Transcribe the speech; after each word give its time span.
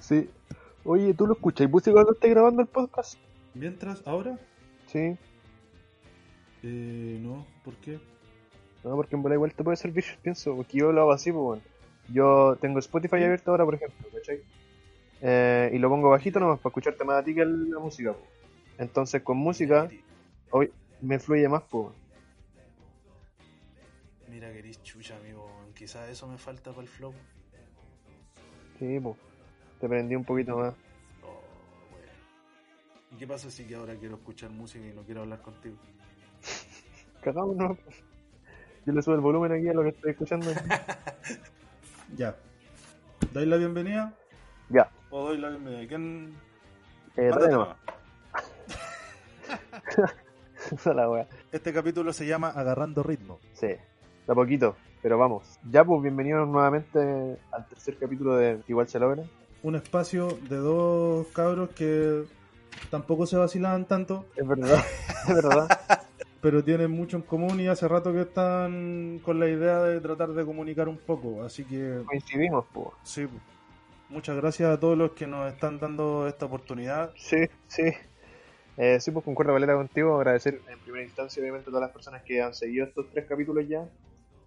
Sí. 0.00 0.28
Oye, 0.84 1.14
¿tú 1.14 1.26
lo 1.26 1.34
escuchas? 1.34 1.66
¿Y 1.66 1.70
música 1.70 1.92
cuando 1.92 2.12
estés 2.12 2.30
grabando 2.30 2.62
el 2.62 2.68
podcast? 2.68 3.18
Mientras, 3.54 4.02
ahora, 4.06 4.38
Sí. 4.86 5.16
eh, 6.62 7.18
no, 7.22 7.46
¿por 7.64 7.74
qué? 7.76 7.98
No, 8.82 8.96
porque 8.96 9.16
en 9.16 9.22
bola 9.22 9.34
igual 9.34 9.54
te 9.54 9.64
puede 9.64 9.76
servir, 9.76 10.04
pienso, 10.22 10.54
porque 10.56 10.78
yo 10.78 10.92
lo 10.92 11.02
hago 11.02 11.12
así, 11.12 11.32
pues 11.32 11.42
bueno. 11.42 11.62
Yo 12.12 12.56
tengo 12.60 12.78
Spotify 12.80 13.16
abierto 13.16 13.50
ahora, 13.50 13.64
por 13.64 13.74
ejemplo, 13.76 14.06
¿cachai? 14.12 14.42
Eh, 15.26 15.70
y 15.72 15.78
lo 15.78 15.88
pongo 15.88 16.10
bajito 16.10 16.38
nomás 16.38 16.58
para 16.58 16.68
escucharte 16.68 17.02
más 17.02 17.16
a 17.16 17.24
ti 17.24 17.34
que 17.34 17.46
la 17.46 17.78
música. 17.78 18.14
Entonces 18.76 19.22
con 19.22 19.38
música, 19.38 19.88
hoy 20.50 20.70
me 21.00 21.18
fluye 21.18 21.48
más, 21.48 21.62
pues. 21.62 21.88
Mira 24.28 24.52
que 24.52 24.58
eres 24.58 24.82
chucha, 24.82 25.16
amigo. 25.16 25.48
Quizás 25.74 26.10
eso 26.10 26.28
me 26.28 26.36
falta 26.36 26.72
para 26.72 26.82
el 26.82 26.88
flow. 26.88 27.14
Sí, 28.78 29.00
pues. 29.00 29.16
Te 29.80 29.88
prendí 29.88 30.14
un 30.14 30.24
poquito 30.24 30.58
más. 30.58 30.74
Oh, 31.22 31.40
bueno. 31.90 32.12
¿Y 33.12 33.16
qué 33.16 33.26
pasa 33.26 33.50
si 33.50 33.64
que 33.64 33.76
ahora 33.76 33.94
quiero 33.94 34.16
escuchar 34.16 34.50
música 34.50 34.84
y 34.84 34.92
no 34.92 35.04
quiero 35.04 35.22
hablar 35.22 35.40
contigo? 35.40 35.76
Cagamos, 37.22 37.56
¿no? 37.56 37.78
Yo 38.84 38.92
le 38.92 39.00
subo 39.00 39.14
el 39.14 39.22
volumen 39.22 39.52
aquí 39.52 39.68
a 39.68 39.72
lo 39.72 39.84
que 39.84 39.88
estoy 39.88 40.10
escuchando. 40.10 40.50
Ya. 42.16 42.36
¿Dais 43.32 43.48
la 43.48 43.56
bienvenida? 43.56 44.14
Ya. 44.68 44.90
¿O 45.10 45.28
doy 45.28 45.38
la 45.38 45.50
bienvenida? 45.50 45.88
¿Quién? 45.88 46.34
Eh, 47.16 47.30
es 50.72 50.86
la 50.86 51.08
wea. 51.08 51.28
Este 51.52 51.72
capítulo 51.72 52.12
se 52.12 52.26
llama 52.26 52.48
Agarrando 52.48 53.02
Ritmo. 53.02 53.38
Sí, 53.52 53.68
de 53.68 53.78
a 54.26 54.34
poquito, 54.34 54.76
pero 55.02 55.18
vamos. 55.18 55.58
Ya, 55.70 55.84
pues 55.84 56.02
bienvenidos 56.02 56.48
nuevamente 56.48 57.38
al 57.52 57.68
tercer 57.68 57.98
capítulo 57.98 58.36
de 58.36 58.60
Igual 58.66 58.88
se 58.88 58.98
logra. 58.98 59.24
Un 59.62 59.76
espacio 59.76 60.28
de 60.48 60.56
dos 60.56 61.26
cabros 61.28 61.70
que 61.70 62.24
tampoco 62.90 63.26
se 63.26 63.36
vacilaban 63.36 63.86
tanto, 63.86 64.26
Es 64.36 64.46
verdad, 64.46 64.84
es 65.28 65.34
verdad. 65.34 65.68
pero 66.40 66.62
tienen 66.62 66.90
mucho 66.90 67.16
en 67.16 67.22
común 67.22 67.58
y 67.60 67.68
hace 67.68 67.88
rato 67.88 68.12
que 68.12 68.22
están 68.22 69.20
con 69.24 69.40
la 69.40 69.48
idea 69.48 69.80
de 69.80 70.00
tratar 70.00 70.30
de 70.30 70.44
comunicar 70.44 70.88
un 70.88 70.98
poco. 70.98 71.42
Así 71.42 71.64
que 71.64 72.02
Coincidimos, 72.04 72.66
pues. 72.72 72.88
Sí, 73.02 73.26
pues. 73.26 73.42
Muchas 74.08 74.36
gracias 74.36 74.70
a 74.70 74.80
todos 74.80 74.96
los 74.96 75.12
que 75.12 75.26
nos 75.26 75.52
están 75.52 75.78
dando 75.78 76.26
esta 76.28 76.46
oportunidad. 76.46 77.12
Sí, 77.16 77.48
sí. 77.66 77.82
Eh, 78.76 78.98
sí, 79.00 79.10
pues 79.10 79.24
concuerdo, 79.24 79.52
Valera, 79.52 79.74
contigo. 79.74 80.16
Agradecer 80.16 80.60
en 80.68 80.78
primera 80.80 81.04
instancia, 81.04 81.40
obviamente, 81.40 81.68
a 81.68 81.70
todas 81.70 81.82
las 81.82 81.92
personas 81.92 82.22
que 82.22 82.42
han 82.42 82.54
seguido 82.54 82.86
estos 82.86 83.06
tres 83.10 83.26
capítulos 83.26 83.68
ya. 83.68 83.88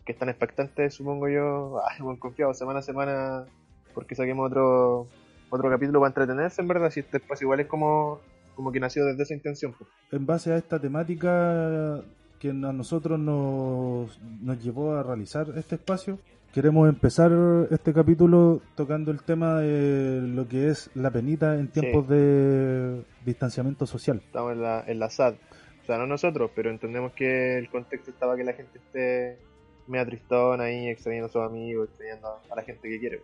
Que 0.05 0.13
están 0.13 0.29
expectantes, 0.29 0.93
supongo 0.93 1.29
yo. 1.29 1.81
Ay, 1.89 2.01
buen 2.01 2.17
confiado, 2.17 2.53
semana 2.53 2.79
a 2.79 2.83
semana. 2.83 3.45
Porque 3.93 4.15
saquemos 4.15 4.47
otro 4.47 5.07
otro 5.49 5.69
capítulo 5.69 5.99
para 5.99 6.09
entretenerse, 6.09 6.61
en 6.61 6.67
verdad. 6.67 6.91
Si 6.91 6.99
este 6.99 7.17
espacio 7.17 7.45
igual 7.45 7.61
es 7.61 7.67
como, 7.67 8.19
como 8.55 8.71
que 8.71 8.79
nació 8.79 9.05
desde 9.05 9.23
esa 9.23 9.33
intención. 9.33 9.73
Pues. 9.73 9.89
En 10.11 10.25
base 10.25 10.51
a 10.51 10.57
esta 10.57 10.79
temática 10.79 12.03
que 12.39 12.49
a 12.49 12.53
nosotros 12.53 13.19
nos, 13.19 14.19
nos 14.41 14.63
llevó 14.63 14.95
a 14.95 15.03
realizar 15.03 15.47
este 15.55 15.75
espacio, 15.75 16.19
queremos 16.57 16.90
empezar 16.90 17.31
este 17.69 17.94
capítulo 17.94 18.62
tocando 18.73 19.12
el 19.12 19.22
tema 19.22 19.59
de 19.59 20.22
lo 20.22 20.47
que 20.47 20.69
es 20.69 20.90
la 20.95 21.12
penita 21.12 21.53
en 21.53 21.68
tiempos 21.68 22.07
de 22.07 23.03
distanciamiento 23.23 23.85
social. 23.85 24.23
Estamos 24.25 24.53
en 24.53 24.63
la, 24.63 24.84
en 24.88 24.97
la 24.97 25.07
SAD. 25.07 25.35
O 25.84 25.85
sea, 25.85 26.00
no 26.00 26.07
nosotros, 26.07 26.50
pero 26.56 26.72
entendemos 26.72 27.12
que 27.12 27.59
el 27.59 27.69
contexto 27.69 28.09
estaba 28.09 28.35
que 28.35 28.44
la 28.44 28.53
gente 28.53 28.79
esté 28.79 29.38
media 29.85 30.07
tristona 30.07 30.63
ahí, 30.63 30.90
extrañando 30.90 31.28
a 31.28 31.29
sus 31.29 31.44
amigos, 31.44 31.90
extrañando 31.90 32.40
a 32.50 32.56
la 32.56 32.63
gente 32.63 32.89
que 32.89 33.00
quiere. 33.00 33.22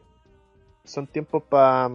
Son 0.83 1.07
tiempos 1.07 1.41
para... 1.41 1.89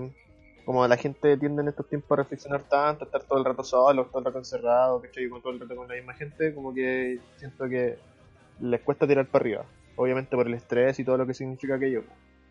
Como 0.65 0.89
la 0.89 0.97
gente 0.97 1.37
tiende 1.37 1.63
en 1.63 1.69
estos 1.69 1.89
tiempos 1.89 2.19
a 2.19 2.23
reflexionar 2.23 2.63
tanto, 2.65 3.05
a 3.05 3.07
estar 3.07 3.23
todo 3.23 3.39
el 3.39 3.45
rato 3.45 3.63
solo, 3.63 4.07
todo 4.07 4.19
el 4.19 4.25
rato 4.25 4.39
encerrado, 4.39 5.01
¿cachai? 5.01 5.29
Con 5.29 5.41
todo 5.41 5.53
el 5.53 5.61
rato 5.61 5.77
con 5.77 5.87
la 5.87 5.95
misma 5.95 6.15
gente, 6.15 6.53
como 6.53 6.75
que 6.75 7.21
siento 7.37 7.69
que 7.69 7.97
les 8.61 8.81
cuesta 8.81 9.07
tirar 9.07 9.29
para 9.29 9.43
arriba. 9.45 9.65
Obviamente 9.99 10.35
por 10.35 10.47
el 10.47 10.55
estrés 10.55 10.99
y 10.99 11.05
todo 11.05 11.19
lo 11.19 11.27
que 11.27 11.35
significa 11.35 11.75
aquello. 11.75 12.05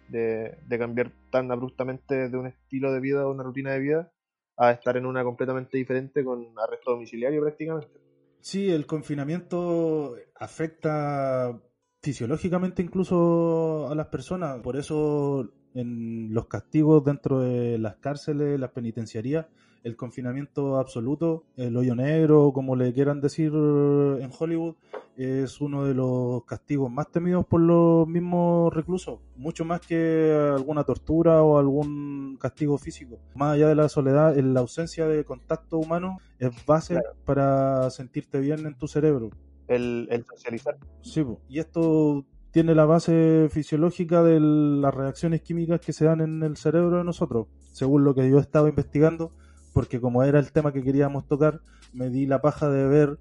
De, 0.09 0.57
de 0.65 0.79
cambiar 0.79 1.11
tan 1.31 1.51
abruptamente 1.51 2.29
de 2.29 2.37
un 2.37 2.47
estilo 2.47 2.93
de 2.93 3.01
vida, 3.01 3.27
una 3.27 3.43
rutina 3.43 3.73
de 3.73 3.79
vida, 3.79 4.11
a 4.55 4.71
estar 4.71 4.95
en 4.95 5.05
una 5.05 5.23
completamente 5.23 5.77
diferente 5.77 6.23
con 6.23 6.45
arresto 6.57 6.91
domiciliario 6.91 7.41
prácticamente. 7.41 7.99
Sí, 8.39 8.69
el 8.69 8.85
confinamiento 8.85 10.15
afecta 10.35 11.59
fisiológicamente 12.01 12.81
incluso 12.81 13.89
a 13.89 13.95
las 13.95 14.07
personas. 14.07 14.59
Por 14.61 14.77
eso 14.77 15.51
en 15.73 16.33
los 16.33 16.47
castigos 16.47 17.03
dentro 17.03 17.41
de 17.41 17.77
las 17.77 17.97
cárceles, 17.97 18.59
las 18.59 18.71
penitenciarías, 18.71 19.47
el 19.87 19.95
confinamiento 19.95 20.77
absoluto, 20.77 21.43
el 21.55 21.75
hoyo 21.77 21.95
negro, 21.95 22.51
como 22.53 22.75
le 22.75 22.93
quieran 22.93 23.21
decir 23.21 23.51
en 23.53 24.29
Hollywood, 24.37 24.75
es 25.15 25.61
uno 25.61 25.85
de 25.85 25.95
los 25.95 26.43
castigos 26.43 26.91
más 26.91 27.09
temidos 27.09 27.45
por 27.45 27.61
los 27.61 28.07
mismos 28.07 28.71
reclusos, 28.73 29.19
mucho 29.35 29.65
más 29.65 29.79
que 29.81 30.31
alguna 30.55 30.83
tortura 30.83 31.41
o 31.41 31.57
algún 31.57 32.37
castigo 32.39 32.77
físico. 32.77 33.17
Más 33.33 33.55
allá 33.55 33.69
de 33.69 33.75
la 33.75 33.89
soledad, 33.89 34.35
la 34.35 34.59
ausencia 34.59 35.07
de 35.07 35.23
contacto 35.23 35.77
humano 35.77 36.17
es 36.37 36.51
base 36.65 36.93
Claro. 36.95 37.15
para 37.25 37.89
sentirte 37.89 38.39
bien 38.39 38.65
en 38.65 38.77
tu 38.77 38.87
cerebro. 38.87 39.29
El, 39.67 40.07
el 40.11 40.23
socializar. 40.25 40.77
Sí, 41.01 41.25
y 41.49 41.59
esto 41.59 42.25
tiene 42.51 42.75
la 42.75 42.85
base 42.85 43.47
fisiológica 43.49 44.23
de 44.23 44.39
las 44.39 44.93
reacciones 44.93 45.41
químicas 45.41 45.79
que 45.79 45.93
se 45.93 46.05
dan 46.05 46.21
en 46.21 46.43
el 46.43 46.57
cerebro 46.57 46.97
de 46.97 47.03
nosotros, 47.03 47.47
según 47.73 48.03
lo 48.03 48.13
que 48.13 48.29
yo 48.29 48.39
estaba 48.39 48.69
investigando, 48.69 49.31
porque 49.77 50.01
como 50.01 50.23
era 50.23 50.39
el 50.39 50.51
tema 50.51 50.73
que 50.73 50.81
queríamos 50.81 51.27
tocar, 51.27 51.61
me 51.93 52.09
di 52.09 52.25
la 52.25 52.41
paja 52.41 52.67
de 52.67 52.87
ver 52.87 53.19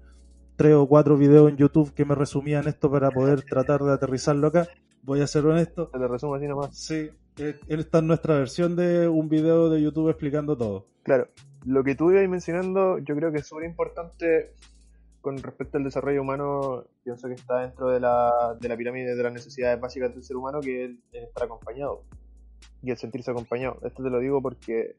tres 0.55 0.73
o 0.73 0.87
cuatro 0.87 1.15
videos 1.15 1.51
en 1.51 1.57
YouTube 1.57 1.93
que 1.93 2.03
me 2.03 2.15
resumían 2.15 2.67
esto 2.67 2.89
para 2.89 3.11
poder 3.11 3.43
tratar 3.47 3.83
de 3.83 3.93
aterrizarlo 3.93 4.47
acá. 4.47 4.67
Voy 5.03 5.21
a 5.21 5.27
ser 5.27 5.45
honesto, 5.45 5.89
Te 5.89 5.99
lo 5.99 6.07
resumo 6.07 6.33
así 6.33 6.47
nomás. 6.47 6.75
sí, 6.75 7.11
eh, 7.37 7.59
esta 7.67 7.99
es 7.99 8.03
nuestra 8.03 8.39
versión 8.39 8.75
de 8.75 9.07
un 9.07 9.29
video 9.29 9.69
de 9.69 9.83
YouTube 9.83 10.09
explicando 10.09 10.57
todo. 10.57 10.87
Claro, 11.03 11.27
lo 11.63 11.83
que 11.83 11.93
tú 11.93 12.09
ibas 12.09 12.27
mencionando, 12.27 12.97
yo 12.97 13.15
creo 13.15 13.31
que 13.31 13.37
es 13.37 13.45
súper 13.45 13.65
importante 13.65 14.55
con 15.21 15.37
respecto 15.37 15.77
al 15.77 15.83
desarrollo 15.83 16.23
humano. 16.23 16.85
Pienso 17.03 17.27
que 17.27 17.35
está 17.35 17.59
dentro 17.59 17.89
de 17.89 17.99
la, 17.99 18.57
de 18.59 18.67
la 18.67 18.75
pirámide 18.75 19.15
de 19.15 19.21
las 19.21 19.31
necesidades 19.31 19.79
básicas 19.79 20.11
del 20.11 20.23
ser 20.23 20.37
humano, 20.37 20.59
que 20.59 20.85
es 20.85 20.91
el 21.11 21.23
estar 21.23 21.43
acompañado 21.43 22.01
y 22.81 22.89
el 22.89 22.97
sentirse 22.97 23.29
acompañado. 23.29 23.77
Esto 23.83 24.01
te 24.01 24.09
lo 24.09 24.17
digo 24.19 24.41
porque, 24.41 24.95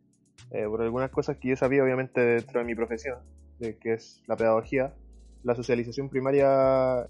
eh, 0.51 0.67
por 0.67 0.83
algunas 0.83 1.11
cosas 1.11 1.39
que 1.39 1.49
yo 1.51 1.57
sabía, 1.57 1.83
obviamente, 1.85 2.21
dentro 2.21 2.61
de 2.61 2.67
mi 2.67 2.75
profesión, 2.75 3.19
de, 3.59 3.79
que 3.79 3.95
es 3.95 4.23
la 4.27 4.37
pedagogía, 4.37 4.95
la 5.43 5.55
socialización 5.55 6.09
primaria 6.11 7.09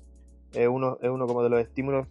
es 0.53 0.69
uno, 0.69 0.99
es 1.03 1.11
uno 1.11 1.27
como 1.27 1.43
de 1.43 1.51
los 1.51 1.61
estímulos 1.61 2.09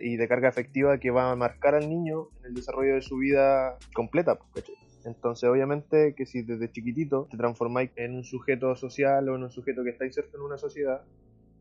y 0.00 0.16
de 0.16 0.28
carga 0.28 0.48
afectiva 0.48 0.98
que 0.98 1.10
va 1.10 1.30
a 1.32 1.36
marcar 1.36 1.74
al 1.74 1.88
niño 1.88 2.30
en 2.40 2.46
el 2.46 2.54
desarrollo 2.54 2.94
de 2.94 3.02
su 3.02 3.16
vida 3.18 3.78
completa. 3.94 4.36
pues, 4.36 4.50
¿cachai? 4.64 4.76
Entonces, 5.04 5.48
obviamente, 5.48 6.14
que 6.16 6.26
si 6.26 6.42
desde 6.42 6.70
chiquitito 6.72 7.28
te 7.30 7.36
transformáis 7.36 7.90
en 7.96 8.14
un 8.16 8.24
sujeto 8.24 8.74
social 8.76 9.28
o 9.28 9.36
en 9.36 9.44
un 9.44 9.50
sujeto 9.50 9.84
que 9.84 9.90
está 9.90 10.04
inserto 10.06 10.36
en 10.38 10.42
una 10.44 10.58
sociedad, 10.58 11.02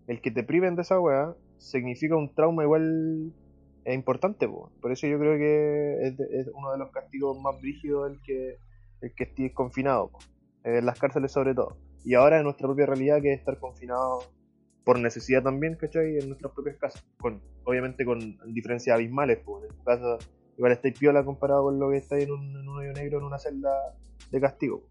el 0.08 0.22
que 0.22 0.32
te 0.32 0.44
priven 0.44 0.76
de 0.76 0.84
esa 0.84 1.00
weá 1.00 1.36
significa 1.58 2.16
un 2.16 2.34
trauma 2.34 2.64
igual 2.64 3.34
eh, 3.86 3.94
importante. 3.94 4.48
po. 4.48 4.74
Por 4.82 4.92
eso 4.92 5.08
yo 5.08 5.20
creo 5.20 5.38
que 5.38 6.08
es, 6.08 6.18
de- 6.18 6.28
es 6.42 6.48
uno 6.54 6.72
de 6.72 6.78
los 6.80 6.92
castigos 6.92 7.38
más 7.42 7.60
brígidos 7.62 8.12
el 8.12 8.22
que, 8.24 8.60
el 9.02 9.14
que 9.14 9.26
estés 9.26 9.54
confinado. 9.54 10.12
Eh, 10.64 10.80
en 10.80 10.86
las 10.86 11.00
cárceles 11.00 11.32
sobre 11.32 11.54
todo. 11.54 11.78
Y 12.04 12.16
ahora 12.16 12.38
en 12.38 12.44
nuestra 12.44 12.68
propia 12.68 12.86
realidad 12.86 13.22
que 13.22 13.34
es 13.34 13.40
estar 13.40 13.60
confinado 13.60 14.24
por 14.84 15.00
necesidad 15.00 15.44
también, 15.44 15.76
¿cachai? 15.76 16.20
En 16.20 16.30
nuestras 16.30 16.54
propias 16.54 16.78
casas. 16.78 17.06
Con, 17.20 17.42
obviamente 17.64 18.06
con 18.06 18.38
diferencias 18.54 18.96
abismales, 18.96 19.40
po. 19.40 19.64
En 19.64 19.76
tu 19.76 19.84
casa 19.84 20.18
igual 20.58 20.72
estáis 20.72 20.98
piola 20.98 21.24
comparado 21.24 21.64
con 21.64 21.80
lo 21.80 21.90
que 21.90 21.98
estáis 21.98 22.26
en 22.26 22.32
un, 22.32 22.56
en 22.56 22.68
un 22.68 22.78
hoyo 22.78 22.94
negro 22.94 23.20
en 23.20 23.26
una 23.26 23.40
celda 23.40 23.72
de 24.32 24.40
castigo 24.40 24.84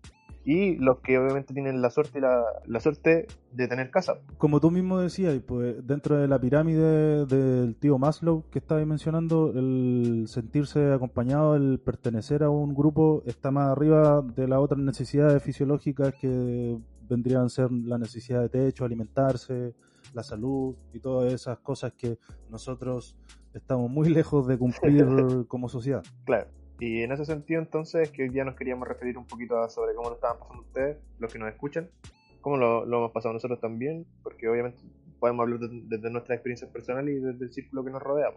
y 0.45 0.77
los 0.77 1.01
que 1.01 1.19
obviamente 1.19 1.55
tienen 1.55 1.81
la 1.81 1.91
suerte 1.91 2.19
y 2.19 2.21
la, 2.21 2.45
la, 2.67 2.81
suerte 2.81 3.27
de 3.53 3.69
tener 3.69 3.91
casa. 3.91 4.19
Como 4.37 4.61
tú 4.61 4.71
mismo 4.71 4.99
decías, 5.01 5.35
pues 5.47 5.87
dentro 5.87 6.19
de 6.19 6.29
la 6.29 6.39
pirámide 6.39 7.25
del 7.25 7.77
tío 7.77 7.99
Maslow 7.99 8.45
que 8.51 8.59
estabas 8.59 8.87
mencionando, 8.87 9.53
el 9.55 10.25
sentirse 10.29 10.93
acompañado, 10.93 11.57
el 11.57 11.81
pertenecer 11.81 12.43
a 12.43 12.51
un 12.51 12.75
grupo 12.75 13.23
está 13.27 13.51
más 13.51 13.71
arriba 13.71 14.23
de 14.23 14.47
las 14.47 14.59
otras 14.59 14.81
necesidades 14.81 15.43
fisiológicas 15.43 16.15
que 16.21 16.79
vendrían 17.09 17.45
a 17.45 17.49
ser 17.49 17.73
la 17.73 17.97
necesidad 17.97 18.43
de 18.43 18.49
techo, 18.51 18.85
alimentarse, 18.85 19.75
la 20.13 20.23
salud 20.23 20.75
y 20.93 21.01
todas 21.01 21.33
esas 21.33 21.59
cosas 21.59 21.93
que 21.95 22.19
nosotros 22.51 23.17
estamos 23.55 23.91
muy 23.91 24.09
lejos 24.15 24.47
de 24.47 24.59
cumplir 24.59 25.07
como 25.49 25.69
sociedad. 25.69 26.03
Claro. 26.25 26.49
Y 26.85 27.03
en 27.03 27.13
ese 27.13 27.25
sentido, 27.25 27.63
entonces, 27.63 28.11
que 28.11 28.25
hoy 28.25 28.29
día 28.29 28.45
nos 28.45 28.57
queríamos 28.57 28.87
referir 28.87 29.17
un 29.17 29.25
poquito 29.25 29.57
a 29.57 29.71
sobre 29.71 29.95
cómo 29.95 30.11
lo 30.11 30.17
estaban 30.17 30.39
pasando 30.39 30.61
ustedes, 30.65 30.99
los 31.19 31.33
que 31.33 31.39
nos 31.39 31.49
escuchan, 31.49 31.89
cómo 32.43 32.59
lo, 32.59 32.85
lo 32.85 32.99
hemos 32.99 33.11
pasado 33.11 33.33
nosotros 33.33 33.59
también, 33.59 34.05
porque 34.23 34.47
obviamente 34.51 34.83
podemos 35.19 35.45
hablar 35.45 35.61
desde 35.61 35.97
de, 35.97 36.11
nuestras 36.11 36.37
experiencias 36.37 36.71
personales 36.71 37.17
y 37.17 37.21
desde 37.21 37.43
el 37.43 37.51
círculo 37.55 37.85
que 37.87 37.91
nos 37.91 38.03
rodea. 38.03 38.29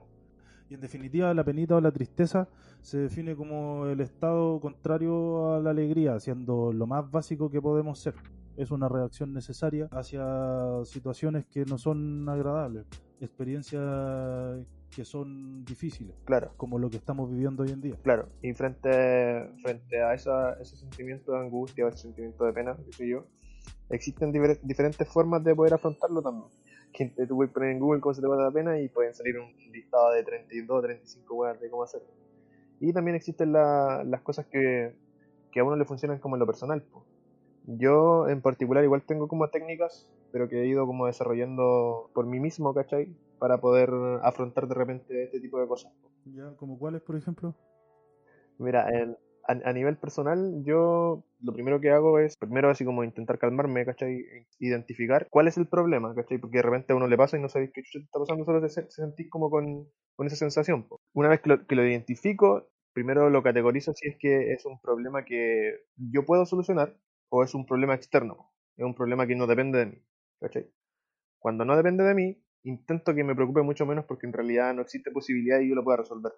Y 0.70 0.76
en 0.76 0.80
definitiva, 0.80 1.34
la 1.34 1.44
penita 1.44 1.76
o 1.76 1.82
la 1.82 1.92
tristeza 1.92 2.48
se 2.82 3.00
define 3.00 3.36
como 3.36 3.86
el 3.88 4.00
estado 4.00 4.62
contrario 4.62 5.54
a 5.56 5.60
la 5.60 5.72
alegría, 5.72 6.18
siendo 6.22 6.72
lo 6.72 6.88
más 6.88 7.12
básico 7.12 7.52
que 7.52 7.62
podemos 7.62 8.00
ser. 8.00 8.14
Es 8.56 8.72
una 8.72 8.88
reacción 8.88 9.34
necesaria 9.34 9.90
hacia 9.92 10.24
situaciones 10.86 11.46
que 11.48 11.66
no 11.66 11.78
son 11.78 12.30
agradables, 12.30 12.86
experiencias 13.20 13.84
que 14.96 15.06
son 15.06 15.64
difíciles, 15.66 16.16
claro. 16.26 16.52
como 16.58 16.80
lo 16.80 16.90
que 16.90 16.98
estamos 16.98 17.30
viviendo 17.30 17.64
hoy 17.64 17.70
en 17.70 17.82
día. 17.82 17.96
Claro, 18.04 18.30
y 18.42 18.54
frente, 18.54 19.50
frente 19.62 20.02
a 20.02 20.14
esa, 20.14 20.54
ese 20.60 20.76
sentimiento 20.76 21.34
de 21.34 21.40
angustia 21.40 21.86
o 21.86 21.90
ese 21.90 22.00
sentimiento 22.00 22.46
de 22.46 22.54
pena, 22.54 22.76
qué 22.86 22.92
sé 22.92 23.08
yo, 23.08 23.26
existen 23.90 24.32
diferentes 24.64 25.08
formas 25.08 25.44
de 25.44 25.56
poder 25.56 25.74
afrontarlo 25.74 26.22
también. 26.22 26.50
Que 26.94 27.28
tú 27.28 27.36
puedes 27.36 27.54
poner 27.54 27.72
en 27.72 27.80
Google 27.80 28.02
cómo 28.02 28.14
se 28.14 28.22
te 28.22 28.28
va 28.28 28.36
la 28.38 28.50
pena 28.50 28.80
y 28.80 28.90
pueden 28.90 29.14
salir 29.14 29.38
un 29.38 29.54
listado 29.72 30.12
de 30.12 30.24
32, 30.24 30.82
35 30.82 31.36
weas 31.36 31.60
de 31.60 31.70
cómo 31.70 31.84
hacerlo. 31.84 32.08
Y 32.80 32.92
también 32.92 33.16
existen 33.16 33.52
las 33.52 34.22
cosas 34.22 34.48
que, 34.48 34.96
que 35.52 35.60
a 35.60 35.64
uno 35.64 35.76
le 35.76 35.86
funcionan 35.86 36.20
como 36.20 36.36
en 36.36 36.40
lo 36.40 36.48
personal. 36.48 36.84
Yo 37.66 38.30
en 38.30 38.42
particular 38.42 38.84
igual 38.84 39.04
tengo 39.04 39.28
como 39.28 39.50
técnicas, 39.50 40.10
pero 40.32 40.48
que 40.48 40.62
he 40.62 40.68
ido 40.68 40.88
como 40.88 41.06
desarrollando 41.06 42.10
por 42.14 42.26
mí 42.26 42.40
mismo, 42.40 42.74
¿cachai? 42.74 43.14
Para 43.40 43.60
poder 43.60 43.92
afrontar 44.24 44.68
de 44.68 44.76
repente 44.76 45.24
este 45.24 45.40
tipo 45.40 45.60
de 45.60 45.68
cosas. 45.68 45.94
¿Ya? 46.26 46.56
¿Como 46.58 46.78
cuáles, 46.78 47.02
por 47.02 47.16
ejemplo? 47.16 47.56
Mira, 48.60 48.88
a, 49.48 49.74
nivel 49.74 49.98
personal, 49.98 50.64
yo 50.66 51.24
lo 51.42 51.54
primero 51.54 51.80
que 51.80 51.92
hago 51.92 52.20
es, 52.20 52.36
primero 52.38 52.70
así 52.70 52.84
como 52.84 53.04
intentar 53.04 53.40
calmarme, 53.40 53.86
¿cachai? 53.86 54.26
Identificar 54.60 55.28
cuál 55.30 55.48
es 55.48 55.58
el 55.58 55.68
problema, 55.68 56.14
¿cachai? 56.14 56.38
Porque 56.38 56.58
de 56.58 56.64
repente 56.64 56.94
a 56.94 56.96
uno 56.96 57.08
le 57.08 57.18
pasa 57.18 57.38
y 57.38 57.42
no 57.42 57.48
sabéis 57.48 57.72
qué 57.74 57.82
está 57.82 58.20
pasando, 58.20 58.44
solo 58.44 58.68
se, 58.68 58.90
sentís 58.90 59.30
como 59.30 59.50
con, 59.50 59.88
con 60.16 60.28
esa 60.28 60.36
sensación. 60.36 60.88
Una 61.14 61.30
vez 61.30 61.42
que 61.42 61.50
lo, 61.50 61.66
que 61.66 61.76
lo 61.76 61.86
identifico, 61.86 62.68
primero 62.94 63.30
lo 63.30 63.44
categorizo 63.44 63.94
si 63.94 64.10
es 64.10 64.18
que 64.20 64.54
es 64.54 64.66
un 64.66 64.82
problema 64.82 65.24
que 65.24 65.82
yo 65.96 66.26
puedo 66.26 66.46
solucionar 66.46 66.98
o 67.30 67.44
es 67.44 67.54
un 67.54 67.66
problema 67.66 67.94
externo, 67.94 68.52
es 68.76 68.86
un 68.86 68.96
problema 68.96 69.28
que 69.28 69.36
no 69.36 69.48
depende 69.48 69.80
de 69.80 69.86
mí, 69.86 70.02
¿cachai? 70.40 70.70
Cuando 71.40 71.64
no 71.64 71.78
depende 71.78 72.04
de 72.04 72.16
mí, 72.16 72.44
intento 72.64 73.14
que 73.14 73.24
me 73.24 73.36
preocupe 73.36 73.62
mucho 73.62 73.86
menos 73.86 74.06
porque 74.06 74.28
en 74.28 74.34
realidad 74.34 74.74
no 74.74 74.82
existe 74.82 75.12
posibilidad 75.12 75.60
y 75.60 75.70
yo 75.70 75.76
lo 75.76 75.84
pueda 75.84 75.98
resolver. 75.98 76.34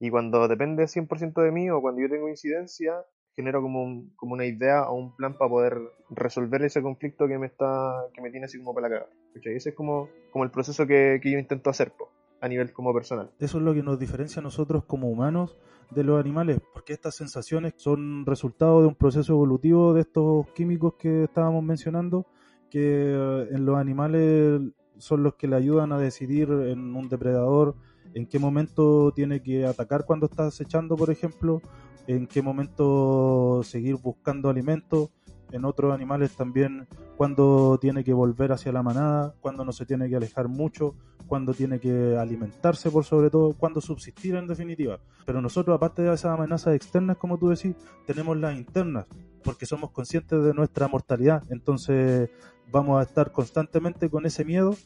Y 0.00 0.10
cuando 0.10 0.46
depende 0.48 0.84
100% 0.84 1.42
de 1.42 1.50
mí 1.50 1.70
o 1.70 1.80
cuando 1.80 2.02
yo 2.02 2.08
tengo 2.08 2.28
incidencia, 2.28 3.04
genero 3.36 3.62
como, 3.62 4.04
como 4.16 4.34
una 4.34 4.44
idea 4.44 4.88
o 4.88 4.94
un 4.94 5.16
plan 5.16 5.36
para 5.36 5.50
poder 5.50 5.78
resolver 6.10 6.62
ese 6.62 6.82
conflicto 6.82 7.26
que 7.26 7.38
me 7.38 7.46
está 7.46 8.06
que 8.12 8.20
me 8.20 8.30
tiene 8.30 8.46
así 8.46 8.58
como 8.58 8.74
para 8.74 8.88
la 8.88 8.94
cagada. 8.94 9.12
Ese 9.34 9.70
es 9.70 9.74
como, 9.74 10.08
como 10.30 10.44
el 10.44 10.50
proceso 10.50 10.86
que, 10.86 11.20
que 11.22 11.30
yo 11.30 11.38
intento 11.38 11.70
hacer 11.70 11.92
a 12.40 12.48
nivel 12.48 12.72
como 12.72 12.92
personal. 12.92 13.30
Eso 13.38 13.58
es 13.58 13.64
lo 13.64 13.72
que 13.72 13.82
nos 13.82 13.98
diferencia 13.98 14.40
a 14.40 14.42
nosotros 14.42 14.84
como 14.84 15.08
humanos 15.08 15.56
de 15.90 16.04
los 16.04 16.20
animales, 16.20 16.60
porque 16.72 16.92
estas 16.92 17.14
sensaciones 17.14 17.74
son 17.76 18.26
resultado 18.26 18.82
de 18.82 18.88
un 18.88 18.94
proceso 18.94 19.32
evolutivo 19.32 19.94
de 19.94 20.02
estos 20.02 20.46
químicos 20.52 20.94
que 20.98 21.24
estábamos 21.24 21.62
mencionando, 21.64 22.26
que 22.70 23.12
en 23.50 23.64
los 23.64 23.76
animales 23.76 24.60
son 24.98 25.22
los 25.22 25.34
que 25.34 25.48
le 25.48 25.56
ayudan 25.56 25.92
a 25.92 25.98
decidir 25.98 26.50
en 26.50 26.94
un 26.94 27.08
depredador 27.08 27.74
en 28.14 28.26
qué 28.26 28.38
momento 28.38 29.12
tiene 29.12 29.42
que 29.42 29.66
atacar 29.66 30.04
cuando 30.06 30.26
está 30.26 30.46
acechando, 30.46 30.96
por 30.96 31.10
ejemplo, 31.10 31.60
en 32.06 32.26
qué 32.26 32.42
momento 32.42 33.62
seguir 33.64 33.96
buscando 33.96 34.48
alimento, 34.48 35.10
en 35.52 35.64
otros 35.64 35.94
animales 35.94 36.32
también 36.36 36.88
cuando 37.16 37.78
tiene 37.80 38.02
que 38.02 38.12
volver 38.12 38.52
hacia 38.52 38.72
la 38.72 38.82
manada, 38.82 39.34
cuando 39.40 39.64
no 39.64 39.72
se 39.72 39.86
tiene 39.86 40.08
que 40.08 40.16
alejar 40.16 40.48
mucho, 40.48 40.94
cuando 41.26 41.54
tiene 41.54 41.78
que 41.78 42.16
alimentarse 42.16 42.90
por 42.90 43.04
sobre 43.04 43.30
todo, 43.30 43.54
cuando 43.54 43.80
subsistir 43.80 44.34
en 44.34 44.46
definitiva. 44.46 44.98
Pero 45.24 45.40
nosotros, 45.40 45.76
aparte 45.76 46.02
de 46.02 46.12
esas 46.12 46.36
amenazas 46.36 46.74
externas, 46.74 47.16
como 47.16 47.38
tú 47.38 47.50
decís, 47.50 47.76
tenemos 48.06 48.36
las 48.36 48.56
internas, 48.56 49.06
porque 49.42 49.66
somos 49.66 49.90
conscientes 49.90 50.42
de 50.42 50.54
nuestra 50.54 50.88
mortalidad. 50.88 51.44
Entonces 51.50 52.30
vamos 52.70 53.00
a 53.00 53.02
estar 53.02 53.32
constantemente 53.32 54.10
con 54.10 54.26
ese 54.26 54.44
miedo 54.44 54.76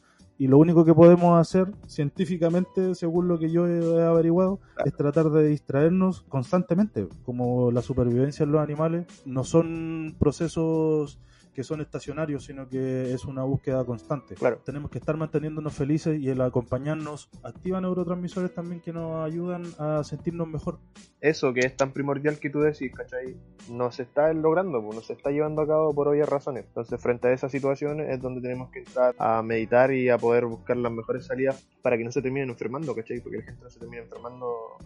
y 0.40 0.46
lo 0.46 0.58
único 0.58 0.84
que 0.84 0.94
podemos 0.94 1.38
hacer 1.38 1.72
científicamente, 1.88 2.94
según 2.94 3.26
lo 3.26 3.40
que 3.40 3.50
yo 3.50 3.66
he 3.66 4.04
averiguado, 4.04 4.60
es 4.84 4.94
tratar 4.94 5.30
de 5.30 5.48
distraernos 5.48 6.22
constantemente. 6.22 7.08
Como 7.25 7.72
la 7.72 7.82
supervivencia 7.82 8.44
en 8.44 8.52
los 8.52 8.60
animales 8.60 9.06
no 9.26 9.42
son 9.42 10.14
procesos 10.20 11.19
que 11.58 11.64
son 11.64 11.81
estacionarios, 11.81 12.44
sino 12.44 12.69
que 12.69 13.12
es 13.12 13.25
una 13.25 13.43
búsqueda 13.43 13.84
constante. 13.84 14.37
Claro. 14.37 14.60
Tenemos 14.64 14.93
que 14.93 14.99
estar 14.99 15.16
manteniéndonos 15.16 15.75
felices 15.75 16.20
y 16.20 16.28
el 16.28 16.40
acompañarnos 16.40 17.28
activa 17.43 17.81
neurotransmisores 17.81 18.55
también 18.55 18.81
que 18.81 18.93
nos 18.93 19.26
ayudan 19.26 19.64
a 19.76 20.05
sentirnos 20.05 20.46
mejor. 20.46 20.78
Eso 21.20 21.52
que 21.52 21.66
es 21.66 21.76
tan 21.76 21.90
primordial 21.90 22.38
que 22.38 22.49
tú 22.49 22.60
decís, 22.60 22.93
¿cachai? 22.94 23.37
No 23.69 23.90
se 23.90 24.05
está 24.05 24.32
logrando, 24.34 24.81
no 24.81 25.00
se 25.00 25.14
está 25.14 25.32
llevando 25.32 25.62
a 25.62 25.66
cabo 25.66 25.93
por 25.93 26.06
obvias 26.06 26.28
razones. 26.28 26.64
Entonces, 26.64 27.02
frente 27.02 27.26
a 27.26 27.32
esas 27.32 27.50
situaciones 27.50 28.08
es 28.08 28.22
donde 28.22 28.40
tenemos 28.40 28.70
que 28.70 28.78
entrar 28.78 29.16
a 29.19 29.43
meditar 29.43 29.93
y 29.93 30.11
a 30.11 30.16
poder 30.16 30.46
buscar 30.46 30.76
las 30.76 30.93
mejores 30.93 31.26
salidas 31.26 31.66
para 31.82 31.99
que 31.99 32.04
no 32.04 32.12
se 32.12 32.22
terminen 32.22 32.50
enfermando, 32.50 32.94
¿cachai? 32.94 33.19
Porque 33.19 33.38
la 33.38 33.43
gente 33.43 33.64
no 33.64 33.69
se 33.69 33.81
termine 33.81 34.04
enfermando 34.04 34.76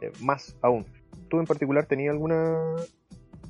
eh, 0.00 0.10
más 0.22 0.56
aún. 0.60 0.86
¿Tú 1.28 1.38
en 1.38 1.46
particular 1.46 1.86
tenías 1.86 2.10
alguna 2.10 2.74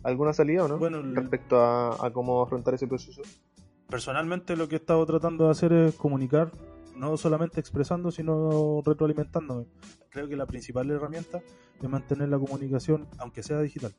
alguna 0.06 0.32
salida 0.32 0.64
o 0.64 0.68
no? 0.68 0.78
Bueno, 0.78 1.02
respecto 1.02 1.60
a, 1.60 2.10
cómo 2.12 2.42
afrontar 2.42 2.75
ese 2.75 2.86
proceso. 2.86 3.22
Personalmente 3.88 4.56
lo 4.56 4.68
que 4.68 4.76
he 4.76 4.78
estado 4.78 5.04
tratando 5.04 5.46
de 5.46 5.50
hacer 5.50 5.72
es 5.72 5.94
comunicar, 5.94 6.52
no 6.96 7.16
solamente 7.16 7.60
expresando, 7.60 8.10
sino 8.10 8.82
retroalimentándome. 8.84 9.66
Creo 10.10 10.28
que 10.28 10.36
la 10.36 10.46
principal 10.46 10.90
herramienta 10.90 11.42
es 11.82 11.88
mantener 11.88 12.28
la 12.28 12.38
comunicación, 12.38 13.06
aunque 13.18 13.42
sea 13.42 13.60
digital. 13.60 13.94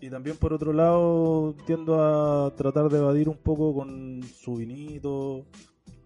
Y 0.00 0.10
también 0.10 0.36
por 0.36 0.52
otro 0.52 0.72
lado 0.72 1.54
tiendo 1.66 2.02
a 2.02 2.52
tratar 2.56 2.88
de 2.88 2.98
evadir 2.98 3.28
un 3.28 3.38
poco 3.38 3.72
con 3.72 4.22
su 4.24 4.56
vinito, 4.56 5.46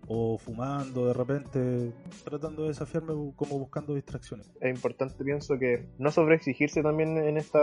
o 0.08 0.38
fumando 0.38 1.06
de 1.06 1.12
repente, 1.12 1.92
tratando 2.24 2.62
de 2.62 2.68
desafiarme 2.68 3.12
como 3.34 3.58
buscando 3.58 3.94
distracciones. 3.94 4.50
Es 4.60 4.74
importante, 4.74 5.22
pienso, 5.24 5.58
que 5.58 5.86
no 5.98 6.10
sobreexigirse 6.10 6.82
también 6.82 7.16
en 7.18 7.36
esta 7.36 7.60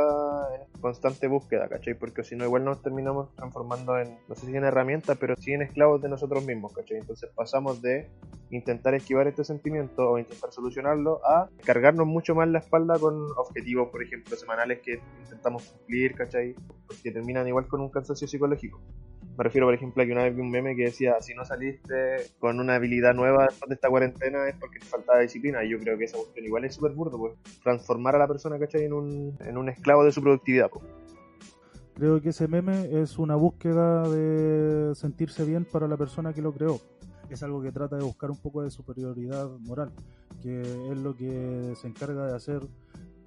constante 0.81 1.27
búsqueda, 1.27 1.67
¿cachai? 1.69 1.93
Porque 1.93 2.23
si 2.23 2.35
no, 2.35 2.45
igual 2.45 2.65
nos 2.65 2.81
terminamos 2.81 3.33
transformando 3.35 3.97
en, 3.97 4.17
no 4.27 4.35
sé 4.35 4.45
si 4.45 4.55
en 4.55 4.63
herramientas, 4.63 5.17
pero 5.19 5.35
sí 5.38 5.53
en 5.53 5.62
esclavos 5.62 6.01
de 6.01 6.09
nosotros 6.09 6.45
mismos, 6.45 6.73
¿cachai? 6.73 6.97
Entonces 6.97 7.29
pasamos 7.35 7.81
de 7.81 8.09
intentar 8.51 8.93
esquivar 8.93 9.27
este 9.27 9.43
sentimiento 9.43 10.12
o 10.12 10.19
intentar 10.19 10.51
solucionarlo 10.51 11.25
a 11.25 11.50
cargarnos 11.65 12.05
mucho 12.05 12.35
más 12.35 12.47
la 12.50 12.59
espalda 12.59 13.00
con 13.00 13.15
objetivos, 13.38 13.89
por 13.89 14.03
ejemplo, 14.03 14.35
semanales 14.35 14.81
que 14.81 15.00
intentamos 15.23 15.63
cumplir, 15.63 16.13
¿cachai? 16.15 16.55
Porque 16.88 17.12
terminan 17.12 17.47
igual 17.47 17.67
con 17.67 17.81
un 17.81 17.89
cansancio 17.89 18.27
psicológico. 18.27 18.81
Me 19.37 19.43
refiero, 19.43 19.65
por 19.65 19.73
ejemplo, 19.73 20.03
a 20.03 20.05
que 20.05 20.11
una 20.11 20.23
vez 20.23 20.35
vi 20.35 20.41
un 20.41 20.51
meme 20.51 20.75
que 20.75 20.83
decía, 20.83 21.19
si 21.19 21.33
no 21.33 21.43
saliste 21.43 21.95
con 22.39 22.59
una 22.59 22.75
habilidad 22.75 23.15
nueva 23.15 23.47
después 23.47 23.69
de 23.69 23.75
esta 23.75 23.89
cuarentena 23.89 24.47
es 24.47 24.55
porque 24.59 24.79
te 24.79 24.85
faltaba 24.85 25.19
disciplina. 25.19 25.63
Y 25.63 25.69
yo 25.69 25.79
creo 25.79 25.97
que 25.97 26.05
esa 26.05 26.17
cuestión 26.17 26.45
igual 26.45 26.65
es 26.65 26.75
súper 26.75 26.91
burdo, 26.91 27.17
pues. 27.17 27.33
Transformar 27.63 28.15
a 28.15 28.19
la 28.19 28.27
persona, 28.27 28.59
¿cachai? 28.59 28.83
En 28.83 28.93
un, 28.93 29.35
en 29.39 29.57
un 29.57 29.69
esclavo 29.69 30.03
de 30.03 30.11
su 30.11 30.21
productividad, 30.21 30.69
pues. 30.69 30.85
Creo 31.95 32.21
que 32.21 32.29
ese 32.29 32.47
meme 32.47 33.01
es 33.01 33.17
una 33.17 33.35
búsqueda 33.35 34.07
de 34.07 34.93
sentirse 34.95 35.45
bien 35.45 35.65
para 35.65 35.87
la 35.87 35.97
persona 35.97 36.33
que 36.33 36.41
lo 36.41 36.51
creó. 36.51 36.79
Es 37.29 37.41
algo 37.41 37.61
que 37.61 37.71
trata 37.71 37.95
de 37.95 38.03
buscar 38.03 38.29
un 38.29 38.37
poco 38.37 38.61
de 38.61 38.69
superioridad 38.69 39.49
moral, 39.61 39.91
que 40.41 40.61
es 40.61 40.97
lo 40.97 41.15
que 41.15 41.73
se 41.75 41.87
encarga 41.87 42.27
de 42.27 42.35
hacer 42.35 42.61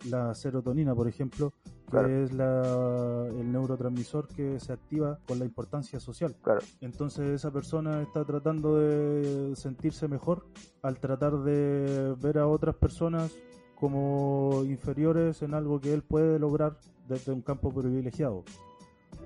la 0.09 0.35
serotonina, 0.35 0.95
por 0.95 1.09
ejemplo, 1.09 1.53
que 1.91 2.25
es 2.25 2.33
la, 2.33 3.27
el 3.29 3.53
neurotransmisor 3.53 4.29
que 4.29 4.59
se 4.61 4.73
activa 4.73 5.19
con 5.27 5.39
la 5.39 5.45
importancia 5.45 6.01
social. 6.01 6.35
Claro. 6.43 6.61
Entonces 6.81 7.27
esa 7.31 7.51
persona 7.51 8.03
está 8.03 8.25
tratando 8.25 8.79
de 8.79 9.55
sentirse 9.57 10.09
mejor 10.09 10.47
al 10.83 10.99
tratar 10.99 11.39
de 11.39 12.15
ver 12.21 12.39
a 12.39 12.47
otras 12.47 12.75
personas 12.75 13.37
como 13.77 14.63
inferiores 14.65 15.43
en 15.43 15.55
algo 15.55 15.81
que 15.81 15.93
él 15.93 16.03
puede 16.03 16.39
lograr 16.39 16.79
desde 17.09 17.33
un 17.33 17.43
campo 17.43 17.73
privilegiado. 17.73 18.45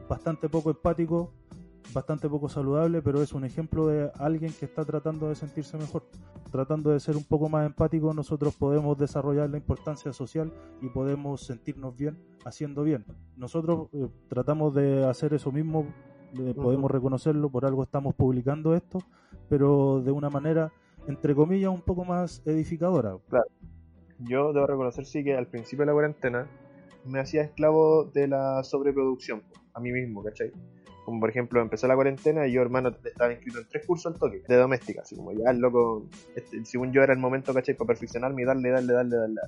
Bastante 0.09 0.49
poco 0.49 0.71
empático, 0.71 1.33
bastante 1.95 2.29
poco 2.29 2.49
saludable, 2.49 3.01
pero 3.01 3.23
es 3.23 3.33
un 3.33 3.45
ejemplo 3.45 3.87
de 3.87 4.11
alguien 4.19 4.53
que 4.53 4.67
está 4.67 4.85
tratando 4.85 5.29
de 5.29 5.35
sentirse 5.35 5.79
mejor, 5.79 6.05
tratando 6.51 6.91
de 6.91 7.01
ser 7.01 7.17
un 7.17 7.25
poco 7.25 7.49
más 7.49 7.67
empático, 7.67 8.13
nosotros 8.13 8.55
podemos 8.57 8.99
desarrollar 8.99 9.49
la 9.51 9.57
importancia 9.57 10.13
social 10.13 10.53
y 10.81 10.89
podemos 10.89 11.43
sentirnos 11.43 11.97
bien 11.97 12.19
haciendo 12.45 12.83
bien. 12.83 13.05
Nosotros 13.37 13.89
eh, 13.93 14.09
tratamos 14.29 14.75
de 14.75 15.05
hacer 15.05 15.35
eso 15.35 15.53
mismo, 15.53 15.87
eh, 16.39 16.55
podemos 16.55 16.91
reconocerlo, 16.91 17.51
por 17.51 17.65
algo 17.65 17.83
estamos 17.83 18.15
publicando 18.15 18.75
esto, 18.75 18.99
pero 19.49 20.01
de 20.03 20.13
una 20.13 20.31
manera, 20.31 20.73
entre 21.07 21.35
comillas, 21.35 21.71
un 21.71 21.83
poco 21.83 22.05
más 22.05 22.43
edificadora. 22.47 23.17
Claro. 23.29 23.47
Yo 24.19 24.53
debo 24.53 24.67
reconocer, 24.67 25.07
sí, 25.07 25.25
que 25.25 25.35
al 25.35 25.47
principio 25.47 25.83
de 25.83 25.87
la 25.87 25.93
cuarentena 25.93 26.47
me 27.07 27.21
hacía 27.21 27.43
esclavo 27.43 28.05
de 28.05 28.29
la 28.29 28.63
sobreproducción, 28.63 29.43
a 29.73 29.81
mí 29.81 29.93
mismo, 29.93 30.23
¿cachai? 30.23 30.53
Como 31.11 31.19
por 31.19 31.31
ejemplo, 31.31 31.61
empezó 31.61 31.89
la 31.89 31.97
cuarentena 31.97 32.47
y 32.47 32.53
yo, 32.53 32.63
hermano, 32.63 32.91
estaba 33.05 33.33
inscrito 33.33 33.59
en 33.59 33.67
tres 33.69 33.85
cursos 33.85 34.13
al 34.13 34.19
toque 34.21 34.45
de 34.47 34.57
doméstica. 34.57 35.03
Así 35.03 35.17
como 35.17 35.33
ya, 35.33 35.51
el 35.51 35.59
loco, 35.59 36.07
este, 36.37 36.65
según 36.65 36.93
yo 36.93 37.03
era 37.03 37.13
el 37.13 37.19
momento, 37.19 37.53
¿cachai? 37.53 37.75
Para 37.75 37.89
perfeccionarme 37.89 38.43
y 38.43 38.45
darle, 38.45 38.71
darle, 38.71 38.93
darle, 38.93 39.17
darle. 39.17 39.41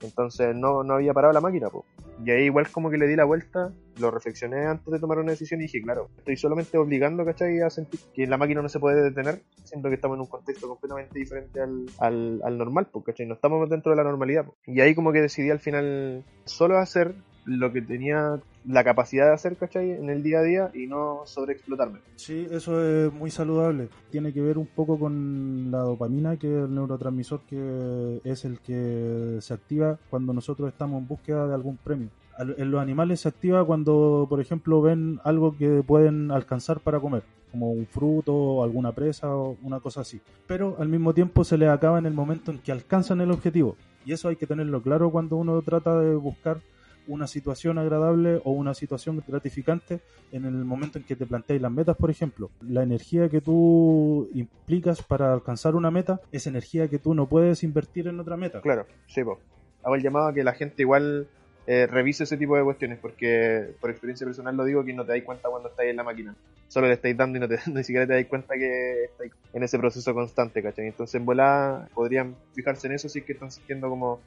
Entonces 0.00 0.54
no, 0.54 0.84
no 0.84 0.94
había 0.94 1.12
parado 1.12 1.32
la 1.32 1.40
máquina, 1.40 1.70
pues. 1.70 1.84
Y 2.24 2.30
ahí 2.30 2.44
igual 2.44 2.70
como 2.70 2.88
que 2.88 2.98
le 2.98 3.08
di 3.08 3.16
la 3.16 3.24
vuelta, 3.24 3.72
lo 3.98 4.12
reflexioné 4.12 4.64
antes 4.66 4.92
de 4.92 5.00
tomar 5.00 5.18
una 5.18 5.32
decisión 5.32 5.58
y 5.60 5.64
dije, 5.64 5.82
claro, 5.82 6.08
estoy 6.18 6.36
solamente 6.36 6.78
obligando, 6.78 7.24
¿cachai? 7.24 7.60
A 7.62 7.70
sentir 7.70 7.98
que 8.14 8.28
la 8.28 8.38
máquina 8.38 8.62
no 8.62 8.68
se 8.68 8.78
puede 8.78 9.02
detener, 9.02 9.42
siendo 9.64 9.88
que 9.88 9.96
estamos 9.96 10.14
en 10.16 10.20
un 10.20 10.28
contexto 10.28 10.68
completamente 10.68 11.18
diferente 11.18 11.60
al, 11.60 11.86
al, 11.98 12.40
al 12.44 12.58
normal, 12.58 12.86
pues, 12.92 13.04
¿cachai? 13.06 13.26
No 13.26 13.34
estamos 13.34 13.68
dentro 13.68 13.90
de 13.90 13.96
la 13.96 14.04
normalidad. 14.04 14.44
pues. 14.44 14.56
Y 14.66 14.80
ahí 14.80 14.94
como 14.94 15.10
que 15.12 15.20
decidí 15.20 15.50
al 15.50 15.58
final 15.58 16.22
solo 16.44 16.78
hacer 16.78 17.16
lo 17.44 17.72
que 17.72 17.82
tenía 17.82 18.40
la 18.66 18.84
capacidad 18.84 19.26
de 19.26 19.34
hacer, 19.34 19.56
¿cachai? 19.56 19.90
En 19.90 20.08
el 20.08 20.22
día 20.22 20.38
a 20.38 20.42
día 20.42 20.70
y 20.74 20.86
no 20.86 21.22
sobreexplotarme. 21.24 21.98
Sí, 22.16 22.46
eso 22.50 22.84
es 22.84 23.12
muy 23.12 23.30
saludable. 23.30 23.88
Tiene 24.10 24.32
que 24.32 24.40
ver 24.40 24.58
un 24.58 24.66
poco 24.66 24.98
con 24.98 25.70
la 25.70 25.78
dopamina, 25.78 26.36
que 26.36 26.46
es 26.46 26.64
el 26.64 26.74
neurotransmisor 26.74 27.40
que 27.48 28.20
es 28.24 28.44
el 28.44 28.60
que 28.60 29.38
se 29.40 29.54
activa 29.54 29.98
cuando 30.10 30.32
nosotros 30.32 30.68
estamos 30.68 31.00
en 31.00 31.08
búsqueda 31.08 31.48
de 31.48 31.54
algún 31.54 31.76
premio. 31.76 32.08
En 32.38 32.70
los 32.70 32.80
animales 32.80 33.20
se 33.20 33.28
activa 33.28 33.64
cuando, 33.64 34.26
por 34.28 34.40
ejemplo, 34.40 34.80
ven 34.80 35.20
algo 35.22 35.56
que 35.56 35.82
pueden 35.82 36.30
alcanzar 36.30 36.80
para 36.80 36.98
comer, 36.98 37.22
como 37.50 37.70
un 37.70 37.86
fruto, 37.86 38.34
o 38.34 38.64
alguna 38.64 38.92
presa 38.92 39.36
o 39.36 39.56
una 39.62 39.80
cosa 39.80 40.00
así. 40.00 40.20
Pero 40.46 40.76
al 40.78 40.88
mismo 40.88 41.12
tiempo 41.12 41.44
se 41.44 41.58
les 41.58 41.68
acaba 41.68 41.98
en 41.98 42.06
el 42.06 42.14
momento 42.14 42.50
en 42.50 42.58
que 42.58 42.72
alcanzan 42.72 43.20
el 43.20 43.30
objetivo. 43.30 43.76
Y 44.06 44.12
eso 44.12 44.28
hay 44.28 44.36
que 44.36 44.46
tenerlo 44.46 44.82
claro 44.82 45.10
cuando 45.10 45.36
uno 45.36 45.60
trata 45.60 46.00
de 46.00 46.14
buscar 46.14 46.58
una 47.06 47.26
situación 47.26 47.78
agradable 47.78 48.40
o 48.44 48.52
una 48.52 48.74
situación 48.74 49.22
gratificante 49.26 50.00
en 50.30 50.44
el 50.44 50.52
momento 50.52 50.98
en 50.98 51.04
que 51.04 51.16
te 51.16 51.26
planteáis 51.26 51.60
las 51.60 51.72
metas, 51.72 51.96
por 51.96 52.10
ejemplo. 52.10 52.50
La 52.60 52.82
energía 52.82 53.28
que 53.28 53.40
tú 53.40 54.28
implicas 54.34 55.02
para 55.02 55.32
alcanzar 55.32 55.74
una 55.74 55.90
meta 55.90 56.20
es 56.32 56.46
energía 56.46 56.88
que 56.88 56.98
tú 56.98 57.14
no 57.14 57.26
puedes 57.26 57.62
invertir 57.62 58.08
en 58.08 58.20
otra 58.20 58.36
meta. 58.36 58.60
Claro, 58.60 58.86
sí, 59.06 59.22
pues. 59.22 59.38
Hago 59.82 59.96
el 59.96 60.02
llamado 60.02 60.28
a 60.28 60.34
que 60.34 60.44
la 60.44 60.52
gente 60.52 60.82
igual 60.82 61.26
eh, 61.66 61.86
revise 61.86 62.24
ese 62.24 62.36
tipo 62.36 62.56
de 62.56 62.64
cuestiones, 62.64 62.98
porque 62.98 63.74
por 63.80 63.90
experiencia 63.90 64.26
personal 64.26 64.56
lo 64.56 64.64
digo 64.64 64.84
que 64.84 64.92
no 64.92 65.04
te 65.04 65.12
dais 65.12 65.24
cuenta 65.24 65.48
cuando 65.48 65.68
estáis 65.68 65.90
en 65.90 65.96
la 65.96 66.02
máquina. 66.02 66.34
Solo 66.68 66.86
le 66.86 66.94
estáis 66.94 67.16
dando 67.16 67.38
y 67.38 67.40
no 67.40 67.48
te, 67.48 67.58
ni 67.70 67.84
siquiera 67.84 68.06
te 68.06 68.14
dais 68.14 68.26
cuenta 68.26 68.54
que 68.54 69.04
estáis 69.04 69.32
en 69.52 69.62
ese 69.62 69.78
proceso 69.78 70.14
constante, 70.14 70.62
¿cachai? 70.62 70.86
Entonces 70.86 71.14
en 71.14 71.24
volada 71.24 71.88
podrían 71.94 72.36
fijarse 72.54 72.86
en 72.86 72.94
eso 72.94 73.08
si 73.08 73.20
es 73.20 73.24
que 73.24 73.32
están 73.32 73.50
sintiendo 73.50 73.88
como 73.88 74.20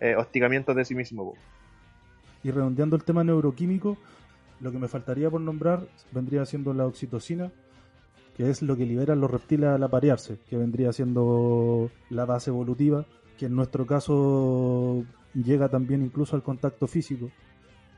eh, 0.00 0.16
hostigamientos 0.16 0.76
de 0.76 0.84
sí 0.84 0.94
mismos. 0.94 1.34
po. 1.34 1.38
Y 2.44 2.50
redondeando 2.50 2.96
el 2.96 3.04
tema 3.04 3.24
neuroquímico, 3.24 3.96
lo 4.60 4.72
que 4.72 4.78
me 4.78 4.88
faltaría 4.88 5.30
por 5.30 5.40
nombrar 5.40 5.86
vendría 6.12 6.44
siendo 6.44 6.72
la 6.74 6.86
oxitocina, 6.86 7.50
que 8.36 8.48
es 8.48 8.62
lo 8.62 8.76
que 8.76 8.86
liberan 8.86 9.20
los 9.20 9.30
reptiles 9.30 9.68
al 9.68 9.82
aparearse, 9.82 10.38
que 10.48 10.56
vendría 10.56 10.92
siendo 10.92 11.90
la 12.10 12.24
base 12.24 12.50
evolutiva, 12.50 13.04
que 13.38 13.46
en 13.46 13.54
nuestro 13.54 13.86
caso 13.86 15.04
llega 15.34 15.68
también 15.68 16.02
incluso 16.02 16.36
al 16.36 16.42
contacto 16.42 16.86
físico, 16.86 17.30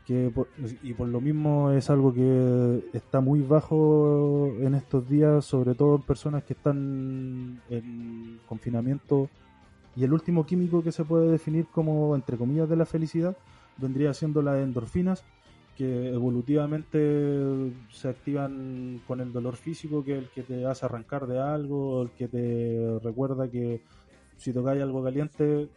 que 0.07 0.31
por- 0.35 0.49
y 0.83 0.93
por 0.93 1.09
lo 1.09 1.21
mismo 1.21 1.71
es 1.71 1.89
algo 1.89 2.13
que 2.13 2.85
está 2.93 3.21
muy 3.21 3.41
bajo 3.41 4.53
en 4.61 4.75
estos 4.75 5.09
días, 5.09 5.45
sobre 5.45 5.75
todo 5.75 5.97
en 5.97 6.03
personas 6.03 6.45
que 6.45 6.53
están 6.53 7.63
en 7.71 8.39
confinamiento. 8.47 9.31
Y 9.97 10.05
el 10.05 10.13
último 10.13 10.45
químico 10.45 10.83
que 10.83 10.93
se 10.93 11.05
puede 11.05 11.31
definir 11.31 11.67
como, 11.73 12.15
entre 12.15 12.37
comillas, 12.37 12.69
de 12.69 12.77
la 12.77 12.85
felicidad, 12.85 13.37
vendría 13.76 14.14
siendo 14.14 14.43
las 14.43 14.57
endorfinas, 14.62 15.25
que 15.76 16.11
evolutivamente 16.11 17.73
se 17.90 18.09
activan 18.09 19.00
con 19.07 19.21
el 19.21 19.33
dolor 19.33 19.57
físico, 19.57 20.04
que 20.04 20.12
es 20.12 20.19
el 20.19 20.28
que 20.31 20.43
te 20.43 20.64
hace 20.66 20.87
arrancar 20.87 21.26
de 21.26 21.40
algo, 21.40 22.02
el 22.02 22.11
que 22.11 22.28
te 22.28 22.99
recuerda 23.02 23.49
que 23.49 23.83
si 24.37 24.52
tocáis 24.52 24.83
algo 24.83 25.02
caliente, 25.02 25.69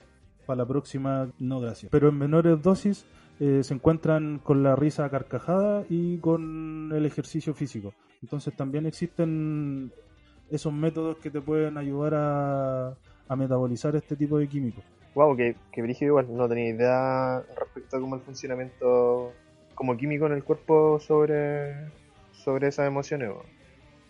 para 0.46 0.58
la 0.58 0.66
próxima, 0.66 1.30
no 1.40 1.60
gracias. 1.60 1.92
Pero 1.92 2.10
en 2.10 2.18
menores 2.18 2.62
dosis 2.62 3.06
eh, 3.40 3.62
se 3.64 3.74
encuentran 3.74 4.40
con 4.40 4.64
la 4.64 4.76
risa 4.76 5.10
carcajada 5.10 5.86
y 5.90 6.18
con 6.20 6.92
el 6.94 7.06
ejercicio 7.06 7.54
físico. 7.54 7.94
Entonces 8.22 8.56
también 8.56 8.86
existen 8.86 9.92
esos 10.50 10.74
métodos 10.74 11.18
que 11.18 11.30
te 11.30 11.42
pueden 11.42 11.78
ayudar 11.78 12.14
a 12.16 13.36
metabolizar 13.36 13.96
este 13.96 14.16
tipo 14.16 14.38
de 14.38 14.48
químicos. 14.48 14.84
Wow, 15.18 15.36
que, 15.36 15.56
que 15.72 15.82
brígido 15.82 16.10
igual, 16.10 16.28
no 16.30 16.48
tenía 16.48 16.70
idea 16.70 17.44
respecto 17.58 17.98
a 17.98 18.00
cómo 18.00 18.18
el 18.18 18.22
funcionamiento 18.22 19.34
como 19.74 19.98
químico 19.98 20.28
en 20.28 20.34
el 20.34 20.44
cuerpo 20.44 21.00
sobre, 21.00 21.74
sobre 22.34 22.68
esas 22.68 22.86
emociones. 22.86 23.32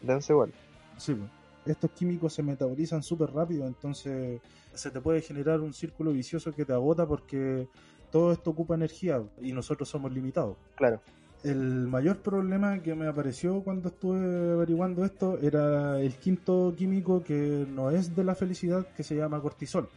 Denso 0.02 0.34
igual. 0.34 0.52
Sí, 0.98 1.14
pues. 1.14 1.30
estos 1.66 1.92
químicos 1.92 2.34
se 2.34 2.44
metabolizan 2.44 3.04
súper 3.04 3.32
rápido, 3.32 3.66
entonces 3.66 4.42
se 4.74 4.92
te 4.92 5.00
puede 5.00 5.22
generar 5.22 5.62
un 5.62 5.72
círculo 5.72 6.12
vicioso 6.12 6.54
que 6.54 6.66
te 6.66 6.74
agota 6.74 7.06
porque 7.06 7.70
todo 8.12 8.34
esto 8.34 8.50
ocupa 8.50 8.76
energía 8.76 9.24
y 9.42 9.54
nosotros 9.54 9.88
somos 9.88 10.12
limitados. 10.12 10.58
Claro. 10.76 11.00
El 11.42 11.88
mayor 11.88 12.18
problema 12.18 12.80
que 12.80 12.96
me 12.96 13.08
apareció 13.08 13.62
cuando 13.62 13.88
estuve 13.88 14.52
averiguando 14.52 15.06
esto 15.06 15.40
era 15.42 16.02
el 16.02 16.16
quinto 16.16 16.74
químico 16.76 17.24
que 17.24 17.66
no 17.70 17.92
es 17.92 18.14
de 18.14 18.26
la 18.26 18.36
felicidad, 18.36 18.86
que 18.88 19.04
se 19.04 19.16
llama 19.16 19.40
cortisol, 19.40 19.88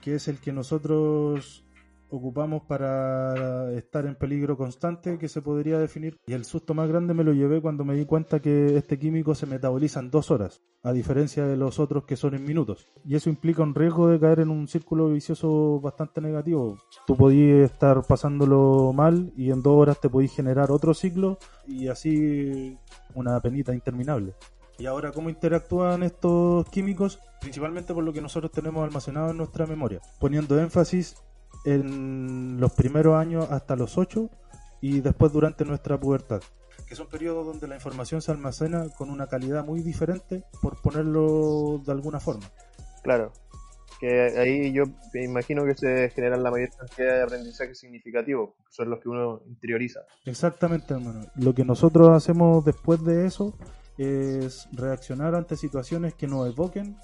que 0.00 0.14
es 0.14 0.28
el 0.28 0.38
que 0.38 0.52
nosotros 0.52 1.64
ocupamos 2.10 2.62
para 2.62 3.72
estar 3.72 4.06
en 4.06 4.14
peligro 4.14 4.56
constante, 4.56 5.18
que 5.18 5.28
se 5.28 5.42
podría 5.42 5.78
definir. 5.78 6.16
Y 6.26 6.32
el 6.32 6.44
susto 6.44 6.74
más 6.74 6.88
grande 6.88 7.14
me 7.14 7.24
lo 7.24 7.32
llevé 7.32 7.60
cuando 7.60 7.84
me 7.84 7.94
di 7.94 8.04
cuenta 8.04 8.40
que 8.40 8.76
este 8.76 8.98
químico 8.98 9.34
se 9.34 9.46
metaboliza 9.46 10.00
en 10.00 10.10
dos 10.10 10.30
horas, 10.30 10.62
a 10.82 10.92
diferencia 10.92 11.46
de 11.46 11.56
los 11.56 11.78
otros 11.78 12.04
que 12.04 12.16
son 12.16 12.34
en 12.34 12.44
minutos. 12.44 12.86
Y 13.04 13.14
eso 13.14 13.30
implica 13.30 13.62
un 13.62 13.74
riesgo 13.74 14.08
de 14.08 14.20
caer 14.20 14.40
en 14.40 14.50
un 14.50 14.68
círculo 14.68 15.10
vicioso 15.10 15.80
bastante 15.80 16.20
negativo. 16.20 16.78
Tú 17.06 17.16
podías 17.16 17.70
estar 17.70 18.02
pasándolo 18.06 18.92
mal 18.94 19.32
y 19.36 19.50
en 19.50 19.62
dos 19.62 19.76
horas 19.76 20.00
te 20.00 20.08
podías 20.08 20.34
generar 20.34 20.70
otro 20.70 20.94
ciclo 20.94 21.38
y 21.66 21.88
así 21.88 22.78
una 23.14 23.40
penita 23.40 23.74
interminable. 23.74 24.34
Y 24.78 24.86
ahora, 24.86 25.10
¿cómo 25.10 25.28
interactúan 25.28 26.04
estos 26.04 26.68
químicos? 26.70 27.18
Principalmente 27.40 27.92
por 27.92 28.04
lo 28.04 28.12
que 28.12 28.22
nosotros 28.22 28.52
tenemos 28.52 28.84
almacenado 28.84 29.32
en 29.32 29.36
nuestra 29.36 29.66
memoria, 29.66 30.00
poniendo 30.20 30.58
énfasis 30.60 31.16
en 31.64 32.60
los 32.60 32.72
primeros 32.72 33.16
años 33.16 33.50
hasta 33.50 33.74
los 33.74 33.98
8 33.98 34.30
y 34.80 35.00
después 35.00 35.32
durante 35.32 35.64
nuestra 35.64 35.98
pubertad, 35.98 36.40
que 36.88 36.94
son 36.94 37.08
periodos 37.08 37.44
donde 37.44 37.66
la 37.66 37.74
información 37.74 38.22
se 38.22 38.30
almacena 38.30 38.88
con 38.96 39.10
una 39.10 39.26
calidad 39.26 39.64
muy 39.64 39.82
diferente, 39.82 40.44
por 40.62 40.80
ponerlo 40.80 41.82
de 41.84 41.92
alguna 41.92 42.20
forma. 42.20 42.48
Claro. 43.02 43.32
Que 43.98 44.38
ahí 44.38 44.72
yo 44.72 44.84
me 45.12 45.24
imagino 45.24 45.64
que 45.64 45.74
se 45.74 46.08
generan 46.10 46.44
la 46.44 46.52
mayor 46.52 46.70
cantidad 46.70 47.16
de 47.16 47.22
aprendizaje 47.22 47.74
significativo, 47.74 48.54
que 48.64 48.72
son 48.72 48.90
los 48.90 49.00
que 49.00 49.08
uno 49.08 49.42
interioriza. 49.48 50.00
Exactamente, 50.24 50.94
hermano. 50.94 51.26
Lo 51.34 51.52
que 51.52 51.64
nosotros 51.64 52.10
hacemos 52.10 52.64
después 52.64 53.04
de 53.04 53.26
eso 53.26 53.54
es 53.98 54.68
reaccionar 54.72 55.34
ante 55.34 55.56
situaciones 55.56 56.14
que 56.14 56.28
nos 56.28 56.48
evoquen 56.48 56.96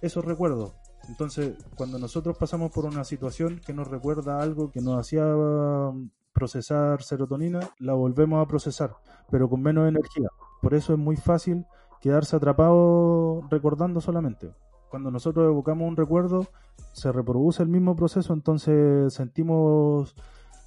esos 0.00 0.24
recuerdos. 0.24 0.74
Entonces, 1.08 1.56
cuando 1.76 1.98
nosotros 1.98 2.36
pasamos 2.36 2.70
por 2.70 2.84
una 2.84 3.04
situación 3.04 3.60
que 3.64 3.72
nos 3.72 3.88
recuerda 3.88 4.42
algo 4.42 4.70
que 4.70 4.80
nos 4.80 4.98
hacía 4.98 5.24
um, 5.24 6.10
procesar 6.32 7.02
serotonina, 7.02 7.60
la 7.78 7.94
volvemos 7.94 8.44
a 8.44 8.48
procesar, 8.48 8.94
pero 9.30 9.48
con 9.48 9.62
menos 9.62 9.88
energía. 9.88 10.28
Por 10.60 10.74
eso 10.74 10.92
es 10.92 10.98
muy 10.98 11.16
fácil 11.16 11.66
quedarse 12.00 12.36
atrapado 12.36 13.42
recordando 13.50 14.00
solamente. 14.00 14.52
Cuando 14.90 15.10
nosotros 15.10 15.46
evocamos 15.46 15.88
un 15.88 15.96
recuerdo, 15.96 16.46
se 16.92 17.12
reproduce 17.12 17.62
el 17.62 17.68
mismo 17.68 17.96
proceso, 17.96 18.32
entonces 18.32 19.12
sentimos 19.12 20.14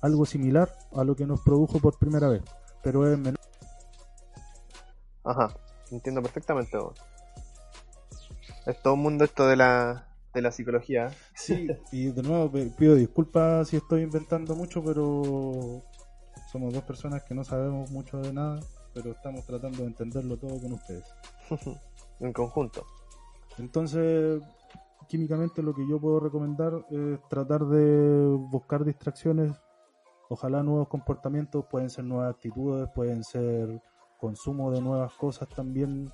algo 0.01 0.25
similar 0.25 0.69
a 0.93 1.03
lo 1.03 1.15
que 1.15 1.25
nos 1.25 1.41
produjo 1.41 1.79
por 1.79 1.97
primera 1.97 2.27
vez, 2.29 2.43
pero 2.83 3.11
es 3.11 3.17
menor. 3.17 3.39
Ajá, 5.23 5.53
entiendo 5.91 6.21
perfectamente. 6.21 6.77
weón. 6.77 6.93
Es 8.65 8.81
todo 8.81 8.93
un 8.93 9.01
mundo 9.01 9.25
esto 9.25 9.47
de 9.47 9.55
la, 9.55 10.07
de 10.33 10.41
la 10.41 10.51
psicología. 10.51 11.11
Sí, 11.35 11.67
y 11.91 12.07
de 12.11 12.23
nuevo 12.23 12.51
pido 12.77 12.95
disculpas 12.95 13.69
si 13.69 13.77
estoy 13.77 14.03
inventando 14.03 14.55
mucho, 14.55 14.83
pero 14.83 15.81
somos 16.51 16.73
dos 16.73 16.83
personas 16.83 17.23
que 17.23 17.33
no 17.33 17.43
sabemos 17.43 17.91
mucho 17.91 18.19
de 18.19 18.33
nada, 18.33 18.59
pero 18.93 19.11
estamos 19.11 19.45
tratando 19.45 19.79
de 19.79 19.87
entenderlo 19.87 20.37
todo 20.37 20.59
con 20.59 20.73
ustedes. 20.73 21.05
en 22.19 22.33
conjunto. 22.33 22.85
Entonces, 23.57 24.41
químicamente 25.07 25.61
lo 25.61 25.73
que 25.73 25.87
yo 25.87 25.99
puedo 25.99 26.19
recomendar 26.19 26.85
es 26.89 27.19
tratar 27.29 27.65
de 27.65 28.35
buscar 28.49 28.85
distracciones, 28.85 29.53
ojalá 30.29 30.63
nuevos 30.63 30.87
comportamientos, 30.87 31.65
pueden 31.65 31.89
ser 31.89 32.05
nuevas 32.05 32.33
actitudes, 32.35 32.89
pueden 32.93 33.23
ser 33.23 33.81
consumo 34.21 34.71
de 34.71 34.81
nuevas 34.81 35.11
cosas 35.13 35.49
también, 35.49 36.11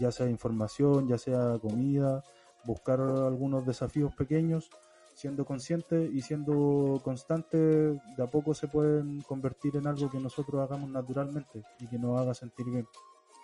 ya 0.00 0.10
sea 0.10 0.28
información, 0.28 1.06
ya 1.06 1.18
sea 1.18 1.58
comida, 1.60 2.24
buscar 2.64 3.00
algunos 3.00 3.66
desafíos 3.66 4.14
pequeños, 4.14 4.70
siendo 5.14 5.44
consciente 5.44 6.10
y 6.12 6.22
siendo 6.22 7.00
constante, 7.04 7.58
de 7.58 8.22
a 8.22 8.26
poco 8.26 8.54
se 8.54 8.66
pueden 8.66 9.20
convertir 9.20 9.76
en 9.76 9.86
algo 9.86 10.10
que 10.10 10.18
nosotros 10.18 10.62
hagamos 10.62 10.88
naturalmente 10.90 11.62
y 11.78 11.86
que 11.86 11.98
nos 11.98 12.18
haga 12.18 12.32
sentir 12.32 12.66
bien. 12.66 12.88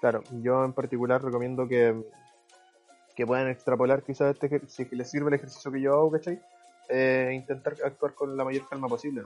Claro, 0.00 0.22
yo 0.40 0.64
en 0.64 0.72
particular 0.72 1.22
recomiendo 1.22 1.68
que, 1.68 1.94
que 3.14 3.26
puedan 3.26 3.48
extrapolar 3.48 4.02
quizás 4.02 4.34
este 4.34 4.62
si 4.66 4.86
les 4.96 5.10
sirve 5.10 5.28
el 5.28 5.34
ejercicio 5.34 5.70
que 5.70 5.82
yo 5.82 5.92
hago, 5.92 6.10
¿cachai? 6.10 6.40
Eh, 6.88 7.32
intentar 7.34 7.76
actuar 7.84 8.14
con 8.14 8.34
la 8.34 8.44
mayor 8.44 8.66
calma 8.66 8.88
posible. 8.88 9.22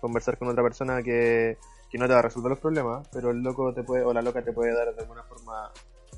Conversar 0.00 0.36
con 0.36 0.48
otra 0.48 0.62
persona 0.62 1.02
que, 1.02 1.56
que 1.92 1.98
no 1.98 2.06
te 2.08 2.14
va 2.14 2.20
a 2.20 2.22
resolver 2.22 2.48
los 2.48 2.58
problemas, 2.58 3.06
pero 3.12 3.30
el 3.30 3.42
loco 3.42 3.74
te 3.74 3.82
puede, 3.82 4.02
o 4.02 4.14
la 4.14 4.22
loca 4.22 4.42
te 4.42 4.52
puede 4.54 4.72
dar 4.72 4.94
de 4.94 5.02
alguna 5.02 5.22
forma 5.24 5.70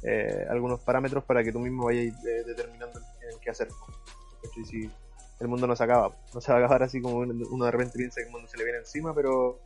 eh, 0.04 0.46
algunos 0.48 0.80
parámetros 0.80 1.24
para 1.24 1.42
que 1.42 1.50
tú 1.50 1.58
mismo 1.58 1.86
vayas 1.86 2.14
eh, 2.24 2.44
determinando 2.46 3.00
qué 3.42 3.50
hacer. 3.50 3.68
Si 4.70 4.88
el 5.40 5.48
mundo 5.48 5.66
no 5.66 5.74
se 5.74 5.82
acaba, 5.82 6.14
no 6.32 6.40
se 6.40 6.52
va 6.52 6.58
a 6.58 6.60
acabar 6.60 6.84
así 6.84 7.02
como 7.02 7.16
uno 7.16 7.64
de 7.64 7.70
repente 7.72 7.98
piensa 7.98 8.20
que 8.20 8.26
el 8.26 8.32
mundo 8.32 8.46
se 8.46 8.56
le 8.56 8.62
viene 8.62 8.78
encima, 8.78 9.12
pero 9.12 9.58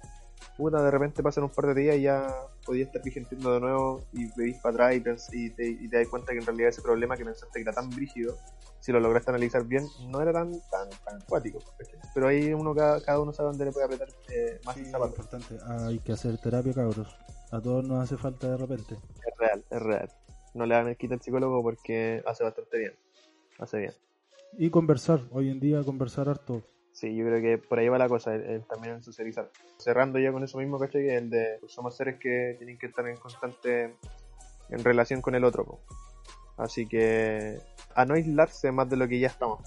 puta, 0.57 0.83
de 0.83 0.91
repente 0.91 1.23
pasan 1.23 1.45
un 1.45 1.51
par 1.51 1.67
de 1.67 1.75
días 1.75 1.97
y 1.97 2.03
ya 2.03 2.27
podías 2.65 2.87
estar 2.87 3.03
vigentiendo 3.03 3.53
de 3.53 3.61
nuevo 3.61 4.05
y 4.13 4.33
vivís 4.35 4.57
para 4.63 4.87
atrás 4.87 5.29
y, 5.33 5.51
te, 5.51 5.67
y 5.67 5.89
das 5.89 6.09
cuenta 6.09 6.33
que 6.33 6.39
en 6.39 6.47
realidad 6.47 6.71
ese 6.71 6.81
problema 6.81 7.17
que 7.19 7.25
pensaste 7.25 7.53
que 7.53 7.63
era 7.63 7.73
tan 7.73 7.91
brígido, 7.91 8.35
si 8.81 8.93
lo 8.93 9.01
lograste 9.01 9.31
analizar 9.31 9.65
bien, 9.65 9.87
no 10.09 10.21
era 10.21 10.33
tan 10.33 10.53
tan, 10.71 10.89
tan 11.05 11.23
acuático. 11.23 11.59
Pero 12.15 12.29
ahí 12.29 12.53
uno 12.53 12.75
cada, 12.75 13.21
uno 13.21 13.33
sabe 13.33 13.51
dónde 13.51 13.67
le 13.67 13.73
puede 13.73 13.87
apretar 13.87 14.09
eh, 14.31 14.61
más 14.65 14.75
sí, 14.75 14.83
importante. 14.83 15.59
hay 15.67 15.99
que 15.99 16.13
hacer 16.13 16.39
terapia, 16.39 16.73
cabros. 16.73 17.17
A 17.51 17.61
todos 17.61 17.85
nos 17.85 18.03
hace 18.03 18.17
falta 18.17 18.51
de 18.51 18.57
repente. 18.57 18.95
Es 18.95 19.39
real, 19.39 19.65
es 19.71 19.83
real 19.83 20.09
no 20.55 20.67
le 20.67 20.75
dan 20.75 20.89
el 20.89 20.97
quita 20.97 21.15
al 21.15 21.23
psicólogo 21.23 21.63
porque 21.63 22.23
hace 22.27 22.45
bastante 22.45 22.79
bien. 22.79 22.93
Hace 23.59 23.79
bien. 23.79 23.93
Y 24.59 24.71
conversar, 24.71 25.21
hoy 25.31 25.51
en 25.51 25.61
día 25.61 25.83
conversar 25.83 26.29
harto. 26.29 26.63
Sí, 26.93 27.15
yo 27.15 27.25
creo 27.25 27.41
que 27.41 27.59
por 27.59 27.79
ahí 27.79 27.89
va 27.89 27.99
la 27.99 28.09
cosa, 28.09 28.33
también 28.69 28.95
en 28.97 29.03
socializar. 29.03 29.51
Cerrando 29.79 30.19
ya 30.19 30.33
con 30.33 30.43
eso 30.43 30.59
mismo, 30.59 30.79
¿cachai? 30.79 31.09
El 31.09 31.31
de 31.31 31.59
pues, 31.61 31.73
somos 31.73 31.97
seres 31.97 32.19
que 32.19 32.57
tienen 32.59 32.79
que 32.79 32.87
estar 32.87 33.07
en 33.07 33.17
constante 33.17 33.95
en 34.69 34.85
relación 34.85 35.21
con 35.21 35.35
el 35.35 35.45
otro. 35.45 35.81
Así 36.59 36.87
que 36.87 37.61
a 37.95 38.05
no 38.05 38.15
aislarse 38.15 38.71
más 38.73 38.89
de 38.89 38.97
lo 38.97 39.09
que 39.09 39.19
ya 39.19 39.29
estamos. 39.29 39.61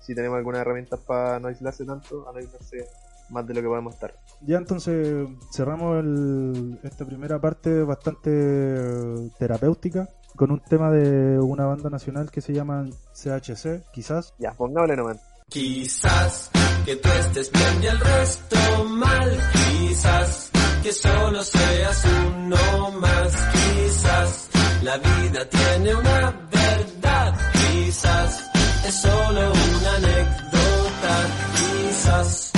Si 0.00 0.14
tenemos 0.14 0.36
alguna 0.36 0.60
herramienta 0.60 0.96
para 0.96 1.40
no 1.40 1.48
aislarse 1.48 1.84
tanto, 1.84 2.28
a 2.28 2.32
no 2.32 2.38
aislarse 2.38 2.86
más 3.30 3.46
de 3.46 3.54
lo 3.54 3.62
que 3.62 3.68
podemos 3.68 3.94
estar. 3.94 4.14
Ya 4.42 4.58
entonces 4.58 5.28
cerramos 5.52 6.00
el, 6.00 6.78
esta 6.82 7.06
primera 7.06 7.40
parte 7.40 7.82
bastante 7.82 9.30
terapéutica 9.38 10.08
con 10.36 10.50
un 10.50 10.60
tema 10.60 10.90
de 10.90 11.38
una 11.38 11.64
banda 11.64 11.88
nacional 11.90 12.30
que 12.30 12.40
se 12.40 12.52
llama 12.52 12.84
CHC, 13.12 13.90
quizás. 13.92 14.34
Ya, 14.38 14.52
pongámosle 14.52 14.96
nomás. 14.96 15.18
Quizás 15.48 16.50
que 16.84 16.96
tú 16.96 17.08
estés 17.08 17.50
bien 17.52 17.82
y 17.82 17.86
el 17.86 18.00
resto 18.00 18.84
mal. 18.88 19.38
Quizás 19.52 20.50
que 20.82 20.92
solo 20.92 21.42
seas 21.42 22.04
uno 22.26 22.90
más. 23.00 23.32
Quizás 23.52 24.50
la 24.84 24.98
vida 24.98 25.48
tiene 25.48 25.94
una 25.94 26.48
verdad. 26.52 27.34
Quizás 27.52 28.50
es 28.86 28.94
solo 28.94 29.52
una 29.52 29.94
anécdota. 29.96 31.14
Quizás 31.56 32.52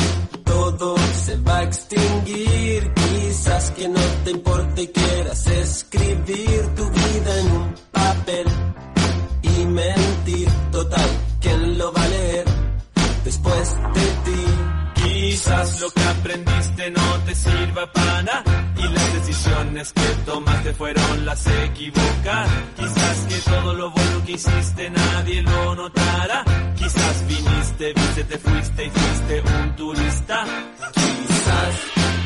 todo 0.45 0.97
se 1.25 1.37
va 1.37 1.59
a 1.59 1.63
extinguir. 1.63 2.93
Quizás 2.95 3.71
que 3.71 3.89
no 3.89 4.01
te 4.25 4.31
importe 4.33 4.83
y 4.83 4.89
quieras 4.89 5.47
escribir 5.47 6.75
tu 6.75 6.91
vida 6.91 7.41
en 7.41 7.51
un 7.53 7.75
papel 7.93 8.47
y 9.43 9.65
mentir. 9.67 10.49
Total, 10.73 11.11
¿quién 11.41 11.79
lo 11.79 11.93
va 11.93 12.03
a 12.03 12.09
leer 12.09 12.45
después 13.25 13.77
de 13.95 14.07
ti? 14.27 14.45
Quizás 14.95 15.81
lo 15.81 15.91
que 15.91 16.03
aprendiste 16.03 16.91
no 16.91 17.21
te 17.25 17.35
sirva 17.35 17.93
para 17.93 18.23
nada 18.23 18.66
decisiones 19.57 19.93
que 19.93 20.09
tomaste 20.25 20.73
fueron 20.75 21.27
las 21.27 21.47
equivocadas. 21.47 22.51
Quizás 22.77 23.19
que 23.29 23.51
todo 23.51 23.75
lo 23.75 23.91
bueno 23.91 24.25
que 24.25 24.33
hiciste 24.33 24.91
nadie 24.91 25.43
lo 25.43 25.75
notará. 25.75 26.45
Quizás 26.77 27.27
viniste, 27.27 27.93
viste, 27.95 28.25
te 28.25 28.39
fuiste 28.39 28.85
y 28.85 28.91
fuiste 28.91 29.43
un 29.43 29.77
turista. 29.77 30.45
Quizás 30.95 31.75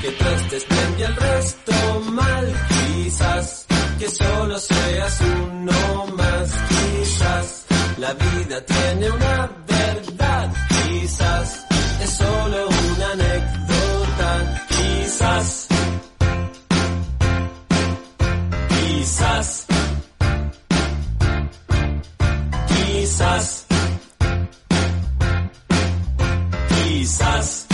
que 0.03 0.11
tú 0.13 0.25
estés 0.25 0.69
bien 0.69 0.95
y 0.99 1.03
el 1.03 1.17
resto 1.17 1.73
mal. 2.13 2.55
Quizás 2.69 3.67
que 3.99 4.09
solo 4.09 4.59
seas 4.59 5.21
uno 5.21 6.07
más. 6.17 6.55
Quizás 6.69 7.67
la 7.99 8.13
vida 8.15 8.65
tiene 8.65 9.11
una 9.11 9.51
verdad. 9.67 10.53
Quizás 10.89 11.67
es 12.03 12.11
solo 12.11 12.69
una 12.69 13.13
anécdota. 13.13 14.67
Quizás 14.69 15.60
Quizás. 19.01 19.67
Quizás. 22.69 23.67
Quizás. 26.69 27.67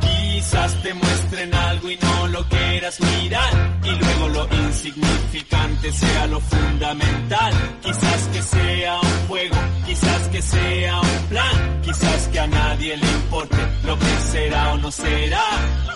Quizás 0.00 0.82
te 0.82 0.94
muestren 0.94 1.54
algo 1.54 1.90
y 1.90 1.96
mirar. 3.00 3.80
Y 3.84 3.90
luego 3.90 4.28
lo 4.28 4.48
insignificante 4.66 5.92
sea 5.92 6.26
lo 6.26 6.40
fundamental. 6.40 7.52
Quizás 7.82 8.28
que 8.32 8.42
sea 8.42 9.00
un 9.00 9.28
juego, 9.28 9.56
quizás 9.86 10.28
que 10.28 10.42
sea 10.42 11.00
un 11.00 11.26
plan. 11.28 11.80
Quizás 11.82 12.28
que 12.28 12.40
a 12.40 12.46
nadie 12.46 12.96
le 12.96 13.06
importe 13.06 13.56
lo 13.84 13.98
que 13.98 14.20
será 14.32 14.72
o 14.72 14.78
no 14.78 14.90
será. 14.90 15.44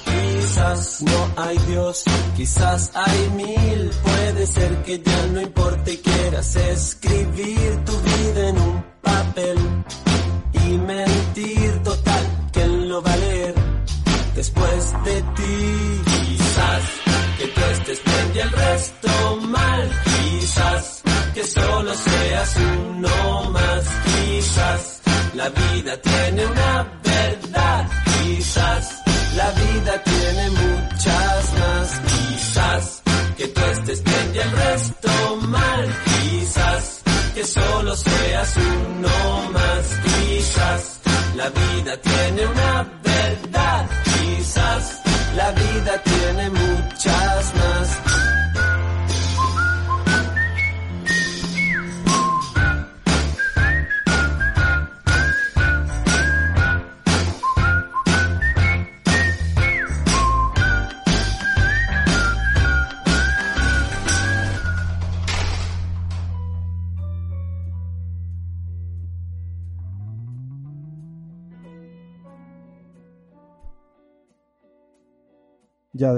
Quizás 0.04 1.02
no 1.02 1.42
hay 1.42 1.58
Dios, 1.68 2.04
quizás 2.36 2.92
hay 2.94 3.30
mil. 3.30 3.90
Puede 4.02 4.46
ser 4.46 4.82
que 4.82 4.98
ya 5.00 5.26
no 5.32 5.40
importe 5.40 5.92
y 5.92 5.96
quieras 5.98 6.56
escribir 6.56 7.84
tu 7.84 8.00
vida 8.00 8.48
en 8.48 8.58
un 8.58 8.84
papel 9.02 9.58
y 10.64 10.78
mentir 10.78 11.82
total. 11.82 12.24
¿Quién 12.52 12.88
lo 12.88 13.02
va 13.02 13.12
a 13.12 13.16
leer 13.16 13.54
después 14.34 14.92
de 15.04 15.22
ti? 15.22 16.25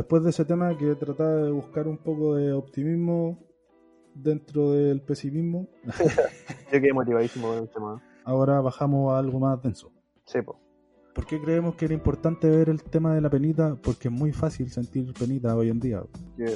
Después 0.09 0.25
de 0.25 0.31
ese 0.31 0.47
tema 0.47 0.75
que 0.79 0.95
trataba 0.95 1.35
de 1.35 1.51
buscar 1.51 1.87
un 1.87 1.99
poco 1.99 2.37
de 2.37 2.51
optimismo, 2.55 3.39
dentro 4.15 4.73
del 4.73 5.03
pesimismo. 5.03 5.69
Yo 6.73 6.81
quedé 6.81 6.95
motivadísimo 6.95 7.49
con 7.49 7.59
el 7.59 7.69
tema. 7.69 8.03
Ahora 8.25 8.59
bajamos 8.63 9.13
a 9.13 9.19
algo 9.19 9.39
más 9.39 9.63
denso. 9.63 9.93
Sí, 10.25 10.41
po. 10.41 10.59
¿Por 11.15 11.27
qué 11.27 11.39
creemos 11.39 11.75
que 11.75 11.85
era 11.85 11.93
importante 11.93 12.49
ver 12.49 12.71
el 12.71 12.83
tema 12.83 13.15
de 13.15 13.21
la 13.21 13.29
penita? 13.29 13.77
Porque 13.83 14.09
es 14.09 14.15
muy 14.15 14.33
fácil 14.33 14.71
sentir 14.71 15.13
penita 15.13 15.55
hoy 15.55 15.69
en 15.69 15.79
día. 15.79 16.03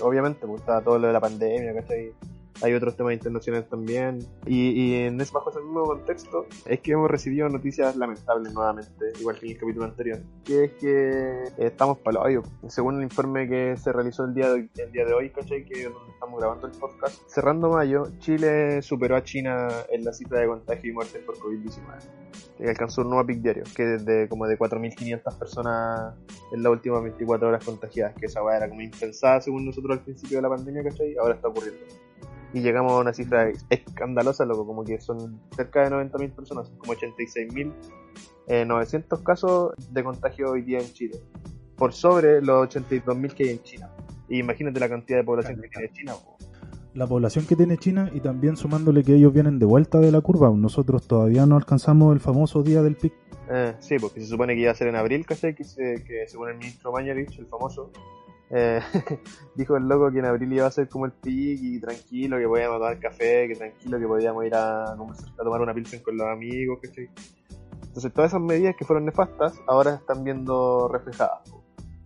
Obviamente, 0.01 0.47
pues 0.47 0.63
está 0.63 0.81
todo 0.81 0.99
lo 0.99 1.09
de 1.09 1.13
la 1.13 1.21
pandemia, 1.21 1.75
¿cachai? 1.75 2.15
Hay 2.61 2.75
otros 2.75 2.97
temas 2.97 3.15
internacionales 3.15 3.69
también. 3.69 4.19
Y, 4.47 4.71
y 4.71 4.95
en 5.05 5.21
ese, 5.21 5.33
bajo 5.33 5.51
ese 5.51 5.61
mismo 5.61 5.85
contexto, 5.85 6.47
es 6.67 6.81
que 6.81 6.93
hemos 6.93 7.11
recibido 7.11 7.49
noticias 7.49 7.97
lamentables 7.97 8.53
nuevamente, 8.53 9.13
igual 9.19 9.39
que 9.39 9.47
en 9.47 9.53
el 9.53 9.59
capítulo 9.59 9.85
anterior. 9.87 10.21
Que 10.45 10.65
es 10.65 10.73
que 10.73 11.45
estamos 11.59 11.99
para. 11.99 12.23
Según 12.69 12.99
el 12.99 13.03
informe 13.05 13.49
que 13.49 13.77
se 13.77 13.93
realizó 13.93 14.25
el 14.25 14.35
día 14.35 14.53
de, 14.53 14.69
el 14.77 14.93
día 14.93 15.05
de 15.05 15.13
hoy, 15.13 15.31
¿cachai? 15.31 15.65
Que 15.65 15.85
es 15.85 15.93
donde 15.93 16.13
estamos 16.13 16.39
grabando 16.39 16.67
el 16.67 16.73
podcast. 16.73 17.21
Cerrando 17.29 17.71
mayo, 17.71 18.05
Chile 18.19 18.83
superó 18.83 19.17
a 19.17 19.25
China 19.25 19.69
en 19.91 20.05
la 20.05 20.13
cifra 20.13 20.41
de 20.41 20.47
contagio 20.47 20.91
y 20.91 20.95
muertes 20.95 21.23
por 21.25 21.37
COVID-19 21.37 22.23
que 22.63 22.69
alcanzó 22.69 23.03
un 23.03 23.11
nuevo 23.11 23.27
pic 23.27 23.41
diario, 23.41 23.65
que 23.75 23.85
desde 23.85 24.29
como 24.29 24.47
de 24.47 24.59
4.500 24.59 25.39
personas 25.39 26.15
en 26.53 26.63
las 26.63 26.73
últimas 26.73 27.03
24 27.03 27.49
horas 27.49 27.65
contagiadas, 27.65 28.15
que 28.15 28.27
esa 28.27 28.41
era 28.55 28.69
como 28.69 28.81
impensada 28.81 29.41
según 29.41 29.67
nosotros 29.67 29.99
al 29.99 30.05
principio 30.05 30.39
de 30.39 30.43
la 30.43 30.49
pandemia, 30.49 30.85
¿cachai? 30.85 31.17
Ahora 31.17 31.35
está 31.35 31.49
ocurriendo. 31.49 31.81
Y 32.55 32.61
llegamos 32.61 32.93
a 32.93 32.99
una 32.99 33.13
cifra 33.15 33.51
escandalosa, 33.71 34.45
loco, 34.45 34.67
como 34.67 34.85
que 34.85 35.01
son 35.01 35.41
cerca 35.57 35.89
de 35.89 35.91
90.000 35.97 36.33
personas, 36.33 36.69
son 36.69 36.77
como 36.79 36.93
86.900 36.95 37.73
eh, 38.49 39.23
casos 39.25 39.73
de 39.91 40.05
contagio 40.05 40.51
hoy 40.51 40.63
día 40.63 40.79
en 40.81 40.93
Chile, 40.93 41.19
por 41.77 41.93
sobre 41.93 42.43
los 42.43 42.69
82.000 42.69 43.33
que 43.35 43.45
hay 43.45 43.51
en 43.51 43.63
China. 43.63 43.91
Y 44.29 44.39
imagínate 44.39 44.81
la 44.81 44.89
cantidad 44.89 45.19
de 45.19 45.25
población 45.25 45.61
que 45.61 45.69
tiene 45.69 45.91
China. 45.93 46.13
po. 46.15 46.37
La 46.95 47.07
población 47.07 47.47
que 47.47 47.57
tiene 47.57 47.79
China 47.79 48.11
y 48.13 48.21
también 48.21 48.57
sumándole 48.57 49.03
que 49.03 49.15
ellos 49.15 49.33
vienen 49.33 49.59
de 49.59 49.65
vuelta 49.65 49.99
de 49.99 50.13
la 50.13 50.21
curva. 50.21 50.51
Nosotros 50.51 51.07
todavía 51.07 51.47
no 51.47 51.57
alcanzamos 51.57 52.13
el 52.13 52.21
famoso 52.21 52.63
día 52.63 52.83
del 52.83 52.97
pic. 52.97 53.15
Eh, 53.51 53.75
sí, 53.81 53.97
porque 53.99 54.21
se 54.21 54.27
supone 54.27 54.55
que 54.55 54.61
iba 54.61 54.71
a 54.71 54.75
ser 54.75 54.89
en 54.89 54.97
abril, 54.97 55.25
¿cachai? 55.25 55.55
Que, 55.55 55.65
se- 55.65 56.05
que 56.07 56.27
según 56.29 56.51
el 56.51 56.59
ministro 56.59 56.93
Mañalich, 56.93 57.39
el 57.39 57.47
famoso, 57.47 57.91
eh, 58.55 58.81
dijo 59.57 59.77
el 59.79 59.89
loco 59.89 60.13
que 60.13 60.19
en 60.19 60.27
abril 60.27 60.53
iba 60.53 60.67
a 60.67 60.71
ser 60.71 60.87
como 60.89 61.07
el 61.07 61.13
pic 61.13 61.59
y 61.63 61.81
tranquilo, 61.81 62.37
que 62.37 62.47
podíamos 62.47 62.79
tomar 62.79 63.01
café, 63.01 63.49
que 63.49 63.55
tranquilo, 63.57 63.99
que 63.99 64.07
podíamos 64.07 64.45
ir 64.45 64.55
a, 64.55 64.95
tomar 65.39 65.63
una 65.63 65.73
pilsen 65.73 66.03
con 66.03 66.19
los 66.19 66.27
amigos, 66.27 66.79
¿cachai? 66.83 67.09
Entonces 67.83 68.13
todas 68.13 68.31
esas 68.31 68.43
medidas 68.43 68.75
que 68.77 68.85
fueron 68.85 69.07
nefastas 69.07 69.59
ahora 69.67 69.95
están 69.95 70.23
viendo 70.23 70.89
reflejadas. 70.89 71.41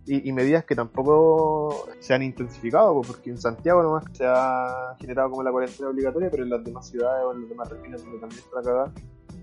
Y, 0.09 0.31
medidas 0.31 0.63
que 0.63 0.73
tampoco 0.73 1.85
se 1.99 2.13
han 2.13 2.23
intensificado, 2.23 2.93
po, 2.93 3.01
porque 3.01 3.29
en 3.29 3.37
Santiago 3.37 3.83
nomás 3.83 4.05
se 4.13 4.25
ha 4.25 4.95
generado 5.01 5.31
como 5.31 5.43
la 5.43 5.51
cuarentena 5.51 5.89
obligatoria, 5.89 6.31
pero 6.31 6.43
en 6.43 6.49
las 6.49 6.63
demás 6.63 6.87
ciudades 6.87 7.25
o 7.25 7.33
en 7.33 7.41
las 7.41 7.49
demás 7.49 7.69
regiones 7.69 8.03
donde 8.05 8.19
también 8.19 8.39
está 8.41 8.71
la 8.71 8.93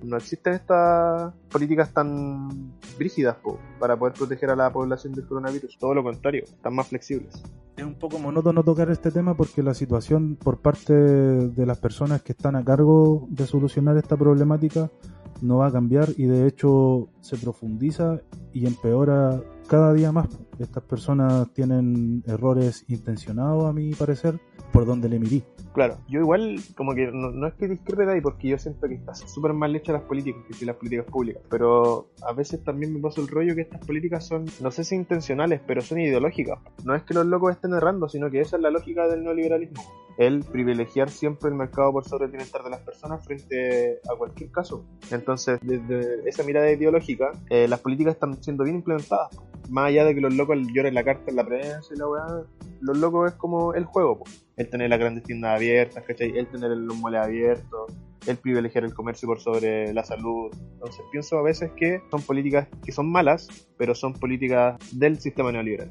no 0.05 0.17
existen 0.17 0.55
estas 0.55 1.33
políticas 1.51 1.93
tan 1.93 2.73
brígidas 2.99 3.37
po, 3.37 3.59
para 3.79 3.97
poder 3.97 4.15
proteger 4.15 4.51
a 4.51 4.57
la 4.57 4.73
población 4.73 5.13
del 5.13 5.27
coronavirus. 5.27 5.79
Todo 5.79 5.95
lo 5.95 6.03
contrario, 6.03 6.45
están 6.45 6.75
más 6.75 6.89
flexibles. 6.89 7.43
Es 7.77 7.85
un 7.85 7.95
poco 7.95 8.19
monótono 8.19 8.63
tocar 8.63 8.91
este 8.91 9.11
tema 9.11 9.37
porque 9.37 9.63
la 9.63 9.75
situación 9.75 10.37
por 10.37 10.61
parte 10.61 10.95
de 10.95 11.67
las 11.67 11.79
personas 11.79 12.23
que 12.23 12.33
están 12.33 12.55
a 12.55 12.65
cargo 12.65 13.27
de 13.31 13.47
solucionar 13.47 13.97
esta 13.97 14.17
problemática 14.17 14.91
no 15.43 15.59
va 15.59 15.67
a 15.67 15.73
cambiar 15.73 16.11
y 16.17 16.27
de 16.27 16.47
hecho 16.47 17.09
se 17.21 17.37
profundiza 17.37 18.21
y 18.53 18.67
empeora 18.67 19.43
cada 19.67 19.93
día 19.93 20.13
más. 20.13 20.29
Estas 20.59 20.85
personas 20.85 21.53
tienen 21.53 22.23
errores 22.27 22.85
intencionados, 22.89 23.65
a 23.65 23.73
mi 23.73 23.93
parecer, 23.95 24.39
por 24.75 24.85
donde 24.85 25.09
le. 25.09 25.21
Claro, 25.73 25.99
yo 26.09 26.21
igual, 26.21 26.57
como 26.77 26.95
que 26.95 27.07
no, 27.13 27.47
es 27.47 27.55
que 27.55 27.69
discrepe 27.69 28.07
de 28.07 28.15
ahí, 28.15 28.21
porque 28.21 28.49
yo 28.49 28.59
siento 28.59 28.89
que 28.89 28.95
están 28.95 29.15
súper 29.15 29.53
mal 29.53 29.75
hechas 29.75 29.93
las 29.93 30.03
políticas, 30.03 30.43
que 30.59 30.67
las 30.67 30.75
políticas 30.77 31.07
públicas, 31.07 31.43
pero 31.49 32.09
a 32.27 32.33
veces 32.33 32.63
también 32.65 32.93
me 32.93 33.01
pasa 33.01 33.21
el 33.21 33.29
rollo 33.29 33.55
que 33.55 33.61
estas 33.63 33.85
políticas 33.87 34.27
son, 34.27 34.47
no 34.61 34.73
sé 34.73 34.83
si 34.83 34.97
intencionales, 34.97 35.61
pero 35.65 35.81
son 35.81 36.01
ideológicas. 36.01 36.59
No 36.85 36.95
es 36.95 37.05
que 37.05 37.15
los 37.15 37.25
locos 37.25 37.53
estén 37.53 37.73
errando, 37.73 38.09
sino 38.09 38.31
que 38.31 38.41
esa 38.41 38.57
es 38.57 38.63
la 38.63 38.71
lógica 38.71 39.07
del 39.07 39.23
neoliberalismo. 39.23 39.81
El 40.19 40.43
privilegiar 40.43 41.09
siempre 41.09 41.51
el 41.51 41.55
mercado 41.55 41.93
por 41.93 42.05
sobre 42.05 42.27
el 42.27 42.33
bienestar 42.33 42.65
de 42.65 42.71
las 42.71 42.81
personas 42.81 43.25
frente 43.25 44.01
a 44.13 44.17
cualquier 44.17 44.51
caso. 44.51 44.85
Entonces, 45.13 45.61
desde 45.63 46.29
esa 46.29 46.43
mirada 46.43 46.71
ideológica, 46.71 47.31
eh, 47.49 47.69
las 47.69 47.81
políticas 47.81 48.15
están 48.15 48.43
siendo 48.43 48.65
bien 48.65 48.77
implementadas. 48.77 49.31
Más 49.71 49.87
allá 49.87 50.05
de 50.05 50.15
que 50.15 50.21
los 50.21 50.35
locos 50.35 50.59
lloren 50.73 50.95
la 50.95 51.05
carta 51.05 51.31
en 51.31 51.37
la 51.37 51.45
prensa 51.45 51.95
y 51.95 51.99
la 51.99 52.09
weá, 52.09 52.45
los 52.85 52.99
locos 52.99 53.33
es 53.33 53.39
como 53.39 53.75
el 53.75 53.85
juego, 53.85 54.25
el 54.57 54.69
tener 54.69 54.91
las 54.91 54.99
grandes 54.99 55.25
tiendas 55.25 55.57
abiertas, 55.57 56.05
el 56.07 56.47
tener 56.47 56.71
los 56.71 56.97
moles 56.97 57.21
abiertos, 57.21 57.93
el 58.27 58.37
privilegiar 58.37 58.85
el 58.85 58.95
comercio 58.95 59.27
por 59.27 59.41
sobre 59.41 59.93
la 59.95 60.05
salud. 60.05 60.51
Entonces 60.75 61.03
pienso 61.11 61.39
a 61.39 61.43
veces 61.43 61.71
que 61.77 62.03
son 62.11 62.23
políticas 62.23 62.69
que 62.85 62.93
son 62.93 63.11
malas, 63.11 63.49
pero 63.79 63.95
son 63.95 64.13
políticas 64.13 64.77
del 64.93 65.19
sistema 65.19 65.51
neoliberal. 65.51 65.91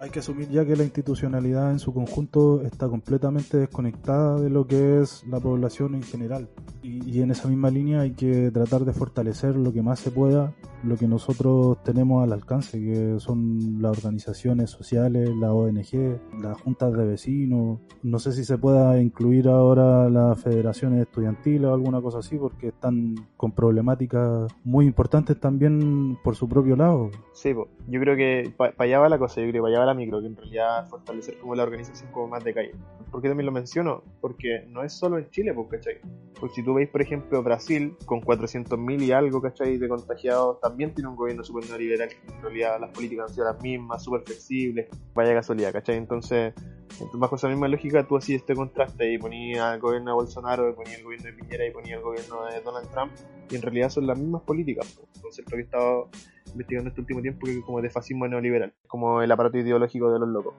Hay 0.00 0.10
que 0.10 0.18
asumir 0.18 0.48
ya 0.50 0.64
que 0.66 0.76
la 0.76 0.84
institucionalidad 0.84 1.70
en 1.70 1.78
su 1.78 1.94
conjunto 1.94 2.62
está 2.62 2.88
completamente 2.88 3.56
desconectada 3.56 4.40
de 4.40 4.50
lo 4.50 4.66
que 4.66 5.00
es 5.00 5.24
la 5.26 5.40
población 5.40 5.94
en 5.94 6.02
general. 6.02 6.48
Y, 6.82 7.08
y 7.10 7.22
en 7.22 7.30
esa 7.30 7.48
misma 7.48 7.70
línea 7.70 8.00
hay 8.00 8.12
que 8.12 8.50
tratar 8.50 8.84
de 8.84 8.92
fortalecer 8.92 9.56
lo 9.56 9.72
que 9.72 9.82
más 9.82 10.00
se 10.00 10.10
pueda, 10.10 10.54
lo 10.84 10.96
que 10.96 11.08
nosotros 11.08 11.82
tenemos 11.82 12.22
al 12.22 12.32
alcance, 12.32 12.78
que 12.78 13.18
son 13.18 13.80
las 13.80 13.96
organizaciones 13.98 14.70
sociales, 14.70 15.30
la 15.36 15.52
ONG, 15.52 16.20
las 16.42 16.60
juntas 16.60 16.92
de 16.92 17.06
vecinos. 17.06 17.80
No 18.02 18.18
sé 18.18 18.32
si 18.32 18.44
se 18.44 18.58
pueda 18.58 19.00
incluir 19.00 19.48
ahora 19.48 20.08
las 20.10 20.40
federaciones 20.42 21.00
estudiantiles 21.02 21.64
o 21.64 21.74
alguna 21.74 22.00
cosa 22.00 22.18
así, 22.18 22.36
porque 22.36 22.68
están 22.68 23.14
con 23.36 23.52
problemáticas 23.52 24.52
muy 24.64 24.86
importantes 24.86 25.38
también 25.40 26.18
por 26.22 26.36
su 26.36 26.48
propio 26.48 26.76
lado. 26.76 27.10
Sí, 27.32 27.54
yo 27.88 28.00
creo 28.00 28.16
que 28.16 28.52
para 28.56 28.74
allá 28.78 28.98
va 28.98 29.08
la 29.08 29.18
cosa, 29.18 29.40
yo 29.40 29.48
creo 29.48 29.52
que 29.54 29.60
para 29.60 29.70
allá 29.70 29.80
va 29.80 29.86
la 29.86 29.93
micro, 29.94 30.20
que 30.20 30.26
en 30.26 30.36
realidad 30.36 30.88
fortalecer 30.88 31.38
como 31.38 31.54
la 31.54 31.62
organización 31.62 32.10
como 32.12 32.28
más 32.28 32.44
de 32.44 32.54
calle. 32.54 32.74
¿Por 33.10 33.22
qué 33.22 33.28
también 33.28 33.46
lo 33.46 33.52
menciono? 33.52 34.02
Porque 34.20 34.66
no 34.68 34.82
es 34.82 34.92
solo 34.92 35.18
en 35.18 35.30
Chile, 35.30 35.54
pues, 35.54 35.68
¿cachai? 35.70 36.00
Porque 36.38 36.56
si 36.56 36.64
tú 36.64 36.74
veis, 36.74 36.88
por 36.88 37.00
ejemplo, 37.00 37.42
Brasil, 37.42 37.96
con 38.06 38.20
400.000 38.20 39.02
y 39.02 39.12
algo, 39.12 39.40
¿cachai? 39.40 39.78
De 39.78 39.88
contagiados, 39.88 40.60
también 40.60 40.94
tiene 40.94 41.08
un 41.08 41.16
gobierno 41.16 41.44
súper 41.44 41.68
neoliberal, 41.68 42.08
que 42.08 42.32
en 42.32 42.42
realidad 42.42 42.80
las 42.80 42.90
políticas 42.90 43.28
han 43.28 43.34
sido 43.34 43.46
las 43.46 43.62
mismas, 43.62 44.02
súper 44.02 44.22
flexibles, 44.22 44.88
vaya 45.14 45.34
casualidad, 45.34 45.72
¿cachai? 45.72 45.96
Entonces, 45.96 46.54
entonces, 46.94 47.18
bajo 47.18 47.36
esa 47.36 47.48
misma 47.48 47.66
lógica, 47.66 48.06
tú 48.06 48.16
hacías 48.16 48.40
este 48.40 48.54
contraste 48.54 49.12
y 49.12 49.18
ponías 49.18 49.60
al 49.60 49.80
gobierno 49.80 50.12
de 50.12 50.14
Bolsonaro, 50.14 50.70
y 50.70 50.74
ponías 50.74 50.98
el 50.98 51.04
gobierno 51.04 51.26
de 51.26 51.32
Piñera 51.32 51.66
y 51.66 51.70
ponías 51.70 51.98
el 51.98 52.04
gobierno 52.04 52.44
de 52.46 52.60
Donald 52.60 52.88
Trump, 52.90 53.12
y 53.50 53.56
en 53.56 53.62
realidad 53.62 53.88
son 53.88 54.06
las 54.06 54.18
mismas 54.18 54.42
políticas, 54.42 54.92
po. 54.92 55.08
un 55.14 55.22
concepto 55.22 55.50
que 55.50 55.56
he 55.56 55.64
estado 55.64 56.08
investigando 56.54 56.88
este 56.88 57.00
último 57.02 57.20
tiempo 57.20 57.44
que 57.46 57.58
es 57.58 57.64
como 57.64 57.82
de 57.82 57.90
fascismo 57.90 58.26
neoliberal, 58.26 58.72
como 58.88 59.20
el 59.22 59.30
aparato 59.30 59.58
ideológico 59.58 60.10
de 60.12 60.18
los 60.18 60.28
locos. 60.28 60.54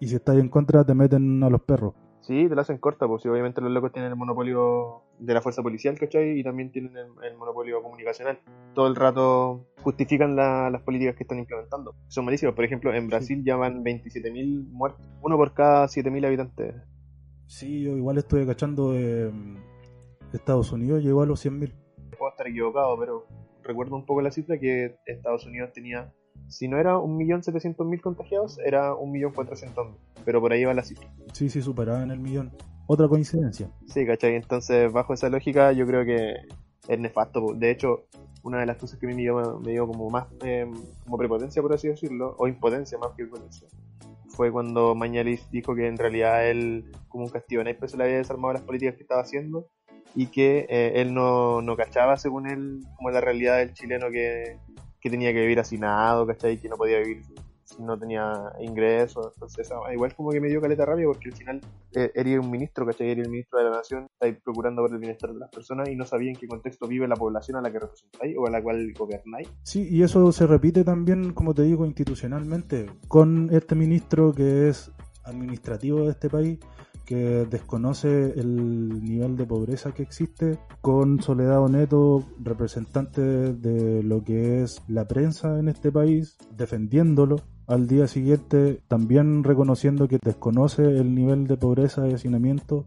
Y 0.00 0.06
si 0.08 0.14
estás 0.14 0.36
en 0.38 0.48
contra, 0.48 0.84
te 0.84 0.94
meten 0.94 1.42
a 1.42 1.50
los 1.50 1.60
perros. 1.62 1.94
Sí, 2.20 2.46
te 2.48 2.54
la 2.54 2.60
hacen 2.62 2.78
corta, 2.78 3.06
pues 3.08 3.22
sí, 3.22 3.28
obviamente 3.28 3.60
los 3.60 3.70
locos 3.70 3.90
tienen 3.92 4.10
el 4.12 4.16
monopolio 4.16 5.02
de 5.18 5.32
la 5.34 5.40
fuerza 5.40 5.62
policial, 5.62 5.98
¿cachai? 5.98 6.38
Y 6.38 6.44
también 6.44 6.70
tienen 6.70 6.94
el, 6.96 7.06
el 7.24 7.36
monopolio 7.38 7.82
comunicacional. 7.82 8.38
Todo 8.74 8.86
el 8.86 8.96
rato 8.96 9.64
justifican 9.82 10.36
la- 10.36 10.68
las 10.68 10.82
políticas 10.82 11.16
que 11.16 11.22
están 11.24 11.38
implementando. 11.38 11.94
Son 12.08 12.24
malísimas. 12.26 12.54
Por 12.54 12.64
ejemplo, 12.64 12.92
en 12.92 13.06
Brasil 13.08 13.42
ya 13.44 13.56
van 13.56 13.82
27.000 13.82 14.68
muertos, 14.70 15.00
uno 15.22 15.36
por 15.36 15.54
cada 15.54 15.88
7.000 15.88 16.24
habitantes. 16.26 16.74
Sí, 17.46 17.82
yo 17.82 17.96
igual 17.96 18.18
estoy 18.18 18.44
cachando 18.46 18.92
de 18.92 19.30
mm, 19.32 19.56
Estados 20.34 20.70
Unidos, 20.72 21.02
llegó 21.02 21.22
a 21.22 21.26
los 21.26 21.40
100.000. 21.44 21.72
Puedo 22.18 22.30
estar 22.30 22.46
equivocado, 22.46 22.98
pero 22.98 23.26
recuerdo 23.68 23.94
un 23.94 24.06
poco 24.06 24.22
la 24.22 24.32
cifra 24.32 24.58
que 24.58 24.96
Estados 25.06 25.46
Unidos 25.46 25.72
tenía, 25.72 26.12
si 26.48 26.66
no 26.66 26.78
era 26.78 26.96
1.700.000 26.96 28.00
contagiados, 28.00 28.58
era 28.58 28.92
1.400.000. 28.94 29.94
Pero 30.24 30.40
por 30.40 30.52
ahí 30.52 30.64
va 30.64 30.74
la 30.74 30.82
cifra. 30.82 31.08
Sí, 31.32 31.50
sí, 31.50 31.62
superaban 31.62 32.10
el 32.10 32.18
millón. 32.18 32.50
Otra 32.86 33.06
coincidencia. 33.06 33.70
Sí, 33.86 34.06
¿cachai? 34.06 34.34
Entonces, 34.34 34.90
bajo 34.90 35.12
esa 35.12 35.28
lógica, 35.28 35.72
yo 35.72 35.86
creo 35.86 36.04
que 36.06 36.34
es 36.88 36.98
nefasto. 36.98 37.54
De 37.54 37.70
hecho, 37.70 38.06
una 38.42 38.60
de 38.60 38.66
las 38.66 38.78
cosas 38.78 38.98
que 38.98 39.06
a 39.06 39.08
mí 39.10 39.14
me 39.14 39.22
dio, 39.22 39.60
me 39.60 39.72
dio 39.72 39.86
como 39.86 40.08
más 40.08 40.26
eh, 40.42 40.66
como 41.04 41.18
prepotencia, 41.18 41.60
por 41.60 41.74
así 41.74 41.88
decirlo, 41.88 42.34
o 42.38 42.48
impotencia 42.48 42.96
más 42.96 43.10
que 43.14 43.24
impotencia, 43.24 43.68
fue 44.28 44.50
cuando 44.50 44.94
Mañalich 44.94 45.46
dijo 45.50 45.74
que 45.74 45.86
en 45.86 45.98
realidad 45.98 46.48
él, 46.48 46.90
como 47.08 47.24
un 47.24 47.30
castigo 47.30 47.60
en 47.60 47.88
se 47.88 47.96
le 47.98 48.04
había 48.04 48.16
desarmado 48.16 48.54
las 48.54 48.62
políticas 48.62 48.94
que 48.94 49.02
estaba 49.02 49.20
haciendo 49.20 49.68
y 50.14 50.26
que 50.26 50.66
eh, 50.68 51.00
él 51.00 51.14
no, 51.14 51.62
no 51.62 51.76
cachaba, 51.76 52.16
según 52.16 52.48
él, 52.48 52.80
como 52.96 53.10
la 53.10 53.20
realidad 53.20 53.58
del 53.58 53.74
chileno 53.74 54.10
que, 54.10 54.56
que 55.00 55.10
tenía 55.10 55.32
que 55.32 55.40
vivir 55.40 55.60
hacinado, 55.60 56.26
¿cachai? 56.26 56.58
Que 56.58 56.68
no 56.68 56.76
podía 56.76 56.98
vivir 56.98 57.22
si 57.64 57.82
no 57.82 57.98
tenía 57.98 58.52
ingresos. 58.60 59.32
Entonces, 59.34 59.70
igual 59.92 60.14
como 60.14 60.30
que 60.30 60.40
me 60.40 60.48
dio 60.48 60.60
caleta 60.60 60.84
rabia 60.84 61.06
porque 61.06 61.28
al 61.28 61.34
final 61.34 61.60
eh, 61.94 62.10
eres 62.14 62.38
un 62.38 62.50
ministro, 62.50 62.86
¿cachai? 62.86 63.10
Eres 63.10 63.26
el 63.26 63.30
ministro 63.30 63.58
de 63.58 63.64
la 63.66 63.76
nación, 63.76 64.06
estáis 64.12 64.36
procurando 64.42 64.82
por 64.82 64.92
el 64.92 64.98
bienestar 64.98 65.32
de 65.32 65.38
las 65.38 65.50
personas 65.50 65.88
y 65.88 65.96
no 65.96 66.04
sabía 66.04 66.30
en 66.30 66.36
qué 66.36 66.48
contexto 66.48 66.86
vive 66.86 67.06
la 67.06 67.16
población 67.16 67.58
a 67.58 67.60
la 67.60 67.70
que 67.70 67.78
representáis 67.78 68.36
o 68.38 68.46
a 68.46 68.50
la 68.50 68.62
cual 68.62 68.92
gobernáis. 68.94 69.48
Sí, 69.62 69.86
y 69.90 70.02
eso 70.02 70.32
se 70.32 70.46
repite 70.46 70.84
también, 70.84 71.32
como 71.32 71.54
te 71.54 71.62
digo, 71.62 71.84
institucionalmente, 71.84 72.86
con 73.06 73.50
este 73.52 73.74
ministro 73.74 74.32
que 74.32 74.68
es 74.68 74.90
administrativo 75.24 76.04
de 76.04 76.10
este 76.12 76.30
país, 76.30 76.58
que 77.08 77.46
desconoce 77.50 78.38
el 78.38 79.02
nivel 79.02 79.38
de 79.38 79.46
pobreza 79.46 79.92
que 79.92 80.02
existe, 80.02 80.58
con 80.82 81.22
Soledad 81.22 81.62
Oneto, 81.62 82.22
representante 82.38 83.22
de 83.22 84.02
lo 84.02 84.22
que 84.22 84.62
es 84.62 84.82
la 84.88 85.08
prensa 85.08 85.58
en 85.58 85.68
este 85.68 85.90
país, 85.90 86.36
defendiéndolo. 86.54 87.36
Al 87.66 87.86
día 87.86 88.08
siguiente, 88.08 88.82
también 88.88 89.42
reconociendo 89.42 90.06
que 90.06 90.18
desconoce 90.22 90.82
el 90.82 91.14
nivel 91.14 91.46
de 91.46 91.56
pobreza 91.56 92.06
y 92.06 92.12
hacinamiento, 92.12 92.84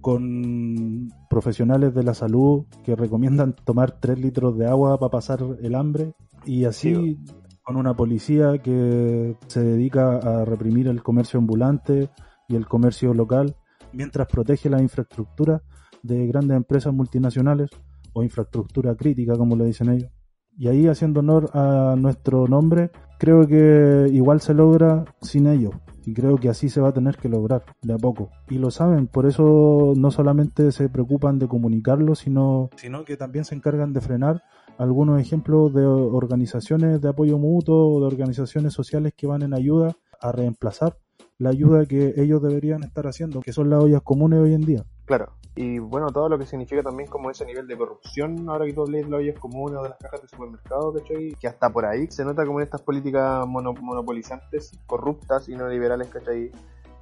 con 0.00 1.12
profesionales 1.30 1.94
de 1.94 2.02
la 2.02 2.14
salud 2.14 2.64
que 2.82 2.96
recomiendan 2.96 3.54
tomar 3.54 3.92
3 4.00 4.18
litros 4.18 4.58
de 4.58 4.66
agua 4.66 4.98
para 4.98 5.10
pasar 5.10 5.38
el 5.62 5.76
hambre, 5.76 6.14
y 6.44 6.64
así 6.64 7.16
con 7.62 7.76
una 7.76 7.94
policía 7.94 8.58
que 8.58 9.36
se 9.46 9.62
dedica 9.62 10.16
a 10.16 10.44
reprimir 10.44 10.88
el 10.88 11.00
comercio 11.00 11.38
ambulante 11.38 12.10
y 12.52 12.56
el 12.56 12.66
comercio 12.66 13.14
local, 13.14 13.56
mientras 13.92 14.28
protege 14.28 14.68
la 14.68 14.82
infraestructura 14.82 15.62
de 16.02 16.26
grandes 16.26 16.56
empresas 16.56 16.92
multinacionales 16.92 17.70
o 18.12 18.22
infraestructura 18.22 18.94
crítica, 18.94 19.36
como 19.36 19.56
le 19.56 19.64
dicen 19.64 19.88
ellos. 19.88 20.10
Y 20.58 20.68
ahí, 20.68 20.86
haciendo 20.86 21.20
honor 21.20 21.50
a 21.54 21.94
nuestro 21.96 22.46
nombre, 22.46 22.90
creo 23.18 23.46
que 23.46 24.10
igual 24.12 24.42
se 24.42 24.52
logra 24.52 25.04
sin 25.22 25.46
ellos. 25.46 25.74
Y 26.04 26.12
creo 26.12 26.36
que 26.36 26.50
así 26.50 26.68
se 26.68 26.80
va 26.80 26.88
a 26.88 26.92
tener 26.92 27.16
que 27.16 27.30
lograr, 27.30 27.64
de 27.80 27.94
a 27.94 27.96
poco. 27.96 28.28
Y 28.50 28.58
lo 28.58 28.70
saben, 28.70 29.06
por 29.06 29.24
eso 29.24 29.94
no 29.96 30.10
solamente 30.10 30.70
se 30.72 30.90
preocupan 30.90 31.38
de 31.38 31.48
comunicarlo, 31.48 32.14
sino, 32.14 32.68
sino 32.76 33.04
que 33.04 33.16
también 33.16 33.46
se 33.46 33.54
encargan 33.54 33.94
de 33.94 34.02
frenar 34.02 34.42
algunos 34.76 35.20
ejemplos 35.20 35.72
de 35.72 35.86
organizaciones 35.86 37.00
de 37.00 37.08
apoyo 37.08 37.38
mutuo 37.38 37.94
o 37.94 38.00
de 38.00 38.06
organizaciones 38.06 38.74
sociales 38.74 39.14
que 39.16 39.26
van 39.26 39.42
en 39.42 39.54
ayuda 39.54 39.96
a 40.20 40.32
reemplazar 40.32 40.98
la 41.42 41.50
ayuda 41.50 41.86
que 41.86 42.14
ellos 42.16 42.40
deberían 42.40 42.84
estar 42.84 43.06
haciendo, 43.06 43.40
que 43.40 43.52
son 43.52 43.68
las 43.68 43.82
ollas 43.82 44.02
comunes 44.02 44.38
hoy 44.38 44.54
en 44.54 44.62
día. 44.62 44.84
Claro, 45.04 45.32
y 45.56 45.80
bueno, 45.80 46.10
todo 46.10 46.28
lo 46.28 46.38
que 46.38 46.46
significa 46.46 46.82
también 46.82 47.10
como 47.10 47.30
ese 47.30 47.44
nivel 47.44 47.66
de 47.66 47.76
corrupción, 47.76 48.48
ahora 48.48 48.64
que 48.64 48.72
tú 48.72 48.82
hablas 48.82 49.02
de 49.02 49.10
las 49.10 49.18
ollas 49.18 49.38
comunes 49.38 49.78
o 49.78 49.82
de 49.82 49.88
las 49.90 49.98
cajas 49.98 50.22
de 50.22 50.28
supermercado, 50.28 50.94
¿cachai? 50.94 51.34
Que 51.40 51.48
hasta 51.48 51.68
por 51.70 51.84
ahí 51.84 52.06
se 52.10 52.24
nota 52.24 52.46
como 52.46 52.60
en 52.60 52.64
estas 52.64 52.80
políticas 52.80 53.46
monopolizantes, 53.46 54.78
corruptas 54.86 55.48
y 55.48 55.56
no 55.56 55.68
liberales, 55.68 56.08
¿cachai? 56.08 56.52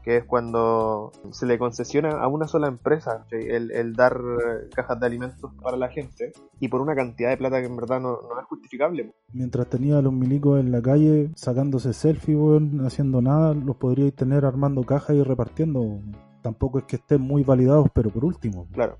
Que 0.02 0.18
es 0.18 0.24
cuando 0.24 1.12
se 1.30 1.46
le 1.46 1.58
concesiona 1.58 2.10
a 2.10 2.28
una 2.28 2.46
sola 2.46 2.68
empresa 2.68 3.26
el, 3.30 3.70
el, 3.70 3.92
dar 3.94 4.18
cajas 4.74 4.98
de 4.98 5.06
alimentos 5.06 5.52
para 5.62 5.76
la 5.76 5.88
gente 5.88 6.32
y 6.58 6.68
por 6.68 6.80
una 6.80 6.94
cantidad 6.94 7.30
de 7.30 7.36
plata 7.36 7.60
que 7.60 7.66
en 7.66 7.76
verdad 7.76 8.00
no, 8.00 8.20
no 8.22 8.40
es 8.40 8.46
justificable. 8.46 9.12
Mientras 9.32 9.68
tenía 9.68 9.98
a 9.98 10.02
los 10.02 10.12
milicos 10.12 10.60
en 10.60 10.72
la 10.72 10.80
calle 10.80 11.30
sacándose 11.34 11.92
selfie, 11.92 12.34
no 12.34 12.86
haciendo 12.86 13.20
nada, 13.20 13.54
los 13.54 13.76
podríais 13.76 14.14
tener 14.14 14.44
armando 14.44 14.82
cajas 14.84 15.16
y 15.16 15.22
repartiendo. 15.22 16.00
Tampoco 16.42 16.78
es 16.78 16.84
que 16.84 16.96
estén 16.96 17.20
muy 17.20 17.42
validados, 17.42 17.88
pero 17.94 18.10
por 18.10 18.24
último. 18.24 18.66
Claro. 18.72 18.98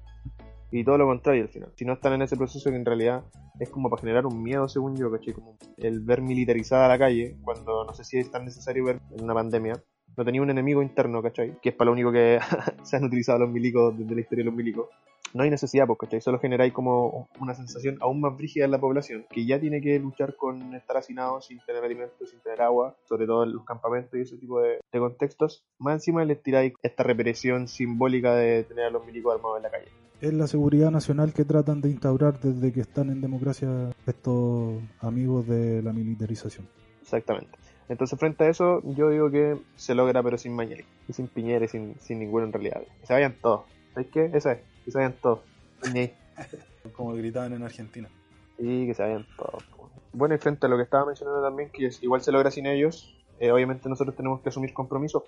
Y 0.71 0.85
todo 0.85 0.99
lo 0.99 1.07
contrario 1.07 1.43
al 1.43 1.49
final. 1.49 1.73
Si 1.75 1.85
no 1.85 1.95
están 1.95 2.13
en 2.13 2.23
ese 2.23 2.37
proceso 2.37 2.71
que 2.71 2.77
en 2.77 2.85
realidad 2.85 3.25
es 3.59 3.69
como 3.71 3.91
para 3.91 4.01
generar 4.01 4.27
un 4.27 4.43
miedo, 4.43 4.69
según 4.69 4.97
yo, 4.97 5.11
¿cachai? 5.11 5.35
Como 5.35 5.57
el 5.77 6.01
ver 6.01 6.23
militarizada 6.23 6.89
la 6.89 6.99
calle, 6.99 7.37
cuando 7.43 7.85
no 7.85 7.93
sé 7.93 8.05
si 8.05 8.19
es 8.19 8.31
tan 8.31 8.45
necesario 8.45 8.85
ver 8.85 9.01
en 9.17 9.25
una 9.25 9.35
pandemia, 9.35 9.83
no 10.20 10.24
tenía 10.26 10.42
un 10.42 10.50
enemigo 10.50 10.83
interno, 10.83 11.22
¿cachai? 11.22 11.59
Que 11.62 11.70
es 11.70 11.74
para 11.74 11.87
lo 11.87 11.92
único 11.92 12.12
que 12.12 12.38
se 12.83 12.96
han 12.96 13.04
utilizado 13.04 13.38
los 13.38 13.48
milicos 13.48 13.96
desde 13.98 14.14
la 14.14 14.20
historia 14.20 14.44
de 14.44 14.50
los 14.50 14.54
milicos. 14.54 14.90
No 15.33 15.44
hay 15.44 15.48
necesidad, 15.48 15.87
pues, 15.87 15.98
¿cachai? 15.98 16.20
Solo 16.20 16.38
generáis 16.38 16.74
como 16.74 17.26
una 17.40 17.54
sensación 17.54 17.96
aún 18.02 18.20
más 18.20 18.37
brígida 18.37 18.66
en 18.66 18.70
la 18.70 18.78
población, 18.78 19.24
que 19.30 19.46
ya 19.46 19.59
tiene 19.59 19.80
que 19.80 19.98
luchar 19.98 20.37
con 20.37 20.74
estar 20.74 20.98
hacinado 20.98 21.40
sin 21.40 21.59
tener 21.61 21.83
alimentos, 21.83 22.28
sin 22.28 22.38
tener 22.40 22.61
agua, 22.61 22.98
sobre 23.09 23.24
todo 23.24 23.44
en 23.44 23.54
los 23.54 23.64
campamentos 23.64 24.12
y 24.18 24.20
ese 24.20 24.37
tipo 24.37 24.61
de, 24.61 24.80
contextos. 24.92 25.64
Más 25.78 25.94
encima 25.94 26.22
les 26.26 26.42
tiráis 26.42 26.74
esta 26.83 27.02
represión 27.02 27.66
simbólica 27.66 28.35
de 28.35 28.64
tener 28.64 28.85
a 28.85 28.90
los 28.90 29.06
milicos 29.06 29.35
armados 29.35 29.56
en 29.56 29.62
la 29.62 29.70
calle. 29.70 29.88
Es 30.20 30.35
la 30.35 30.48
seguridad 30.48 30.90
nacional 30.90 31.33
que 31.33 31.46
tratan 31.46 31.80
de 31.80 31.88
instaurar 31.88 32.38
desde 32.40 32.74
que 32.74 32.83
están 32.83 33.09
en 33.09 33.22
democracia 33.22 33.88
estos 34.06 34.83
amigos 35.00 35.46
de 35.46 35.80
la 35.83 35.94
militarización. 35.94 36.68
Exactamente. 37.00 37.60
Entonces, 37.90 38.16
frente 38.20 38.44
a 38.44 38.48
eso, 38.48 38.81
yo 38.85 39.11
digo 39.11 39.33
que 39.33 39.59
se 39.74 39.96
logra, 39.96 40.22
pero 40.22 40.38
sin 40.38 40.55
Mañeli, 40.55 40.85
y 41.09 41.12
sin 41.12 41.26
Piñera, 41.26 41.64
y 41.64 41.68
sin, 41.68 41.96
sin 41.98 42.20
ninguno 42.20 42.46
en 42.46 42.53
realidad. 42.53 42.83
Que 43.00 43.07
se 43.07 43.12
vayan 43.12 43.35
todos. 43.42 43.62
¿Sabes 43.92 44.09
qué? 44.12 44.31
Eso 44.33 44.48
es, 44.53 44.59
que 44.85 44.92
se 44.92 44.98
vayan 44.98 45.14
todos. 45.20 45.40
Como 46.96 47.14
gritaban 47.14 47.53
en 47.53 47.64
Argentina. 47.64 48.09
Sí, 48.57 48.87
que 48.87 48.94
se 48.94 49.03
vayan 49.03 49.26
todos. 49.37 49.64
Bueno, 50.12 50.37
y 50.37 50.38
frente 50.38 50.66
a 50.66 50.68
lo 50.68 50.76
que 50.76 50.85
estaba 50.85 51.05
mencionando 51.05 51.42
también, 51.42 51.70
que 51.70 51.90
igual 52.00 52.22
se 52.22 52.31
logra 52.31 52.53
sin 52.53 52.66
ellos, 52.66 53.12
eh, 53.40 53.50
obviamente 53.50 53.88
nosotros 53.88 54.14
tenemos 54.14 54.40
que 54.40 54.50
asumir 54.50 54.72
compromisos. 54.72 55.24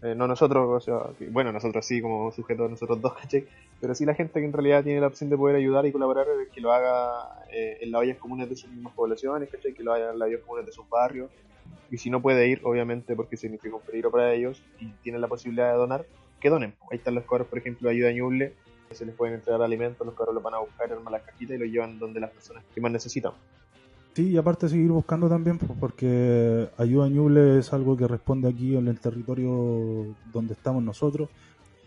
Eh, 0.00 0.14
no 0.14 0.28
nosotros, 0.28 0.68
o 0.68 0.80
sea, 0.80 1.26
bueno, 1.32 1.50
nosotros 1.50 1.84
sí, 1.84 2.00
como 2.00 2.30
sujetos, 2.30 2.70
nosotros 2.70 3.02
dos, 3.02 3.14
¿cachai? 3.20 3.44
Pero 3.80 3.96
sí 3.96 4.04
la 4.04 4.14
gente 4.14 4.38
que 4.38 4.46
en 4.46 4.52
realidad 4.52 4.84
tiene 4.84 5.00
la 5.00 5.08
opción 5.08 5.30
de 5.30 5.36
poder 5.36 5.56
ayudar 5.56 5.84
y 5.84 5.90
colaborar, 5.90 6.26
que 6.54 6.60
lo 6.60 6.72
haga 6.72 7.44
eh, 7.50 7.78
en 7.80 7.90
las 7.90 8.02
ollas 8.02 8.18
comunes 8.18 8.48
de 8.48 8.54
sus 8.54 8.70
mismas 8.70 8.94
poblaciones, 8.94 9.50
¿cachai? 9.50 9.74
Que 9.74 9.82
lo 9.82 9.92
haga 9.92 10.12
en 10.12 10.18
las 10.20 10.28
ollas 10.28 10.42
comunes 10.42 10.66
de 10.66 10.70
sus 10.70 10.88
barrios, 10.88 11.28
y 11.90 11.98
si 11.98 12.10
no 12.10 12.20
puede 12.20 12.48
ir, 12.48 12.60
obviamente, 12.64 13.16
porque 13.16 13.36
significa 13.36 13.76
un 13.76 13.82
peligro 13.82 14.10
para 14.10 14.32
ellos 14.34 14.62
y 14.80 14.88
tienen 15.02 15.20
la 15.20 15.28
posibilidad 15.28 15.70
de 15.72 15.78
donar, 15.78 16.06
que 16.40 16.50
donen. 16.50 16.74
Ahí 16.90 16.98
están 16.98 17.14
los 17.14 17.24
cabros, 17.24 17.48
por 17.48 17.58
ejemplo, 17.58 17.88
ayuda 17.88 18.12
Ñuble, 18.12 18.54
que 18.88 18.94
se 18.94 19.04
les 19.06 19.14
pueden 19.14 19.34
entregar 19.34 19.62
alimentos, 19.62 20.06
los 20.06 20.14
cabros 20.14 20.34
los 20.34 20.42
van 20.42 20.54
a 20.54 20.58
buscar, 20.58 20.90
arman 20.92 21.12
las 21.12 21.22
cajitas 21.22 21.56
y 21.56 21.58
los 21.58 21.68
llevan 21.68 21.98
donde 21.98 22.20
las 22.20 22.30
personas 22.30 22.64
que 22.74 22.80
más 22.80 22.92
necesitan. 22.92 23.32
Sí, 24.14 24.30
y 24.30 24.36
aparte 24.36 24.68
seguir 24.68 24.90
buscando 24.90 25.28
también, 25.28 25.58
porque 25.58 26.68
ayuda 26.76 27.08
Ñuble 27.08 27.58
es 27.58 27.72
algo 27.72 27.96
que 27.96 28.08
responde 28.08 28.48
aquí 28.48 28.76
en 28.76 28.88
el 28.88 28.98
territorio 28.98 30.06
donde 30.32 30.54
estamos 30.54 30.82
nosotros. 30.82 31.28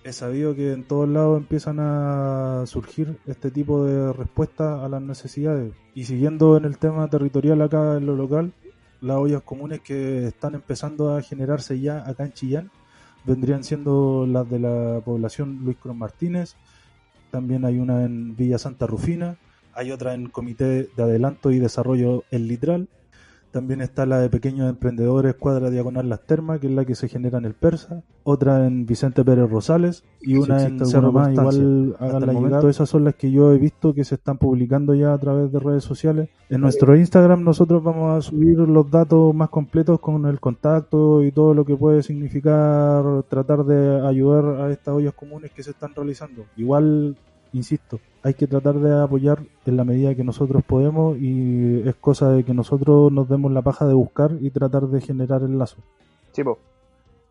He 0.03 0.13
sabido 0.13 0.55
que 0.55 0.71
en 0.71 0.83
todos 0.83 1.07
lados 1.07 1.37
empiezan 1.37 1.77
a 1.79 2.63
surgir 2.65 3.17
este 3.27 3.51
tipo 3.51 3.85
de 3.85 4.13
respuestas 4.13 4.81
a 4.81 4.89
las 4.89 5.01
necesidades. 5.01 5.73
Y 5.93 6.05
siguiendo 6.05 6.57
en 6.57 6.65
el 6.65 6.77
tema 6.77 7.07
territorial 7.07 7.61
acá 7.61 7.97
en 7.97 8.07
lo 8.07 8.15
local, 8.15 8.51
las 9.01 9.17
ollas 9.17 9.41
comunes 9.41 9.81
que 9.81 10.27
están 10.27 10.55
empezando 10.55 11.15
a 11.15 11.21
generarse 11.21 11.79
ya 11.79 12.07
acá 12.07 12.23
en 12.23 12.33
Chillán 12.33 12.71
vendrían 13.25 13.63
siendo 13.63 14.25
las 14.27 14.49
de 14.49 14.59
la 14.59 15.01
población 15.03 15.59
Luis 15.63 15.77
Cron 15.77 15.97
Martínez, 15.97 16.55
también 17.29 17.65
hay 17.65 17.77
una 17.77 18.03
en 18.03 18.35
Villa 18.35 18.57
Santa 18.57 18.87
Rufina, 18.87 19.37
hay 19.73 19.91
otra 19.91 20.13
en 20.13 20.29
Comité 20.29 20.89
de 20.95 21.03
Adelanto 21.03 21.51
y 21.51 21.59
Desarrollo 21.59 22.23
El 22.31 22.47
Litral, 22.47 22.89
también 23.51 23.81
está 23.81 24.05
la 24.05 24.19
de 24.19 24.29
Pequeños 24.29 24.69
Emprendedores 24.69 25.35
Cuadra 25.35 25.69
Diagonal 25.69 26.09
Las 26.09 26.21
Termas, 26.25 26.59
que 26.59 26.67
es 26.67 26.73
la 26.73 26.85
que 26.85 26.95
se 26.95 27.07
genera 27.07 27.37
en 27.37 27.45
el 27.45 27.53
Persa. 27.53 28.03
Otra 28.23 28.65
en 28.65 28.85
Vicente 28.85 29.23
Pérez 29.23 29.49
Rosales. 29.49 30.03
Y 30.21 30.37
una 30.37 30.63
en 30.63 30.85
Cerro 30.85 31.11
Más, 31.11 31.31
igual 31.31 31.95
hagan 31.99 32.25
la 32.25 32.33
momento. 32.33 32.69
Esas 32.69 32.89
son 32.89 33.03
las 33.03 33.15
que 33.15 33.31
yo 33.31 33.53
he 33.53 33.57
visto 33.57 33.93
que 33.93 34.03
se 34.03 34.15
están 34.15 34.37
publicando 34.37 34.93
ya 34.93 35.13
a 35.13 35.17
través 35.17 35.51
de 35.51 35.59
redes 35.59 35.83
sociales. 35.83 36.29
En 36.49 36.61
nuestro 36.61 36.95
Instagram 36.95 37.43
nosotros 37.43 37.83
vamos 37.83 38.17
a 38.17 38.21
subir 38.21 38.57
los 38.57 38.89
datos 38.89 39.33
más 39.33 39.49
completos 39.49 39.99
con 39.99 40.25
el 40.25 40.39
contacto 40.39 41.23
y 41.23 41.31
todo 41.31 41.53
lo 41.53 41.65
que 41.65 41.75
puede 41.75 42.03
significar 42.03 43.23
tratar 43.29 43.65
de 43.65 44.05
ayudar 44.07 44.61
a 44.61 44.71
estas 44.71 44.95
ollas 44.95 45.13
comunes 45.13 45.51
que 45.51 45.63
se 45.63 45.71
están 45.71 45.93
realizando. 45.95 46.45
Igual 46.55 47.17
insisto, 47.53 47.99
hay 48.23 48.33
que 48.33 48.47
tratar 48.47 48.75
de 48.75 49.01
apoyar 49.01 49.39
en 49.65 49.77
la 49.77 49.83
medida 49.83 50.15
que 50.15 50.23
nosotros 50.23 50.63
podemos 50.63 51.17
y 51.17 51.87
es 51.87 51.95
cosa 51.95 52.31
de 52.31 52.43
que 52.43 52.53
nosotros 52.53 53.11
nos 53.11 53.27
demos 53.27 53.51
la 53.51 53.61
paja 53.61 53.85
de 53.87 53.93
buscar 53.93 54.31
y 54.39 54.51
tratar 54.51 54.87
de 54.87 55.01
generar 55.01 55.41
el 55.41 55.57
lazo. 55.57 55.77
Sí, 56.31 56.43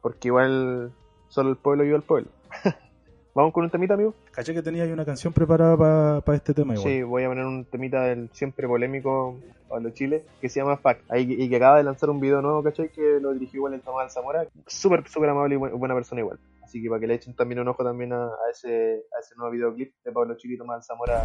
porque 0.00 0.28
igual 0.28 0.92
solo 1.28 1.50
el 1.50 1.56
pueblo 1.56 1.84
ayuda 1.84 1.96
al 1.96 2.02
pueblo. 2.02 2.28
Vamos 3.34 3.52
con 3.52 3.62
un 3.62 3.70
temita, 3.70 3.94
amigo. 3.94 4.14
Caché 4.32 4.52
que 4.52 4.62
tenía 4.62 4.82
ahí 4.82 4.90
una 4.90 5.04
canción 5.04 5.32
preparada 5.32 5.76
para 5.76 6.36
este 6.36 6.52
tema 6.52 6.74
igual. 6.74 6.88
Sí, 6.88 7.02
voy 7.02 7.22
a 7.22 7.28
poner 7.28 7.44
un 7.44 7.64
temita 7.64 8.02
del 8.02 8.28
siempre 8.32 8.66
polémico 8.66 9.38
Pablo 9.68 9.90
Chile, 9.90 10.24
que 10.40 10.48
se 10.48 10.58
llama 10.58 10.76
Fact, 10.76 11.02
y 11.16 11.48
que 11.48 11.56
acaba 11.56 11.76
de 11.76 11.84
lanzar 11.84 12.10
un 12.10 12.18
video 12.18 12.42
nuevo, 12.42 12.60
¿cachai? 12.62 12.90
Que 12.90 13.20
lo 13.20 13.32
dirigió 13.32 13.58
igual 13.58 13.74
el 13.74 13.82
Tomás 13.82 14.12
Zamora. 14.12 14.46
Súper, 14.66 15.06
súper 15.08 15.30
amable 15.30 15.54
y 15.54 15.58
buena 15.58 15.94
persona 15.94 16.20
igual. 16.20 16.40
Así 16.70 16.80
que 16.80 16.88
para 16.88 17.00
que 17.00 17.08
le 17.08 17.14
echen 17.14 17.34
también 17.34 17.58
un 17.58 17.66
ojo 17.66 17.82
también 17.82 18.12
a, 18.12 18.30
ese, 18.48 18.70
a 18.70 19.18
ese 19.18 19.34
nuevo 19.34 19.50
videoclip 19.50 19.92
de 20.04 20.12
Pablo 20.12 20.36
Chile 20.36 20.54
y 20.54 20.56
Tomás 20.56 20.86
Zamora 20.86 21.24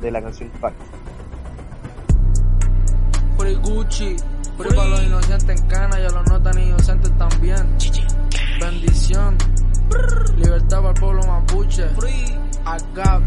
de 0.00 0.08
la 0.08 0.22
canción 0.22 0.48
Fact. 0.52 0.80
Por 3.36 3.46
el 3.48 3.58
Gucci, 3.58 4.14
por 4.56 4.68
el 4.68 4.76
los 4.76 5.02
inocentes 5.02 5.60
en 5.60 5.66
cana, 5.66 5.98
ya 5.98 6.14
lo 6.14 6.22
notan 6.22 6.62
inocentes 6.62 7.10
también. 7.18 7.76
Bendición. 8.60 9.36
Libertad 10.36 10.76
para 10.76 10.90
el 10.90 11.00
pueblo 11.00 11.22
mapuche. 11.26 11.84
Acá 12.64 13.20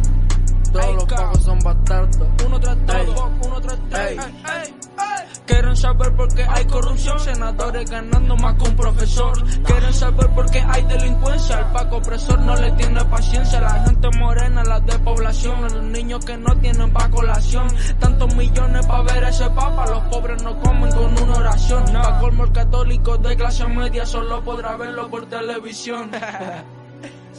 todos 0.72 0.96
los 0.96 1.04
pagos 1.04 1.44
son 1.44 1.60
bastardos. 1.60 2.30
Uno 2.46 2.60
tras 2.62 2.78
uno 3.46 3.60
tras. 3.60 4.81
Quieren 5.52 5.76
saber 5.76 6.16
por 6.16 6.34
qué 6.34 6.44
hay 6.44 6.64
corrupción, 6.64 7.20
senadores 7.20 7.90
ganando 7.92 8.38
más 8.38 8.56
que 8.56 8.70
un 8.70 8.76
profesor. 8.78 9.34
Quieren 9.64 9.94
saber 9.94 10.30
por 10.30 10.50
qué 10.50 10.62
hay 10.62 10.82
delincuencia, 10.84 11.60
el 11.60 11.66
paco 11.74 11.98
opresor 11.98 12.40
no 12.40 12.56
le 12.56 12.72
tiene 12.72 13.04
paciencia. 13.04 13.60
La 13.60 13.84
gente 13.84 14.10
morena, 14.18 14.64
la 14.64 14.80
de 14.80 14.98
población, 15.00 15.62
los 15.62 15.84
niños 15.84 16.24
que 16.24 16.38
no 16.38 16.56
tienen 16.56 16.94
pa' 16.94 17.10
colación. 17.10 17.68
Tantos 18.00 18.34
millones 18.34 18.86
para 18.86 19.04
ver 19.04 19.24
ese 19.26 19.50
papa, 19.50 19.86
los 19.88 20.04
pobres 20.04 20.42
no 20.42 20.58
comen 20.62 20.90
con 20.94 21.22
una 21.22 21.34
oración. 21.34 21.84
Pa' 21.92 22.20
colmo 22.20 22.46
el 22.46 22.52
católico 22.54 23.18
de 23.18 23.36
clase 23.36 23.68
media 23.68 24.06
solo 24.06 24.42
podrá 24.42 24.78
verlo 24.78 25.10
por 25.10 25.26
televisión. 25.26 26.12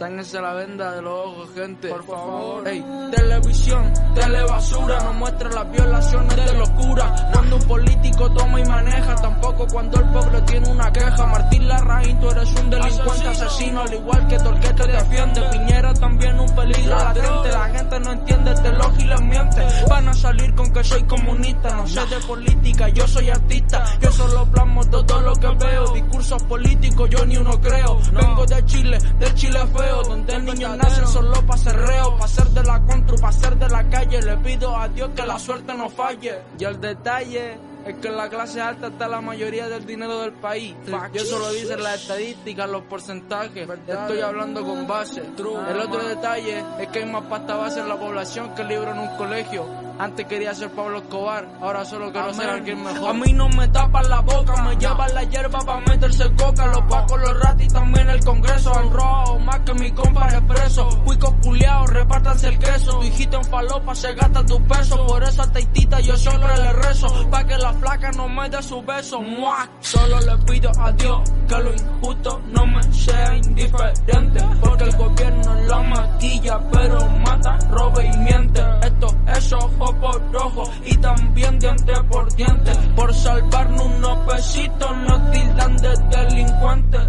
Sáñense 0.02 0.40
la 0.40 0.52
venda 0.54 0.90
de 0.96 1.00
los 1.00 1.26
ojos, 1.26 1.48
gente. 1.54 1.88
Por 1.88 2.04
favor. 2.04 2.66
Ey, 2.66 2.84
televisión, 3.12 3.92
telebasura. 4.16 4.98
No 4.98 5.12
muestra 5.12 5.48
las 5.50 5.70
violaciones 5.70 6.36
de 6.44 6.54
locura. 6.54 7.30
Cuando 7.32 7.54
un 7.54 7.62
político 7.62 8.28
toma 8.32 8.60
y 8.60 8.64
maneja. 8.64 9.14
Tampoco 9.14 9.64
cuando 9.70 10.00
el 10.00 10.08
pueblo 10.10 10.42
tiene 10.42 10.68
una 10.70 10.92
queja. 10.92 11.24
Martín 11.26 11.68
Larraín, 11.68 12.18
tú 12.18 12.30
eres 12.30 12.52
un 12.52 12.70
delincuente 12.70 13.28
asesino. 13.28 13.82
Al 13.82 13.94
igual 13.94 14.26
que 14.26 14.38
Torquete 14.38 14.74
te 14.74 14.86
defiende. 14.88 15.40
Piñera 15.52 15.94
también 15.94 16.40
un 16.40 16.52
peligro 16.52 16.96
latente. 16.96 17.52
La 17.52 17.68
gente 17.68 18.00
no 18.00 18.10
entiende, 18.10 18.54
te 18.54 18.72
lo 18.72 18.92
y 18.98 19.04
les 19.04 19.20
miente. 19.20 19.66
Van 19.88 20.08
a 20.08 20.14
salir 20.14 20.52
con 20.56 20.72
que 20.72 20.82
soy 20.82 21.04
comunista. 21.04 21.76
No 21.76 21.86
sé 21.86 22.04
de 22.06 22.16
política, 22.26 22.88
yo 22.88 23.06
soy 23.06 23.30
artista. 23.30 23.84
Yo 24.00 24.10
solo 24.10 24.46
plasmo 24.46 24.84
todo 24.84 25.20
lo 25.20 25.32
que 25.36 25.46
veo. 25.64 25.92
Discursos 25.92 26.42
políticos, 26.42 27.08
yo 27.08 27.24
ni 27.24 27.36
uno 27.36 27.60
creo. 27.60 28.00
Vengo 28.12 28.44
de 28.46 28.64
Chile, 28.64 28.98
del 29.20 29.34
Chile 29.34 29.60
feo. 29.76 29.91
Donde 30.02 30.34
el 30.34 30.44
niño 30.44 30.76
nace 30.76 31.06
solo 31.06 31.44
para 31.46 31.58
ser 31.58 31.76
reo. 31.76 32.16
Para 32.16 32.28
ser 32.28 32.48
de 32.48 32.62
la 32.62 32.80
contra, 32.80 33.16
para 33.16 33.32
ser 33.32 33.56
de 33.56 33.68
la 33.68 33.88
calle. 33.90 34.22
Le 34.22 34.36
pido 34.38 34.76
a 34.76 34.88
Dios 34.88 35.10
que 35.14 35.26
la 35.26 35.38
suerte 35.38 35.74
no 35.74 35.88
falle. 35.88 36.38
Y 36.58 36.64
el 36.64 36.80
detalle 36.80 37.58
es 37.84 37.96
que 37.96 38.08
en 38.08 38.16
la 38.16 38.28
clase 38.28 38.60
alta 38.60 38.88
está 38.88 39.08
la 39.08 39.20
mayoría 39.20 39.68
del 39.68 39.84
dinero 39.84 40.20
del 40.20 40.32
país. 40.32 40.74
Y 41.12 41.16
eso 41.18 41.38
lo 41.38 41.52
dicen 41.52 41.82
las 41.82 42.02
estadísticas, 42.02 42.70
los 42.70 42.82
porcentajes. 42.82 43.68
Estoy 43.86 44.20
hablando 44.20 44.64
con 44.64 44.86
base. 44.86 45.20
El 45.20 45.80
otro 45.80 46.06
detalle 46.06 46.64
es 46.78 46.88
que 46.88 47.00
hay 47.00 47.06
más 47.06 47.24
pasta 47.24 47.56
base 47.56 47.80
en 47.80 47.88
la 47.88 47.98
población 47.98 48.54
que 48.54 48.64
libro 48.64 48.92
en 48.92 48.98
un 48.98 49.16
colegio. 49.16 49.66
Antes 49.98 50.26
quería 50.26 50.54
ser 50.54 50.70
Pablo 50.70 50.98
Escobar, 50.98 51.48
ahora 51.60 51.84
solo 51.84 52.10
quiero 52.12 52.34
ser 52.34 52.48
alguien 52.48 52.82
mejor. 52.82 53.10
A 53.10 53.12
mí 53.12 53.32
no 53.32 53.48
me 53.48 53.68
tapan 53.68 54.08
la 54.08 54.20
boca, 54.20 54.62
me 54.62 54.76
llevan 54.76 55.14
la 55.14 55.24
hierba 55.24 55.58
para 55.60 55.80
meterse 55.80 56.24
coca. 56.34 56.66
Los 56.66 56.82
pacos, 56.82 57.20
los 57.20 57.40
ratis, 57.40 57.72
también 57.72 58.08
el 58.08 58.24
congreso. 58.24 58.72
Han 58.76 58.90
robado 58.90 59.38
más 59.38 59.60
que 59.60 59.74
mi 59.74 59.90
compa 59.92 60.28
expreso. 60.28 60.88
Cuicos 61.04 61.34
culiados, 61.42 61.90
repártanse 61.90 62.48
el 62.48 62.58
queso. 62.58 62.98
Tu 62.98 63.04
hijito 63.04 63.36
en 63.36 63.44
falopa 63.44 63.94
se 63.94 64.14
gasta 64.14 64.44
tu 64.44 64.62
peso. 64.66 65.06
Por 65.06 65.22
esa 65.22 65.50
teitita 65.52 66.00
yo 66.00 66.16
siempre 66.16 66.56
le 66.56 66.72
rezo. 66.72 67.30
Pa' 67.30 67.44
que 67.44 67.56
la 67.56 67.72
flaca 67.74 68.10
no 68.12 68.28
me 68.28 68.48
dé 68.48 68.62
su 68.62 68.82
beso. 68.82 69.20
¡Mua! 69.20 69.68
Solo 69.80 70.20
le 70.20 70.36
pido 70.44 70.70
a 70.80 70.92
Dios 70.92 71.20
que 71.48 71.58
lo 71.58 71.72
injusto 71.72 72.40
no 72.50 72.66
me 72.66 72.82
sea 72.92 73.36
indiferente. 73.36 74.44
Porque 74.60 74.84
el 74.84 74.96
gobierno 74.96 75.54
la 75.54 75.82
maquilla, 75.82 76.58
pero 76.70 77.08
mata, 77.18 77.58
roba 77.70 78.04
y 78.04 78.16
miente. 78.18 78.62
Esto 78.82 79.06
es 79.26 79.52
ojo 79.52 79.81
por 79.86 80.36
ojo 80.36 80.64
y 80.84 80.96
también 80.98 81.58
diente 81.58 81.92
por 82.10 82.32
diente. 82.34 82.72
Por 82.94 83.12
salvarnos 83.12 83.86
unos 83.86 84.32
pesitos 84.32 84.96
nos 84.98 85.30
tildan 85.30 85.76
de 85.76 85.94
delincuentes. 86.10 87.00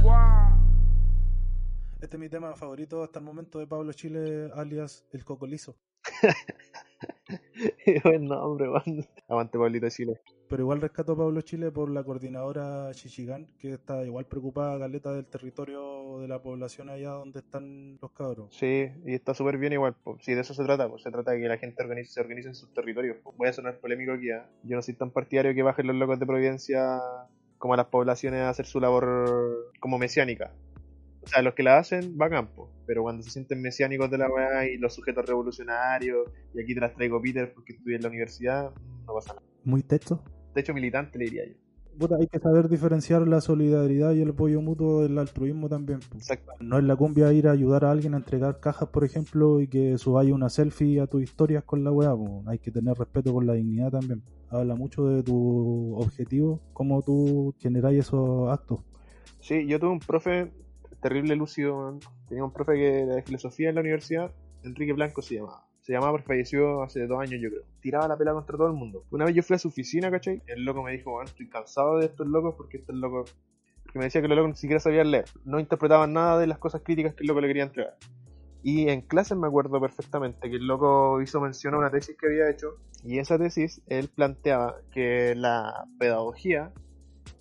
Este 2.01 2.17
es 2.17 2.19
mi 2.19 2.29
tema 2.29 2.55
favorito 2.55 3.03
hasta 3.03 3.19
el 3.19 3.25
momento 3.25 3.59
de 3.59 3.67
Pablo 3.67 3.93
Chile, 3.93 4.49
alias 4.55 5.05
El 5.11 5.23
Cocolizo. 5.23 5.75
Buen 8.03 8.25
nombre, 8.25 8.69
man. 8.69 9.07
Aguante 9.29 9.57
Pablito 9.57 9.89
Chile. 9.89 10.19
Pero 10.53 10.65
igual 10.65 10.81
rescato 10.81 11.13
a 11.13 11.17
Pablo 11.17 11.41
Chile 11.41 11.71
por 11.71 11.89
la 11.89 12.03
coordinadora 12.03 12.91
Chichigán, 12.91 13.47
que 13.57 13.73
está 13.73 14.05
igual 14.05 14.27
preocupada, 14.27 14.77
Galeta, 14.77 15.11
del 15.11 15.25
territorio 15.25 16.19
de 16.19 16.27
la 16.27 16.43
población 16.43 16.91
allá 16.91 17.09
donde 17.09 17.39
están 17.39 17.97
los 17.99 18.11
cabros. 18.11 18.55
Sí, 18.55 18.87
y 19.03 19.15
está 19.15 19.33
súper 19.33 19.57
bien 19.57 19.73
igual. 19.73 19.95
Sí, 20.19 20.35
de 20.35 20.41
eso 20.41 20.53
se 20.53 20.63
trata. 20.63 20.87
Pues. 20.87 21.01
Se 21.01 21.09
trata 21.09 21.31
de 21.31 21.39
que 21.39 21.47
la 21.47 21.57
gente 21.57 21.81
organice, 21.81 22.11
se 22.11 22.21
organice 22.21 22.49
en 22.49 22.53
sus 22.53 22.71
territorios. 22.71 23.17
Voy 23.35 23.47
a 23.47 23.53
sonar 23.53 23.79
polémico 23.79 24.11
aquí. 24.11 24.29
¿ah? 24.29 24.47
Yo 24.61 24.75
no 24.75 24.83
soy 24.83 24.93
tan 24.93 25.09
partidario 25.09 25.55
que 25.55 25.63
bajen 25.63 25.87
los 25.87 25.95
locos 25.95 26.19
de 26.19 26.27
Providencia 26.27 27.01
como 27.57 27.73
a 27.73 27.77
las 27.77 27.87
poblaciones 27.87 28.41
a 28.41 28.49
hacer 28.49 28.67
su 28.67 28.79
labor 28.79 29.71
como 29.79 29.97
mesiánica. 29.97 30.53
O 31.23 31.27
sea, 31.29 31.41
los 31.41 31.55
que 31.55 31.63
la 31.63 31.79
hacen, 31.79 32.15
va 32.21 32.27
a 32.27 32.29
campo. 32.29 32.69
Pero 32.85 33.01
cuando 33.01 33.23
se 33.23 33.31
sienten 33.31 33.59
mesiánicos 33.59 34.11
de 34.11 34.19
la 34.19 34.29
weá 34.29 34.67
y 34.67 34.77
los 34.77 34.93
sujetos 34.93 35.25
revolucionarios, 35.25 36.29
y 36.53 36.61
aquí 36.61 36.75
te 36.75 36.79
las 36.79 36.93
traigo 36.93 37.19
Peter 37.19 37.51
porque 37.51 37.73
estudié 37.73 37.95
en 37.95 38.03
la 38.03 38.09
universidad, 38.09 38.71
no 39.07 39.15
pasa 39.15 39.33
nada. 39.33 39.47
Muy 39.63 39.81
texto. 39.81 40.21
De 40.53 40.61
hecho, 40.61 40.73
militante 40.73 41.17
le 41.17 41.25
diría 41.25 41.45
yo. 41.47 41.53
Puta, 41.97 42.15
hay 42.19 42.27
que 42.27 42.39
saber 42.39 42.69
diferenciar 42.69 43.27
la 43.27 43.39
solidaridad 43.39 44.13
y 44.13 44.21
el 44.21 44.31
apoyo 44.31 44.61
mutuo 44.61 45.03
del 45.03 45.17
altruismo 45.17 45.69
también. 45.69 45.99
Exacto. 46.15 46.51
No 46.59 46.79
es 46.79 46.83
la 46.83 46.95
cumbia 46.95 47.31
ir 47.33 47.47
a 47.47 47.51
ayudar 47.51 47.85
a 47.85 47.91
alguien 47.91 48.15
a 48.15 48.17
entregar 48.17 48.59
cajas, 48.59 48.89
por 48.89 49.03
ejemplo, 49.03 49.61
y 49.61 49.67
que 49.67 49.97
subáis 49.99 50.31
una 50.31 50.49
selfie 50.49 51.01
a 51.01 51.07
tus 51.07 51.21
historias 51.21 51.63
con 51.63 51.83
la 51.83 51.91
weá. 51.91 52.13
Hay 52.47 52.57
que 52.57 52.71
tener 52.71 52.97
respeto 52.97 53.31
por 53.31 53.45
la 53.45 53.53
dignidad 53.53 53.91
también. 53.91 54.23
Habla 54.49 54.75
mucho 54.75 55.05
de 55.05 55.21
tu 55.21 55.95
objetivo, 55.95 56.61
cómo 56.73 57.01
tú 57.03 57.53
generáis 57.59 57.99
esos 57.99 58.51
actos. 58.51 58.79
Sí, 59.39 59.67
yo 59.67 59.79
tuve 59.79 59.91
un 59.91 59.99
profe 59.99 60.51
terrible 61.01 61.35
lúcido, 61.35 61.75
man. 61.75 61.99
tenía 62.27 62.43
un 62.43 62.53
profe 62.53 62.73
que 62.73 63.01
era 63.01 63.15
de 63.15 63.21
filosofía 63.21 63.69
en 63.69 63.75
la 63.75 63.81
universidad, 63.81 64.31
Enrique 64.63 64.93
Blanco 64.93 65.21
se 65.21 65.35
llamaba. 65.35 65.67
Se 65.83 65.91
llamaba 65.91 66.13
porque 66.13 66.27
falleció 66.27 66.81
hace 66.81 67.05
dos 67.07 67.19
años, 67.19 67.41
yo 67.41 67.49
creo. 67.49 67.63
Tiraba 67.81 68.07
la 68.07 68.17
pela 68.17 68.33
contra 68.33 68.55
todo 68.55 68.67
el 68.67 68.73
mundo. 68.73 69.03
Una 69.11 69.25
vez 69.25 69.35
yo 69.35 69.43
fui 69.43 69.57
a 69.57 69.59
su 69.59 69.67
oficina, 69.67 70.09
¿cachai? 70.09 70.41
El 70.47 70.63
loco 70.63 70.81
me 70.81 70.93
dijo, 70.93 71.11
"Weón, 71.11 71.25
estoy 71.25 71.49
cansado 71.49 71.97
de 71.97 72.05
estos 72.05 72.25
locos 72.25 72.55
porque 72.55 72.77
estos 72.77 72.95
locos... 72.95 73.35
Porque 73.83 73.99
me 73.99 74.05
decía 74.05 74.21
que 74.21 74.29
los 74.29 74.37
locos 74.37 74.51
ni 74.51 74.55
siquiera 74.55 74.79
sabían 74.79 75.11
leer. 75.11 75.25
No 75.43 75.59
interpretaban 75.59 76.13
nada 76.13 76.39
de 76.39 76.47
las 76.47 76.57
cosas 76.57 76.81
críticas 76.83 77.15
que 77.15 77.23
el 77.23 77.27
loco 77.27 77.41
le 77.41 77.47
quería 77.47 77.63
entregar. 77.63 77.97
Y 78.63 78.87
en 78.87 79.01
clases 79.01 79.37
me 79.37 79.45
acuerdo 79.45 79.81
perfectamente 79.81 80.49
que 80.49 80.55
el 80.55 80.65
loco 80.65 81.21
hizo 81.21 81.41
mención 81.41 81.73
a 81.73 81.79
una 81.79 81.91
tesis 81.91 82.15
que 82.17 82.27
había 82.27 82.49
hecho. 82.49 82.77
Y 83.03 83.19
esa 83.19 83.37
tesis, 83.37 83.81
él 83.87 84.07
planteaba 84.07 84.77
que 84.89 85.35
la 85.35 85.85
pedagogía 85.99 86.71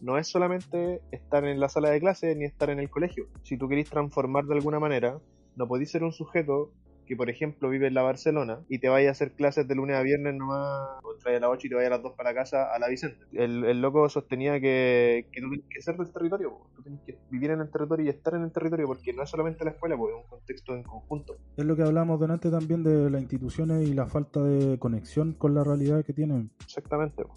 no 0.00 0.18
es 0.18 0.26
solamente 0.26 1.00
estar 1.12 1.44
en 1.44 1.60
la 1.60 1.68
sala 1.68 1.90
de 1.90 2.00
clase 2.00 2.34
ni 2.34 2.44
estar 2.44 2.70
en 2.70 2.80
el 2.80 2.90
colegio. 2.90 3.28
Si 3.44 3.56
tú 3.56 3.68
querés 3.68 3.88
transformar 3.88 4.46
de 4.46 4.54
alguna 4.54 4.80
manera, 4.80 5.20
no 5.54 5.68
podés 5.68 5.92
ser 5.92 6.02
un 6.02 6.12
sujeto 6.12 6.72
que, 7.12 7.16
por 7.16 7.28
ejemplo, 7.28 7.68
vive 7.68 7.88
en 7.88 7.92
la 7.92 8.00
Barcelona 8.00 8.60
y 8.70 8.78
te 8.78 8.88
vaya 8.88 9.10
a 9.10 9.12
hacer 9.12 9.32
clases 9.32 9.68
de 9.68 9.74
lunes 9.74 9.96
a 9.96 10.02
viernes 10.02 10.34
nomás, 10.34 10.98
o 11.02 11.14
trae 11.16 11.36
a 11.36 11.40
las 11.40 11.50
8 11.50 11.66
y 11.66 11.68
te 11.68 11.76
vaya 11.76 11.88
a 11.88 11.90
las 11.90 12.02
2 12.02 12.14
para 12.16 12.32
casa 12.32 12.72
a 12.72 12.78
la 12.78 12.88
Vicente. 12.88 13.18
El, 13.34 13.66
el 13.66 13.82
loco 13.82 14.08
sostenía 14.08 14.58
que, 14.60 15.26
que 15.30 15.42
tú 15.42 15.50
tienes 15.50 15.66
que 15.68 15.82
ser 15.82 15.98
del 15.98 16.10
territorio, 16.10 16.52
po. 16.52 16.70
tú 16.74 16.82
tienes 16.82 17.02
que 17.04 17.18
vivir 17.28 17.50
en 17.50 17.60
el 17.60 17.70
territorio 17.70 18.06
y 18.06 18.08
estar 18.08 18.32
en 18.32 18.44
el 18.44 18.50
territorio, 18.50 18.86
porque 18.86 19.12
no 19.12 19.24
es 19.24 19.28
solamente 19.28 19.62
la 19.62 19.72
escuela, 19.72 19.94
pues 19.94 20.14
es 20.14 20.22
un 20.22 20.26
contexto 20.26 20.74
en 20.74 20.84
conjunto. 20.84 21.36
Es 21.54 21.66
lo 21.66 21.76
que 21.76 21.82
hablamos 21.82 22.18
delante 22.18 22.50
también 22.50 22.82
de 22.82 23.10
las 23.10 23.20
instituciones 23.20 23.86
y 23.86 23.92
la 23.92 24.06
falta 24.06 24.42
de 24.42 24.78
conexión 24.78 25.34
con 25.34 25.54
la 25.54 25.64
realidad 25.64 26.02
que 26.06 26.14
tienen. 26.14 26.50
Exactamente. 26.64 27.24
po. 27.24 27.36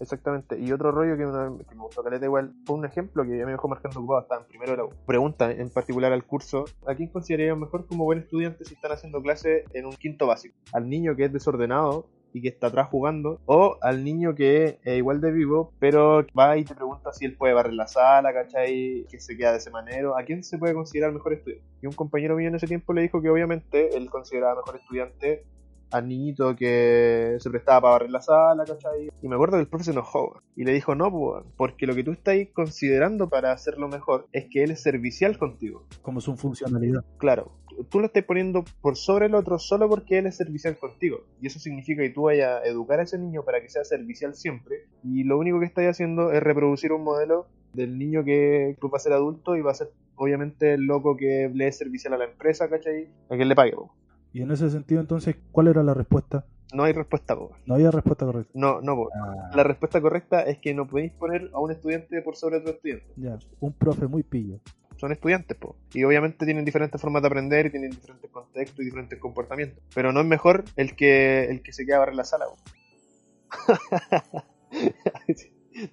Exactamente. 0.00 0.58
Y 0.58 0.70
otro 0.72 0.92
rollo 0.92 1.16
que, 1.16 1.26
una- 1.26 1.52
que 1.68 1.74
me 1.74 1.82
gustó 1.82 2.02
caleta 2.02 2.24
igual 2.24 2.52
fue 2.64 2.76
un 2.76 2.84
ejemplo 2.84 3.24
que 3.24 3.36
ya 3.36 3.44
me 3.44 3.52
dejó 3.52 3.68
marcando 3.68 3.98
ocupado, 3.98 4.20
estaba 4.22 4.40
en 4.42 4.46
primero 4.48 4.76
la. 4.76 4.88
Pregunta 5.06 5.50
en 5.50 5.70
particular 5.70 6.12
al 6.12 6.24
curso, 6.24 6.64
¿a 6.86 6.94
quién 6.94 7.08
considerarían 7.08 7.58
mejor 7.60 7.86
como 7.86 8.04
buen 8.04 8.20
estudiante 8.20 8.64
si 8.64 8.74
están 8.74 8.92
haciendo 8.92 9.20
clase 9.22 9.64
en 9.72 9.86
un 9.86 9.92
quinto 9.92 10.26
básico? 10.26 10.56
¿Al 10.72 10.88
niño 10.88 11.16
que 11.16 11.24
es 11.24 11.32
desordenado 11.32 12.06
y 12.32 12.42
que 12.42 12.48
está 12.48 12.68
atrás 12.68 12.88
jugando? 12.90 13.40
¿O 13.46 13.76
al 13.80 14.04
niño 14.04 14.34
que 14.34 14.78
es 14.84 14.96
igual 14.98 15.20
de 15.20 15.32
vivo, 15.32 15.72
pero 15.80 16.24
va 16.38 16.56
y 16.58 16.64
te 16.64 16.74
pregunta 16.74 17.12
si 17.12 17.24
él 17.24 17.36
puede 17.36 17.54
barrer 17.54 17.72
la 17.74 17.88
sala, 17.88 18.32
¿cachai? 18.32 19.06
Que 19.10 19.18
se 19.18 19.36
queda 19.36 19.52
de 19.52 19.58
ese 19.58 19.70
manero. 19.70 20.16
¿A 20.16 20.22
quién 20.22 20.44
se 20.44 20.58
puede 20.58 20.74
considerar 20.74 21.12
mejor 21.12 21.32
estudiante? 21.32 21.64
Y 21.82 21.86
un 21.86 21.92
compañero 21.94 22.36
mío 22.36 22.48
en 22.48 22.54
ese 22.54 22.66
tiempo 22.66 22.92
le 22.92 23.02
dijo 23.02 23.20
que 23.22 23.30
obviamente 23.30 23.96
él 23.96 24.10
consideraba 24.10 24.56
mejor 24.56 24.76
estudiante 24.76 25.44
al 25.90 26.08
niñito 26.08 26.54
que 26.56 27.36
se 27.38 27.50
prestaba 27.50 27.80
para 27.80 27.92
barrer 27.92 28.10
la 28.10 28.20
sala, 28.20 28.64
¿cachai? 28.64 29.10
Y 29.22 29.28
me 29.28 29.34
acuerdo 29.34 29.56
que 29.56 29.62
el 29.62 29.68
profe 29.68 29.84
se 29.84 29.90
enojó 29.92 30.40
y 30.56 30.64
le 30.64 30.72
dijo, 30.72 30.94
no, 30.94 31.10
pues, 31.10 31.44
porque 31.56 31.86
lo 31.86 31.94
que 31.94 32.04
tú 32.04 32.12
estás 32.12 32.36
considerando 32.52 33.28
para 33.28 33.52
hacerlo 33.52 33.88
mejor 33.88 34.26
es 34.32 34.46
que 34.50 34.64
él 34.64 34.70
es 34.70 34.82
servicial 34.82 35.38
contigo. 35.38 35.86
como 36.02 36.20
su 36.20 36.36
funcionalidad. 36.36 37.04
Claro, 37.18 37.52
tú 37.90 38.00
lo 38.00 38.06
estás 38.06 38.24
poniendo 38.24 38.64
por 38.80 38.96
sobre 38.96 39.26
el 39.26 39.34
otro 39.34 39.58
solo 39.58 39.88
porque 39.88 40.18
él 40.18 40.26
es 40.26 40.36
servicial 40.36 40.76
contigo. 40.76 41.24
Y 41.40 41.46
eso 41.46 41.58
significa 41.58 42.02
que 42.02 42.10
tú 42.10 42.22
vayas 42.22 42.62
a 42.62 42.66
educar 42.66 43.00
a 43.00 43.04
ese 43.04 43.18
niño 43.18 43.44
para 43.44 43.60
que 43.60 43.68
sea 43.68 43.84
servicial 43.84 44.34
siempre. 44.34 44.86
Y 45.02 45.24
lo 45.24 45.38
único 45.38 45.60
que 45.60 45.66
estás 45.66 45.84
haciendo 45.84 46.32
es 46.32 46.42
reproducir 46.42 46.92
un 46.92 47.04
modelo 47.04 47.46
del 47.72 47.98
niño 47.98 48.24
que 48.24 48.76
tú 48.80 48.90
va 48.90 48.96
a 48.96 49.00
ser 49.00 49.12
adulto 49.12 49.56
y 49.56 49.60
va 49.60 49.72
a 49.72 49.74
ser 49.74 49.90
obviamente 50.16 50.74
el 50.74 50.82
loco 50.82 51.16
que 51.16 51.50
le 51.52 51.68
es 51.68 51.78
servicial 51.78 52.14
a 52.14 52.18
la 52.18 52.24
empresa, 52.24 52.68
¿cachai? 52.68 53.08
A 53.30 53.36
que 53.36 53.44
le 53.44 53.54
pague. 53.54 53.72
po. 53.72 53.92
Y 54.38 54.42
en 54.42 54.52
ese 54.52 54.70
sentido, 54.70 55.00
entonces, 55.00 55.36
¿cuál 55.50 55.66
era 55.66 55.82
la 55.82 55.94
respuesta? 55.94 56.44
No 56.72 56.84
hay 56.84 56.92
respuesta, 56.92 57.34
po. 57.34 57.50
No 57.66 57.74
había 57.74 57.90
respuesta 57.90 58.24
correcta. 58.24 58.52
No, 58.54 58.80
no, 58.80 58.94
po. 58.94 59.08
Ah, 59.20 59.50
La 59.54 59.64
respuesta 59.64 60.00
correcta 60.00 60.42
es 60.42 60.58
que 60.58 60.74
no 60.74 60.86
podéis 60.86 61.12
poner 61.12 61.50
a 61.52 61.58
un 61.58 61.72
estudiante 61.72 62.22
por 62.22 62.36
sobre 62.36 62.58
otro 62.58 62.70
estudiante. 62.70 63.06
ya, 63.16 63.36
un 63.58 63.72
profe 63.72 64.06
muy 64.06 64.22
pillo. 64.22 64.60
Son 64.96 65.10
estudiantes, 65.10 65.56
po. 65.56 65.74
Y 65.92 66.04
obviamente 66.04 66.44
tienen 66.44 66.64
diferentes 66.64 67.00
formas 67.00 67.22
de 67.22 67.26
aprender 67.28 67.66
y 67.66 67.70
tienen 67.70 67.90
diferentes 67.90 68.30
contextos 68.30 68.80
y 68.80 68.84
diferentes 68.84 69.18
comportamientos. 69.18 69.82
Pero 69.94 70.12
no 70.12 70.20
es 70.20 70.26
mejor 70.26 70.64
el 70.76 70.94
que 70.94 71.44
el 71.46 71.60
que 71.62 71.72
se 71.72 71.84
queda 71.84 71.98
barrer 71.98 72.14
la 72.14 72.24
sala, 72.24 72.46
po. 72.46 72.56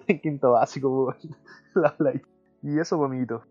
en 0.06 0.20
quinto 0.20 0.52
básico, 0.52 0.88
po. 0.88 1.16
La 1.80 1.96
play. 1.96 2.20
Y 2.62 2.78
eso, 2.78 2.96
po, 2.96 3.06
amiguito. 3.06 3.42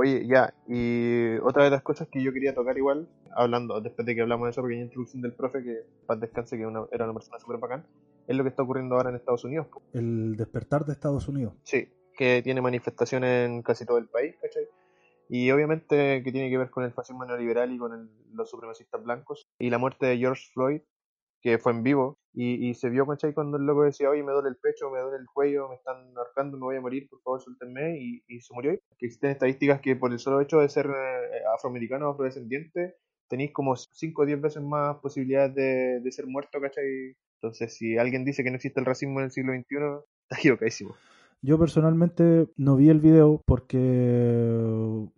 Oye, 0.00 0.26
ya, 0.26 0.54
y 0.66 1.36
otra 1.42 1.64
de 1.64 1.68
las 1.70 1.82
cosas 1.82 2.08
que 2.08 2.22
yo 2.22 2.32
quería 2.32 2.54
tocar 2.54 2.78
igual, 2.78 3.06
hablando, 3.36 3.82
después 3.82 4.06
de 4.06 4.14
que 4.14 4.22
hablamos 4.22 4.46
de 4.46 4.52
esa 4.52 4.62
pequeña 4.62 4.84
introducción 4.84 5.20
del 5.20 5.34
profe, 5.34 5.62
que 5.62 5.82
paz 6.06 6.18
descanse, 6.18 6.56
que 6.56 6.64
una- 6.64 6.86
era 6.90 7.04
una 7.04 7.12
persona 7.12 7.38
súper 7.38 7.58
bacán, 7.58 7.86
es 8.26 8.34
lo 8.34 8.42
que 8.42 8.48
está 8.48 8.62
ocurriendo 8.62 8.94
ahora 8.94 9.10
en 9.10 9.16
Estados 9.16 9.44
Unidos. 9.44 9.66
El 9.92 10.36
despertar 10.36 10.86
de 10.86 10.94
Estados 10.94 11.28
Unidos. 11.28 11.52
Sí, 11.64 11.86
que 12.16 12.40
tiene 12.42 12.62
manifestaciones 12.62 13.46
en 13.50 13.60
casi 13.60 13.84
todo 13.84 13.98
el 13.98 14.08
país, 14.08 14.34
¿cachai? 14.40 14.64
y 15.32 15.48
obviamente 15.52 16.22
que 16.24 16.32
tiene 16.32 16.48
que 16.50 16.58
ver 16.58 16.70
con 16.70 16.82
el 16.82 16.92
fascismo 16.92 17.24
neoliberal 17.26 17.70
y 17.70 17.78
con 17.78 17.92
el- 17.92 18.08
los 18.34 18.48
supremacistas 18.50 19.04
blancos. 19.04 19.46
Y 19.58 19.68
la 19.68 19.76
muerte 19.78 20.06
de 20.06 20.16
George 20.16 20.44
Floyd, 20.54 20.80
que 21.42 21.58
fue 21.58 21.72
en 21.72 21.82
vivo, 21.82 22.18
y, 22.32 22.74
se 22.74 22.88
vio, 22.90 23.06
¿cachai? 23.06 23.34
Cuando 23.34 23.56
el 23.56 23.64
loco 23.64 23.82
decía, 23.82 24.08
oye, 24.08 24.22
me 24.22 24.32
duele 24.32 24.50
el 24.50 24.56
pecho, 24.56 24.90
me 24.90 25.00
duele 25.00 25.18
el 25.18 25.26
cuello, 25.26 25.68
me 25.68 25.74
están 25.74 26.16
ahorcando, 26.16 26.56
me 26.56 26.64
voy 26.64 26.76
a 26.76 26.80
morir, 26.80 27.08
por 27.08 27.20
favor, 27.22 27.40
suéltenme, 27.42 27.98
y, 27.98 28.40
se 28.40 28.54
murió. 28.54 28.72
Que 28.98 29.06
existen 29.06 29.32
estadísticas 29.32 29.80
que 29.80 29.96
por 29.96 30.12
el 30.12 30.18
solo 30.18 30.40
hecho 30.40 30.60
de 30.60 30.68
ser 30.68 30.86
eh, 30.86 31.42
afroamericano 31.54 32.08
o 32.08 32.12
afrodescendiente, 32.12 32.96
tenéis 33.28 33.52
como 33.52 33.76
5 33.76 34.22
o 34.22 34.26
10 34.26 34.40
veces 34.40 34.62
más 34.62 34.96
posibilidades 34.98 35.54
de, 35.54 36.00
de 36.00 36.12
ser 36.12 36.26
muerto, 36.26 36.60
¿cachai? 36.60 37.16
Entonces, 37.42 37.74
si 37.74 37.98
alguien 37.98 38.24
dice 38.24 38.44
que 38.44 38.50
no 38.50 38.56
existe 38.56 38.80
el 38.80 38.86
racismo 38.86 39.20
en 39.20 39.26
el 39.26 39.32
siglo 39.32 39.52
XXI, 39.52 39.76
está 40.22 40.38
equivocadísimo. 40.38 40.94
Yo 41.42 41.58
personalmente 41.58 42.48
no 42.56 42.76
vi 42.76 42.90
el 42.90 43.00
video 43.00 43.42
porque 43.46 43.78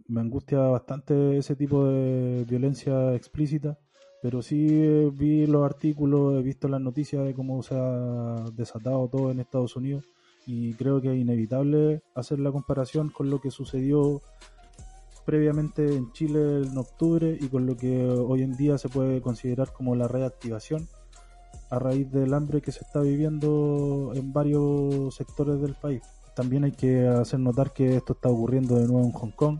me 0.06 0.20
angustia 0.20 0.60
bastante 0.60 1.36
ese 1.36 1.56
tipo 1.56 1.84
de 1.84 2.44
violencia 2.44 3.14
explícita, 3.14 3.76
pero 4.22 4.40
sí 4.40 4.68
eh, 4.70 5.10
vi 5.12 5.46
los 5.46 5.64
artículos, 5.64 6.38
he 6.38 6.42
visto 6.42 6.68
las 6.68 6.80
noticias 6.80 7.24
de 7.24 7.34
cómo 7.34 7.60
se 7.64 7.74
ha 7.74 8.44
desatado 8.54 9.08
todo 9.08 9.32
en 9.32 9.40
Estados 9.40 9.74
Unidos 9.74 10.04
y 10.46 10.74
creo 10.74 11.00
que 11.00 11.12
es 11.12 11.18
inevitable 11.18 12.02
hacer 12.14 12.38
la 12.38 12.52
comparación 12.52 13.10
con 13.10 13.30
lo 13.30 13.40
que 13.40 13.50
sucedió 13.50 14.22
previamente 15.26 15.96
en 15.96 16.12
Chile 16.12 16.62
en 16.62 16.78
octubre 16.78 17.36
y 17.40 17.48
con 17.48 17.66
lo 17.66 17.76
que 17.76 18.06
hoy 18.06 18.42
en 18.42 18.56
día 18.56 18.78
se 18.78 18.88
puede 18.88 19.20
considerar 19.20 19.72
como 19.72 19.96
la 19.96 20.06
reactivación 20.06 20.88
a 21.70 21.80
raíz 21.80 22.10
del 22.12 22.32
hambre 22.32 22.60
que 22.60 22.70
se 22.70 22.84
está 22.84 23.00
viviendo 23.00 24.12
en 24.14 24.32
varios 24.32 25.14
sectores 25.16 25.60
del 25.60 25.74
país. 25.74 26.02
También 26.36 26.64
hay 26.64 26.72
que 26.72 27.08
hacer 27.08 27.40
notar 27.40 27.72
que 27.72 27.96
esto 27.96 28.12
está 28.12 28.28
ocurriendo 28.28 28.76
de 28.76 28.86
nuevo 28.86 29.04
en 29.04 29.12
Hong 29.12 29.30
Kong, 29.32 29.58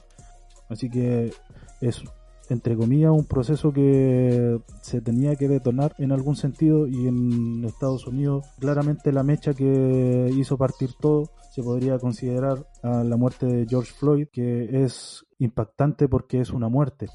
así 0.68 0.88
que 0.88 1.32
es 1.80 2.02
entre 2.48 2.76
comillas 2.76 3.12
un 3.12 3.24
proceso 3.24 3.72
que 3.72 4.60
se 4.82 5.00
tenía 5.00 5.36
que 5.36 5.48
detonar 5.48 5.94
en 5.98 6.12
algún 6.12 6.36
sentido 6.36 6.86
y 6.86 7.06
en 7.06 7.64
Estados 7.64 8.06
Unidos 8.06 8.46
claramente 8.58 9.12
la 9.12 9.22
mecha 9.22 9.54
que 9.54 10.30
hizo 10.34 10.56
partir 10.56 10.90
todo 11.00 11.30
se 11.50 11.62
podría 11.62 11.98
considerar 11.98 12.66
a 12.82 13.04
la 13.04 13.16
muerte 13.16 13.46
de 13.46 13.66
George 13.66 13.92
Floyd 13.92 14.28
que 14.32 14.84
es 14.84 15.24
impactante 15.38 16.08
porque 16.08 16.40
es 16.40 16.50
una 16.50 16.68
muerte. 16.68 17.08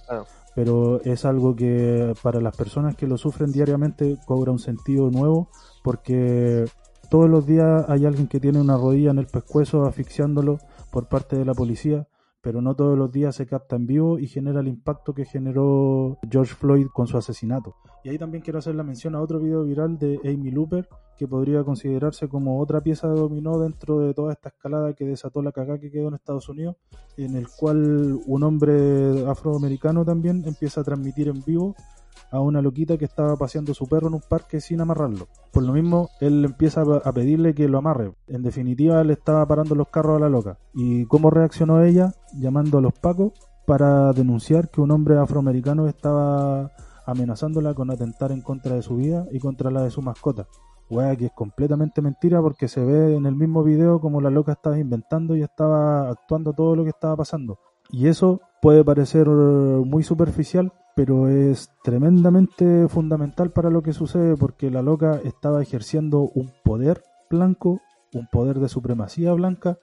Pero 0.55 1.01
es 1.01 1.25
algo 1.25 1.55
que 1.55 2.13
para 2.21 2.41
las 2.41 2.55
personas 2.55 2.95
que 2.95 3.07
lo 3.07 3.17
sufren 3.17 3.51
diariamente 3.51 4.17
cobra 4.25 4.51
un 4.51 4.59
sentido 4.59 5.09
nuevo 5.09 5.49
porque 5.83 6.65
todos 7.09 7.29
los 7.29 7.45
días 7.45 7.85
hay 7.87 8.05
alguien 8.05 8.27
que 8.27 8.39
tiene 8.39 8.59
una 8.59 8.77
rodilla 8.77 9.11
en 9.11 9.19
el 9.19 9.27
pescuezo 9.27 9.85
asfixiándolo 9.85 10.59
por 10.91 11.07
parte 11.07 11.37
de 11.37 11.45
la 11.45 11.53
policía, 11.53 12.07
pero 12.47 12.61
no 12.61 12.77
todos 12.77 12.97
los 12.97 13.11
días 13.11 13.35
se 13.35 13.45
capta 13.45 13.75
en 13.75 13.85
vivo 13.85 14.19
y 14.19 14.25
genera 14.25 14.61
el 14.61 14.69
impacto 14.69 15.13
que 15.13 15.25
generó 15.25 16.17
George 16.31 16.55
Floyd 16.55 16.87
con 16.93 17.05
su 17.05 17.17
asesinato. 17.17 17.75
Y 18.05 18.09
ahí 18.09 18.17
también 18.17 18.41
quiero 18.41 18.59
hacer 18.59 18.73
la 18.73 18.83
mención 18.83 19.15
a 19.15 19.21
otro 19.21 19.41
video 19.41 19.65
viral 19.65 19.97
de 19.97 20.17
Amy 20.23 20.49
Looper, 20.51 20.87
que 21.17 21.27
podría 21.27 21.65
considerarse 21.65 22.29
como 22.29 22.61
otra 22.61 22.79
pieza 22.79 23.09
de 23.09 23.15
dominó 23.15 23.59
dentro 23.59 23.99
de 23.99 24.13
toda 24.13 24.31
esta 24.31 24.47
escalada 24.47 24.93
que 24.93 25.03
desató 25.03 25.41
la 25.41 25.51
cagada 25.51 25.77
que 25.77 25.91
quedó 25.91 26.07
en 26.07 26.13
Estados 26.13 26.47
Unidos, 26.47 26.77
en 27.17 27.35
el 27.35 27.49
cual 27.49 28.17
un 28.25 28.43
hombre 28.43 29.27
afroamericano 29.27 30.05
también 30.05 30.43
empieza 30.45 30.79
a 30.79 30.83
transmitir 30.85 31.27
en 31.27 31.43
vivo 31.45 31.75
a 32.31 32.39
una 32.39 32.61
loquita 32.61 32.97
que 32.97 33.05
estaba 33.05 33.35
paseando 33.35 33.73
su 33.73 33.87
perro 33.87 34.07
en 34.07 34.15
un 34.15 34.21
parque 34.27 34.61
sin 34.61 34.81
amarrarlo. 34.81 35.27
Por 35.51 35.63
lo 35.63 35.73
mismo, 35.73 36.09
él 36.19 36.45
empieza 36.45 36.81
a 36.81 37.11
pedirle 37.11 37.53
que 37.53 37.67
lo 37.67 37.77
amarre. 37.77 38.13
En 38.27 38.43
definitiva, 38.43 39.03
le 39.03 39.13
estaba 39.13 39.45
parando 39.45 39.75
los 39.75 39.89
carros 39.89 40.17
a 40.17 40.19
la 40.19 40.29
loca. 40.29 40.57
¿Y 40.73 41.05
cómo 41.05 41.29
reaccionó 41.29 41.83
ella? 41.83 42.13
Llamando 42.33 42.77
a 42.77 42.81
los 42.81 42.93
pacos 42.93 43.33
para 43.65 44.13
denunciar 44.13 44.69
que 44.69 44.81
un 44.81 44.91
hombre 44.91 45.17
afroamericano 45.17 45.87
estaba 45.87 46.71
amenazándola 47.05 47.73
con 47.73 47.89
atentar 47.91 48.31
en 48.31 48.41
contra 48.41 48.75
de 48.75 48.81
su 48.81 48.97
vida 48.97 49.25
y 49.31 49.39
contra 49.39 49.71
la 49.71 49.83
de 49.83 49.91
su 49.91 50.01
mascota. 50.01 50.47
Wea 50.89 51.15
que 51.17 51.25
es 51.25 51.31
completamente 51.33 52.01
mentira 52.01 52.41
porque 52.41 52.67
se 52.67 52.83
ve 52.83 53.15
en 53.15 53.25
el 53.25 53.35
mismo 53.35 53.63
video 53.63 53.99
como 53.99 54.21
la 54.21 54.29
loca 54.29 54.53
estaba 54.53 54.79
inventando 54.79 55.35
y 55.35 55.41
estaba 55.41 56.09
actuando 56.09 56.53
todo 56.53 56.75
lo 56.75 56.83
que 56.83 56.91
estaba 56.91 57.17
pasando. 57.17 57.59
Y 57.89 58.07
eso 58.07 58.41
puede 58.61 58.83
parecer 58.83 59.27
eh, 59.27 59.29
muy 59.29 60.03
superficial, 60.03 60.73
pero 60.95 61.27
es 61.29 61.69
tremendamente 61.83 62.87
fundamental 62.87 63.51
para 63.51 63.69
lo 63.69 63.81
que 63.81 63.93
sucede 63.93 64.35
porque 64.35 64.71
la 64.71 64.81
loca 64.81 65.19
estaba 65.23 65.61
ejerciendo 65.61 66.31
un 66.33 66.51
poder 66.63 67.03
blanco, 67.29 67.81
un 68.13 68.27
poder 68.27 68.59
de 68.59 68.69
supremacía 68.69 69.33
blanca, 69.33 69.77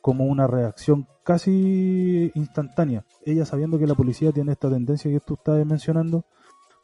como 0.00 0.26
una 0.26 0.46
reacción 0.46 1.06
casi 1.24 2.30
instantánea. 2.34 3.04
Ella 3.24 3.44
sabiendo 3.44 3.78
que 3.78 3.86
la 3.86 3.94
policía 3.94 4.32
tiene 4.32 4.52
esta 4.52 4.70
tendencia 4.70 5.10
que 5.10 5.20
tú 5.20 5.34
estás 5.34 5.64
mencionando, 5.66 6.24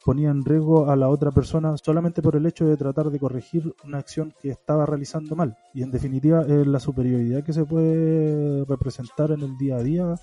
ponía 0.03 0.29
en 0.29 0.45
riesgo 0.45 0.89
a 0.89 0.95
la 0.95 1.09
otra 1.09 1.31
persona 1.31 1.75
solamente 1.77 2.21
por 2.21 2.35
el 2.35 2.45
hecho 2.45 2.65
de 2.65 2.77
tratar 2.77 3.09
de 3.09 3.19
corregir 3.19 3.73
una 3.83 3.97
acción 3.97 4.33
que 4.41 4.49
estaba 4.49 4.85
realizando 4.85 5.35
mal. 5.35 5.57
Y 5.73 5.81
en 5.81 5.91
definitiva 5.91 6.41
es 6.41 6.67
la 6.67 6.79
superioridad 6.79 7.43
que 7.43 7.53
se 7.53 7.65
puede 7.65 8.65
representar 8.65 9.31
en 9.31 9.41
el 9.41 9.57
día 9.57 9.77
a 9.77 9.83
día 9.83 10.15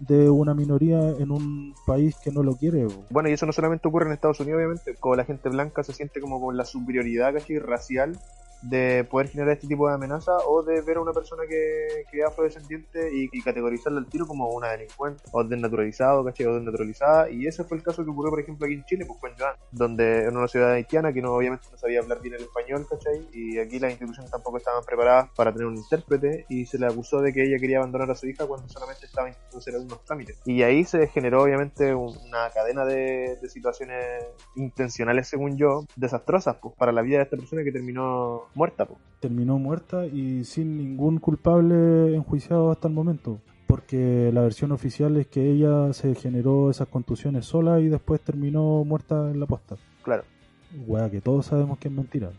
de 0.00 0.30
una 0.30 0.54
minoría 0.54 1.10
en 1.10 1.30
un 1.30 1.74
país 1.86 2.16
que 2.16 2.32
no 2.32 2.42
lo 2.42 2.56
quiere. 2.56 2.86
Bueno, 3.10 3.28
y 3.28 3.32
eso 3.32 3.46
no 3.46 3.52
solamente 3.52 3.86
ocurre 3.86 4.06
en 4.06 4.12
Estados 4.12 4.40
Unidos, 4.40 4.58
obviamente, 4.58 4.94
como 4.98 5.14
la 5.14 5.24
gente 5.24 5.48
blanca 5.48 5.84
se 5.84 5.92
siente 5.92 6.20
como 6.20 6.40
con 6.40 6.56
la 6.56 6.64
superioridad 6.64 7.34
casi 7.34 7.58
racial 7.58 8.18
de 8.62 9.04
poder 9.10 9.28
generar 9.28 9.54
este 9.54 9.66
tipo 9.66 9.88
de 9.88 9.94
amenaza 9.94 10.32
o 10.46 10.62
de 10.62 10.80
ver 10.82 10.98
a 10.98 11.00
una 11.00 11.12
persona 11.12 11.42
que, 11.48 12.04
que 12.10 12.20
es 12.20 12.26
afrodescendiente 12.26 13.10
y, 13.14 13.28
y 13.32 13.42
categorizarla 13.42 13.98
al 14.00 14.06
tiro 14.06 14.26
como 14.26 14.48
una 14.50 14.68
delincuente 14.72 15.22
o 15.32 15.42
desnaturalizado, 15.44 16.24
¿cachai? 16.24 16.46
O 16.46 16.54
desnaturalizada. 16.54 17.30
Y 17.30 17.46
ese 17.46 17.64
fue 17.64 17.78
el 17.78 17.82
caso 17.82 18.04
que 18.04 18.10
ocurrió, 18.10 18.30
por 18.30 18.40
ejemplo, 18.40 18.66
aquí 18.66 18.74
en 18.74 18.84
Chile, 18.84 19.04
pues 19.06 19.18
fue 19.20 19.32
Joan, 19.38 19.54
donde 19.72 20.24
en 20.24 20.36
una 20.36 20.48
ciudad 20.48 20.72
haitiana 20.72 21.12
que 21.12 21.22
no, 21.22 21.32
obviamente 21.34 21.66
no 21.70 21.78
sabía 21.78 22.00
hablar 22.00 22.20
bien 22.20 22.34
el 22.34 22.42
español, 22.42 22.86
¿cachai? 22.88 23.28
Y 23.32 23.58
aquí 23.58 23.78
las 23.78 23.90
instituciones 23.92 24.30
tampoco 24.30 24.58
estaban 24.58 24.84
preparadas 24.84 25.30
para 25.36 25.52
tener 25.52 25.66
un 25.66 25.76
intérprete 25.76 26.44
y 26.48 26.66
se 26.66 26.78
le 26.78 26.86
acusó 26.86 27.20
de 27.20 27.32
que 27.32 27.42
ella 27.44 27.58
quería 27.58 27.78
abandonar 27.78 28.10
a 28.10 28.14
su 28.14 28.26
hija 28.26 28.46
cuando 28.46 28.68
solamente 28.68 29.06
estaba 29.06 29.28
intentando 29.28 29.58
hacer 29.58 29.74
algunos 29.74 30.04
trámites. 30.04 30.38
Y 30.44 30.62
ahí 30.62 30.84
se 30.84 31.06
generó, 31.08 31.42
obviamente, 31.42 31.94
un- 31.94 32.16
una 32.26 32.50
cadena 32.50 32.84
de, 32.84 33.36
de 33.40 33.48
situaciones 33.48 34.24
intencionales, 34.56 35.28
según 35.28 35.56
yo, 35.56 35.84
desastrosas, 35.96 36.56
pues, 36.60 36.74
para 36.76 36.92
la 36.92 37.02
vida 37.02 37.18
de 37.18 37.24
esta 37.24 37.36
persona 37.36 37.62
que 37.64 37.72
terminó 37.72 38.42
muerta, 38.54 38.86
pues. 38.86 38.98
Terminó 39.20 39.58
muerta 39.58 40.06
y 40.06 40.44
sin 40.44 40.76
ningún 40.78 41.18
culpable 41.18 42.14
enjuiciado 42.14 42.70
hasta 42.70 42.88
el 42.88 42.94
momento. 42.94 43.38
Porque 43.66 44.30
la 44.32 44.40
versión 44.40 44.72
oficial 44.72 45.16
es 45.16 45.28
que 45.28 45.48
ella 45.48 45.92
se 45.92 46.14
generó 46.14 46.70
esas 46.70 46.88
contusiones 46.88 47.46
sola 47.46 47.78
y 47.78 47.88
después 47.88 48.20
terminó 48.20 48.84
muerta 48.84 49.30
en 49.30 49.38
la 49.38 49.46
posta. 49.46 49.76
Claro. 50.02 50.24
Wea, 50.86 51.10
que 51.10 51.20
todos 51.20 51.46
sabemos 51.46 51.78
que 51.78 51.88
es 51.88 51.94
mentira. 51.94 52.30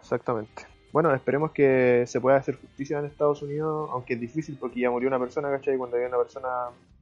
Exactamente. 0.00 0.62
Bueno, 0.92 1.12
esperemos 1.14 1.50
que 1.50 2.04
se 2.06 2.20
pueda 2.20 2.36
hacer 2.36 2.56
justicia 2.56 2.98
en 2.98 3.06
Estados 3.06 3.42
Unidos, 3.42 3.90
aunque 3.92 4.14
es 4.14 4.20
difícil 4.20 4.56
porque 4.58 4.80
ya 4.80 4.90
murió 4.90 5.08
una 5.08 5.18
persona, 5.18 5.50
¿cachai? 5.50 5.74
Y 5.74 5.78
Cuando 5.78 5.96
hay 5.96 6.04
una 6.04 6.18
persona 6.18 6.48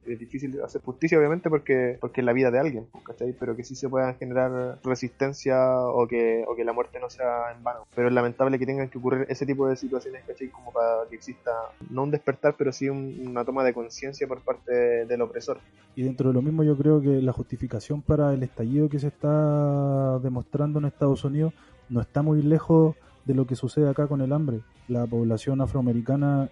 es 0.07 0.19
difícil 0.19 0.61
hacer 0.61 0.81
justicia, 0.81 1.17
obviamente, 1.17 1.49
porque 1.49 1.97
porque 1.99 2.21
es 2.21 2.25
la 2.25 2.33
vida 2.33 2.51
de 2.51 2.59
alguien, 2.59 2.87
¿cachai? 3.03 3.33
Pero 3.39 3.55
que 3.55 3.63
sí 3.63 3.75
se 3.75 3.89
pueda 3.89 4.13
generar 4.13 4.79
resistencia 4.83 5.57
o 5.87 6.07
que, 6.07 6.43
o 6.47 6.55
que 6.55 6.63
la 6.63 6.73
muerte 6.73 6.99
no 6.99 7.09
sea 7.09 7.51
en 7.55 7.63
vano. 7.63 7.81
Pero 7.95 8.07
es 8.07 8.13
lamentable 8.13 8.57
que 8.59 8.65
tengan 8.65 8.89
que 8.89 8.97
ocurrir 8.97 9.25
ese 9.29 9.45
tipo 9.45 9.67
de 9.67 9.75
situaciones, 9.75 10.23
¿cachai? 10.25 10.49
Como 10.49 10.71
para 10.71 11.07
que 11.09 11.15
exista, 11.15 11.51
no 11.89 12.03
un 12.03 12.11
despertar, 12.11 12.55
pero 12.57 12.71
sí 12.71 12.89
un- 12.89 13.15
una 13.27 13.43
toma 13.45 13.63
de 13.63 13.73
conciencia 13.73 14.27
por 14.27 14.41
parte 14.41 14.73
de- 14.73 15.05
del 15.05 15.21
opresor. 15.21 15.59
Y 15.95 16.03
dentro 16.03 16.29
de 16.29 16.33
lo 16.33 16.41
mismo 16.41 16.63
yo 16.63 16.77
creo 16.77 17.01
que 17.01 17.21
la 17.21 17.31
justificación 17.33 18.01
para 18.01 18.33
el 18.33 18.43
estallido 18.43 18.89
que 18.89 18.99
se 18.99 19.07
está 19.07 20.19
demostrando 20.19 20.79
en 20.79 20.85
Estados 20.85 21.23
Unidos 21.23 21.53
no 21.89 22.01
está 22.01 22.21
muy 22.21 22.41
lejos 22.41 22.95
de 23.25 23.33
lo 23.33 23.45
que 23.47 23.55
sucede 23.55 23.89
acá 23.89 24.07
con 24.07 24.21
el 24.21 24.31
hambre. 24.33 24.59
La 24.87 25.05
población 25.05 25.61
afroamericana 25.61 26.49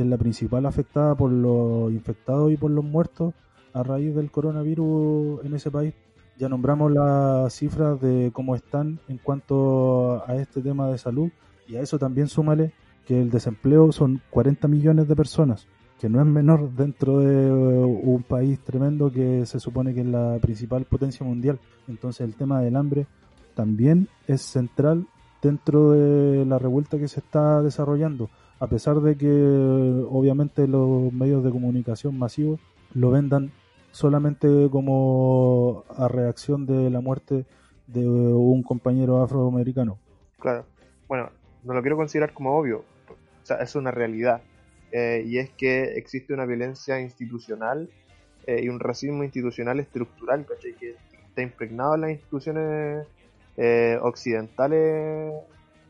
es 0.00 0.06
la 0.06 0.16
principal 0.16 0.66
afectada 0.66 1.14
por 1.14 1.30
los 1.30 1.92
infectados 1.92 2.52
y 2.52 2.56
por 2.56 2.70
los 2.70 2.84
muertos 2.84 3.34
a 3.72 3.82
raíz 3.82 4.14
del 4.14 4.30
coronavirus 4.30 5.44
en 5.44 5.54
ese 5.54 5.70
país. 5.70 5.94
Ya 6.38 6.48
nombramos 6.48 6.92
las 6.92 7.54
cifras 7.54 8.00
de 8.00 8.30
cómo 8.32 8.56
están 8.56 8.98
en 9.08 9.18
cuanto 9.18 10.24
a 10.26 10.34
este 10.36 10.60
tema 10.62 10.88
de 10.88 10.98
salud 10.98 11.30
y 11.68 11.76
a 11.76 11.80
eso 11.80 11.98
también 11.98 12.28
súmale 12.28 12.72
que 13.06 13.20
el 13.20 13.30
desempleo 13.30 13.92
son 13.92 14.20
40 14.30 14.66
millones 14.68 15.06
de 15.08 15.16
personas 15.16 15.66
que 16.00 16.08
no 16.08 16.20
es 16.20 16.26
menor 16.26 16.70
dentro 16.72 17.20
de 17.20 17.50
un 17.50 18.22
país 18.24 18.60
tremendo 18.60 19.10
que 19.10 19.46
se 19.46 19.60
supone 19.60 19.94
que 19.94 20.00
es 20.00 20.06
la 20.06 20.38
principal 20.40 20.84
potencia 20.84 21.24
mundial. 21.24 21.58
Entonces 21.88 22.22
el 22.22 22.34
tema 22.34 22.60
del 22.60 22.76
hambre 22.76 23.06
también 23.54 24.08
es 24.26 24.42
central 24.42 25.06
dentro 25.40 25.92
de 25.92 26.44
la 26.44 26.58
revuelta 26.58 26.98
que 26.98 27.08
se 27.08 27.20
está 27.20 27.62
desarrollando, 27.62 28.28
a 28.64 28.66
pesar 28.66 29.00
de 29.00 29.16
que 29.16 29.28
obviamente 30.10 30.66
los 30.66 31.12
medios 31.12 31.44
de 31.44 31.50
comunicación 31.50 32.18
masivos 32.18 32.60
lo 32.94 33.10
vendan 33.10 33.52
solamente 33.90 34.48
como 34.70 35.84
a 35.96 36.08
reacción 36.08 36.64
de 36.64 36.88
la 36.88 37.00
muerte 37.00 37.44
de 37.86 38.06
un 38.06 38.62
compañero 38.62 39.22
afroamericano. 39.22 39.98
Claro. 40.40 40.64
Bueno, 41.06 41.30
no 41.62 41.74
lo 41.74 41.82
quiero 41.82 41.96
considerar 41.96 42.32
como 42.32 42.56
obvio. 42.56 42.78
O 43.08 43.46
sea, 43.46 43.58
es 43.58 43.74
una 43.74 43.90
realidad. 43.90 44.40
Eh, 44.92 45.22
y 45.26 45.38
es 45.38 45.50
que 45.50 45.96
existe 45.96 46.32
una 46.32 46.46
violencia 46.46 46.98
institucional 47.00 47.90
eh, 48.46 48.62
y 48.62 48.68
un 48.70 48.80
racismo 48.80 49.24
institucional 49.24 49.78
estructural, 49.78 50.46
¿cachai? 50.46 50.74
Que 50.74 50.96
está 51.28 51.42
impregnado 51.42 51.96
en 51.96 52.00
las 52.00 52.10
instituciones 52.12 53.06
eh, 53.58 53.98
occidentales 54.00 55.34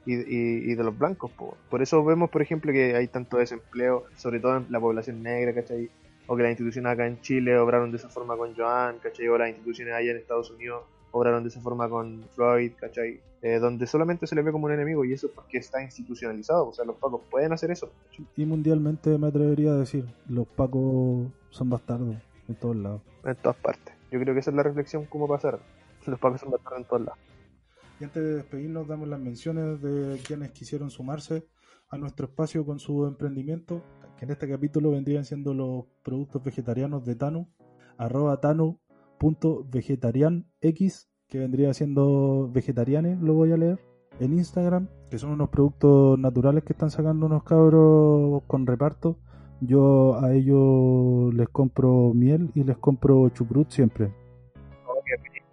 y, 0.07 0.15
y- 0.15 0.71
y 0.73 0.75
de 0.75 0.85
los 0.85 0.97
blancos. 0.99 1.31
po. 1.33 1.57
Por 1.71 1.83
eso 1.83 2.05
vemos, 2.05 2.31
por 2.31 2.43
ejemplo, 2.43 2.73
que 2.73 2.95
hay 2.97 3.09
tanto 3.09 3.39
desempleo, 3.39 4.05
sobre 4.17 4.41
todo 4.41 4.57
en 4.59 4.67
la 4.71 4.81
población 4.81 5.23
negra, 5.23 5.55
¿cachai? 5.55 5.89
O 6.27 6.37
que 6.37 6.43
las 6.43 6.51
instituciones 6.53 6.91
acá 6.93 7.07
en 7.07 7.21
Chile 7.21 7.59
obraron 7.59 7.91
de 7.91 7.99
esa 7.99 8.09
forma 8.09 8.37
con 8.37 8.55
Joan, 8.57 8.99
¿cachai? 8.99 9.29
O 9.29 9.37
las 9.39 9.49
instituciones 9.51 9.95
allá 9.95 10.11
en 10.13 10.17
Estados 10.17 10.51
Unidos 10.51 10.83
obraron 11.11 11.43
de 11.45 11.49
esa 11.49 11.61
forma 11.61 11.89
con 11.89 12.25
Floyd, 12.35 12.73
¿cachai? 12.81 13.21
Eh, 13.43 13.59
donde 13.59 13.87
solamente 13.87 14.27
se 14.27 14.35
le 14.35 14.41
ve 14.43 14.51
como 14.53 14.65
un 14.67 14.73
enemigo 14.73 15.05
y 15.05 15.13
eso 15.13 15.27
es 15.27 15.33
porque 15.35 15.59
está 15.59 15.83
institucionalizado. 15.83 16.69
O 16.69 16.73
sea, 16.73 16.85
los 16.87 16.97
pacos 16.97 17.21
pueden 17.31 17.53
hacer 17.53 17.71
eso. 17.71 17.91
¿cachai? 18.11 18.27
Y 18.37 18.47
mundialmente 18.47 19.17
me 19.19 19.27
atrevería 19.29 19.73
a 19.73 19.77
decir, 19.77 20.07
los 20.29 20.47
pacos 20.47 21.29
son 21.51 21.71
bastardos 21.71 22.17
en 22.49 22.55
todos 22.57 22.77
lados. 22.77 23.03
En 23.25 23.37
todas 23.37 23.57
partes. 23.59 23.95
Yo 24.11 24.19
creo 24.21 24.33
que 24.35 24.41
esa 24.41 24.51
es 24.51 24.57
la 24.57 24.63
reflexión 24.63 25.05
como 25.07 25.29
pasar. 25.29 25.59
Los 26.07 26.19
pacos 26.19 26.41
son 26.41 26.51
bastardos 26.51 26.81
en 26.81 26.85
todos 26.89 27.03
lados. 27.03 27.19
Antes 28.05 28.23
de 28.23 28.35
despedirnos, 28.35 28.87
damos 28.87 29.09
las 29.09 29.19
menciones 29.19 29.81
de 29.81 30.21
quienes 30.27 30.51
quisieron 30.51 30.91
sumarse 30.91 31.47
a 31.89 31.97
nuestro 31.97 32.27
espacio 32.27 32.67
con 32.67 32.79
su 32.79 33.07
emprendimiento, 33.07 33.83
que 34.19 34.27
en 34.27 34.31
este 34.31 34.47
capítulo 34.47 34.91
vendrían 34.91 35.25
siendo 35.25 35.55
los 35.55 35.87
productos 36.03 36.45
vegetarianos 36.45 37.07
de 37.07 37.17
Tanu, 37.17 37.49
arroba 37.97 38.39
tanu.vegetarianx, 38.43 41.09
que 41.29 41.39
vendría 41.39 41.73
siendo 41.73 42.51
vegetarianes, 42.53 43.19
lo 43.23 43.33
voy 43.33 43.53
a 43.53 43.57
leer, 43.57 43.81
en 44.21 44.35
Instagram, 44.35 44.89
que 45.11 45.17
son 45.17 45.31
unos 45.31 45.49
productos 45.49 46.19
naturales 46.19 46.63
que 46.63 46.75
están 46.75 46.91
sacando 46.91 47.25
unos 47.25 47.43
cabros 47.43 48.43
con 48.47 48.67
reparto. 48.67 49.17
Yo 49.63 50.23
a 50.23 50.35
ellos 50.35 51.33
les 51.33 51.49
compro 51.49 52.13
miel 52.13 52.51
y 52.55 52.65
les 52.65 52.77
compro 52.77 53.31
chucrut 53.31 53.71
siempre. 53.71 54.13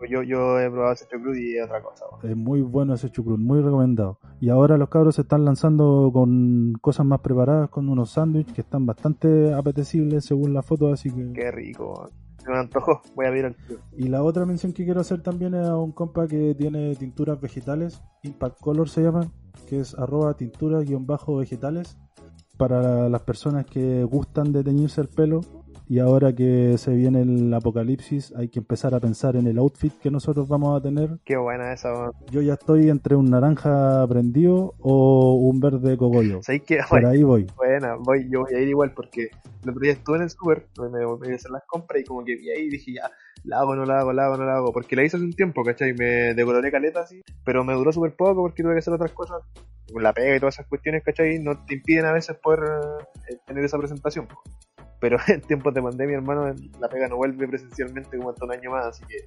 Rico. 0.01 0.11
Yo, 0.11 0.23
yo 0.23 0.59
he 0.59 0.69
probado 0.69 0.93
ese 0.93 1.07
chucrut 1.07 1.37
y 1.37 1.57
es 1.57 1.65
otra 1.65 1.81
cosa. 1.81 2.05
Es 2.23 2.35
muy 2.35 2.61
bueno 2.61 2.93
ese 2.93 3.09
chucrut, 3.09 3.39
muy 3.39 3.61
recomendado. 3.61 4.19
Y 4.39 4.49
ahora 4.49 4.77
los 4.77 4.89
cabros 4.89 5.15
se 5.15 5.21
están 5.21 5.45
lanzando 5.45 6.09
con 6.11 6.73
cosas 6.81 7.05
más 7.05 7.19
preparadas, 7.21 7.69
con 7.69 7.89
unos 7.89 8.11
sándwiches 8.11 8.53
que 8.53 8.61
están 8.61 8.85
bastante 8.85 9.53
apetecibles 9.53 10.25
según 10.25 10.53
la 10.53 10.63
foto, 10.63 10.91
así 10.91 11.11
que... 11.11 11.31
Qué 11.33 11.51
rico. 11.51 12.09
me 12.47 12.57
antojó. 12.57 13.01
Voy 13.15 13.27
a 13.27 13.29
ver 13.29 13.45
el 13.45 13.55
tío. 13.55 13.77
Y 13.95 14.07
la 14.07 14.23
otra 14.23 14.45
mención 14.45 14.73
que 14.73 14.83
quiero 14.83 15.01
hacer 15.01 15.21
también 15.21 15.53
es 15.53 15.67
a 15.67 15.77
un 15.77 15.91
compa 15.91 16.27
que 16.27 16.55
tiene 16.55 16.95
tinturas 16.95 17.39
vegetales, 17.39 18.01
Impact 18.23 18.59
Color 18.59 18.89
se 18.89 19.03
llama, 19.03 19.31
que 19.67 19.79
es 19.79 19.95
arroba 19.97 20.35
tinturas-vegetales, 20.35 21.97
para 22.57 23.09
las 23.09 23.21
personas 23.23 23.65
que 23.65 24.03
gustan 24.03 24.51
de 24.51 24.63
teñirse 24.63 25.01
el 25.01 25.07
pelo. 25.07 25.41
Y 25.91 25.99
ahora 25.99 26.33
que 26.33 26.77
se 26.77 26.95
viene 26.95 27.23
el 27.23 27.53
apocalipsis, 27.53 28.33
hay 28.37 28.47
que 28.47 28.59
empezar 28.59 28.95
a 28.95 29.01
pensar 29.01 29.35
en 29.35 29.45
el 29.45 29.57
outfit 29.57 29.91
que 29.99 30.09
nosotros 30.09 30.47
vamos 30.47 30.79
a 30.79 30.81
tener 30.81 31.19
Qué 31.25 31.35
buena 31.35 31.73
esa. 31.73 31.89
Yo 32.31 32.41
ya 32.41 32.53
estoy 32.53 32.89
entre 32.89 33.17
un 33.17 33.29
naranja 33.29 34.07
prendido 34.07 34.73
o 34.79 35.33
un 35.33 35.59
verde 35.59 35.97
cogollo. 35.97 36.39
¿Sabéis 36.43 36.63
qué? 36.65 36.79
Por 36.89 37.05
ahí 37.05 37.23
voy. 37.23 37.45
Buena, 37.57 37.97
voy, 37.99 38.25
yo 38.31 38.43
voy 38.43 38.53
a 38.53 38.61
ir 38.61 38.69
igual 38.69 38.93
porque 38.93 39.31
el 39.63 39.69
otro 39.69 39.81
día 39.81 39.91
estuve 39.91 40.15
en 40.15 40.23
el 40.23 40.29
super, 40.29 40.65
me, 40.77 41.03
voy 41.03 41.29
a 41.29 41.35
hacer 41.35 41.51
las 41.51 41.63
compras 41.67 42.01
y 42.01 42.05
como 42.05 42.23
que 42.23 42.37
vi 42.37 42.51
ahí 42.51 42.67
y 42.67 42.69
dije 42.69 42.93
ya, 42.93 43.11
la 43.43 43.59
hago, 43.59 43.75
no 43.75 43.83
la 43.83 43.99
hago, 43.99 44.13
la 44.13 44.27
hago, 44.27 44.37
no 44.37 44.45
la 44.45 44.55
hago, 44.55 44.71
porque 44.71 44.95
la 44.95 45.03
hice 45.03 45.17
hace 45.17 45.25
un 45.25 45.33
tiempo, 45.33 45.61
¿cachai? 45.61 45.93
Me 45.93 46.33
decoloré 46.33 46.71
caleta 46.71 47.01
así, 47.01 47.21
pero 47.43 47.65
me 47.65 47.73
duró 47.73 47.91
súper 47.91 48.15
poco 48.15 48.43
porque 48.43 48.63
tuve 48.63 48.75
que 48.75 48.79
hacer 48.79 48.93
otras 48.93 49.11
cosas, 49.11 49.41
la 49.93 50.13
pega 50.13 50.37
y 50.37 50.39
todas 50.39 50.55
esas 50.55 50.67
cuestiones, 50.67 51.03
¿cachai? 51.03 51.39
No 51.39 51.65
te 51.65 51.73
impiden 51.73 52.05
a 52.05 52.13
veces 52.13 52.37
poder 52.37 52.61
eh, 53.29 53.35
tener 53.45 53.65
esa 53.65 53.77
presentación. 53.77 54.29
Pero 55.01 55.17
en 55.27 55.41
tiempos 55.41 55.73
de 55.73 55.81
pandemia, 55.81 56.17
hermano, 56.17 56.55
la 56.79 56.87
pega 56.87 57.09
no 57.09 57.17
vuelve 57.17 57.45
presencialmente 57.47 58.17
como 58.17 58.29
hasta 58.29 58.45
un 58.45 58.53
año 58.53 58.71
más, 58.71 58.85
así 58.85 59.03
que 59.05 59.17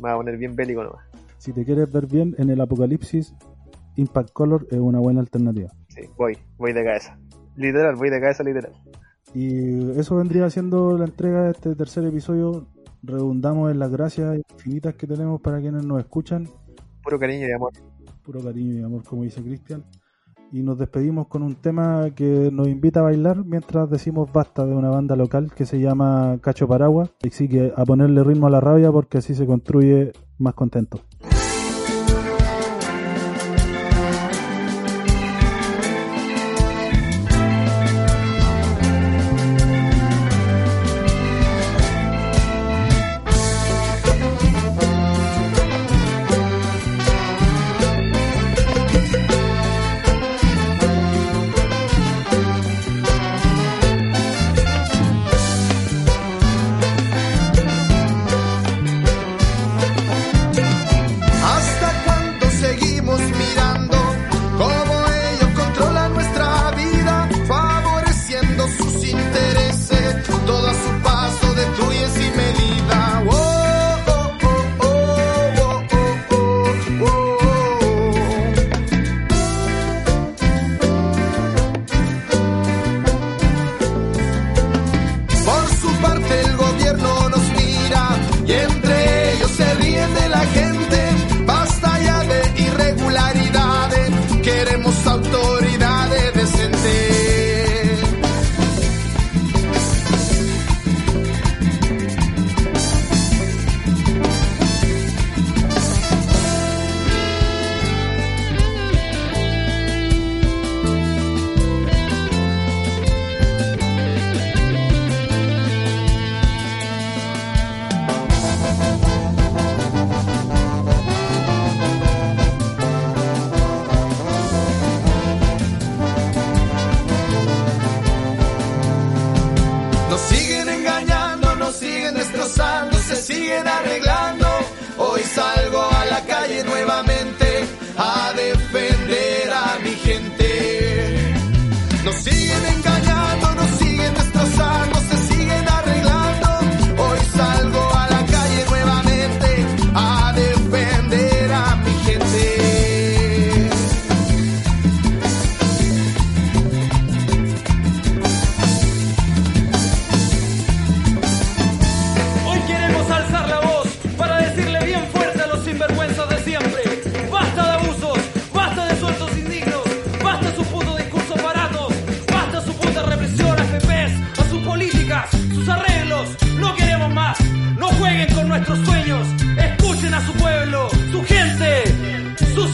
me 0.00 0.10
va 0.10 0.12
a 0.12 0.16
poner 0.16 0.36
bien 0.36 0.54
bélico 0.54 0.84
nomás. 0.84 1.04
Si 1.38 1.52
te 1.52 1.64
quieres 1.64 1.90
ver 1.90 2.06
bien 2.06 2.36
en 2.38 2.50
el 2.50 2.60
apocalipsis, 2.60 3.34
Impact 3.96 4.32
Color 4.32 4.68
es 4.70 4.78
una 4.78 5.00
buena 5.00 5.20
alternativa. 5.20 5.70
Sí, 5.88 6.02
voy, 6.16 6.38
voy 6.58 6.72
de 6.72 6.84
cabeza. 6.84 7.18
Literal, 7.56 7.96
voy 7.96 8.10
de 8.10 8.20
cabeza, 8.20 8.44
literal. 8.44 8.72
Y 9.34 9.98
eso 9.98 10.16
vendría 10.16 10.48
siendo 10.50 10.96
la 10.98 11.06
entrega 11.06 11.44
de 11.44 11.50
este 11.52 11.74
tercer 11.74 12.04
episodio. 12.04 12.66
Redundamos 13.02 13.70
en 13.70 13.78
las 13.78 13.90
gracias 13.90 14.36
infinitas 14.50 14.94
que 14.94 15.06
tenemos 15.06 15.40
para 15.40 15.60
quienes 15.60 15.84
nos 15.84 15.98
escuchan. 15.98 16.46
Puro 17.02 17.18
cariño 17.18 17.46
y 17.48 17.52
amor. 17.52 17.72
Puro 18.22 18.40
cariño 18.42 18.80
y 18.80 18.82
amor, 18.82 19.02
como 19.04 19.22
dice 19.22 19.42
Cristian. 19.42 19.84
Y 20.52 20.62
nos 20.62 20.78
despedimos 20.78 21.26
con 21.26 21.42
un 21.42 21.56
tema 21.56 22.10
que 22.14 22.50
nos 22.52 22.68
invita 22.68 23.00
a 23.00 23.04
bailar 23.04 23.44
mientras 23.44 23.90
decimos 23.90 24.32
basta 24.32 24.64
de 24.64 24.74
una 24.74 24.90
banda 24.90 25.16
local 25.16 25.52
que 25.54 25.66
se 25.66 25.80
llama 25.80 26.38
Cacho 26.40 26.68
Paraguas. 26.68 27.10
Así 27.26 27.48
que 27.48 27.72
a 27.76 27.84
ponerle 27.84 28.22
ritmo 28.22 28.46
a 28.46 28.50
la 28.50 28.60
rabia 28.60 28.92
porque 28.92 29.18
así 29.18 29.34
se 29.34 29.46
construye 29.46 30.12
más 30.38 30.54
contento. 30.54 31.00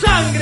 sangre. 0.02 0.41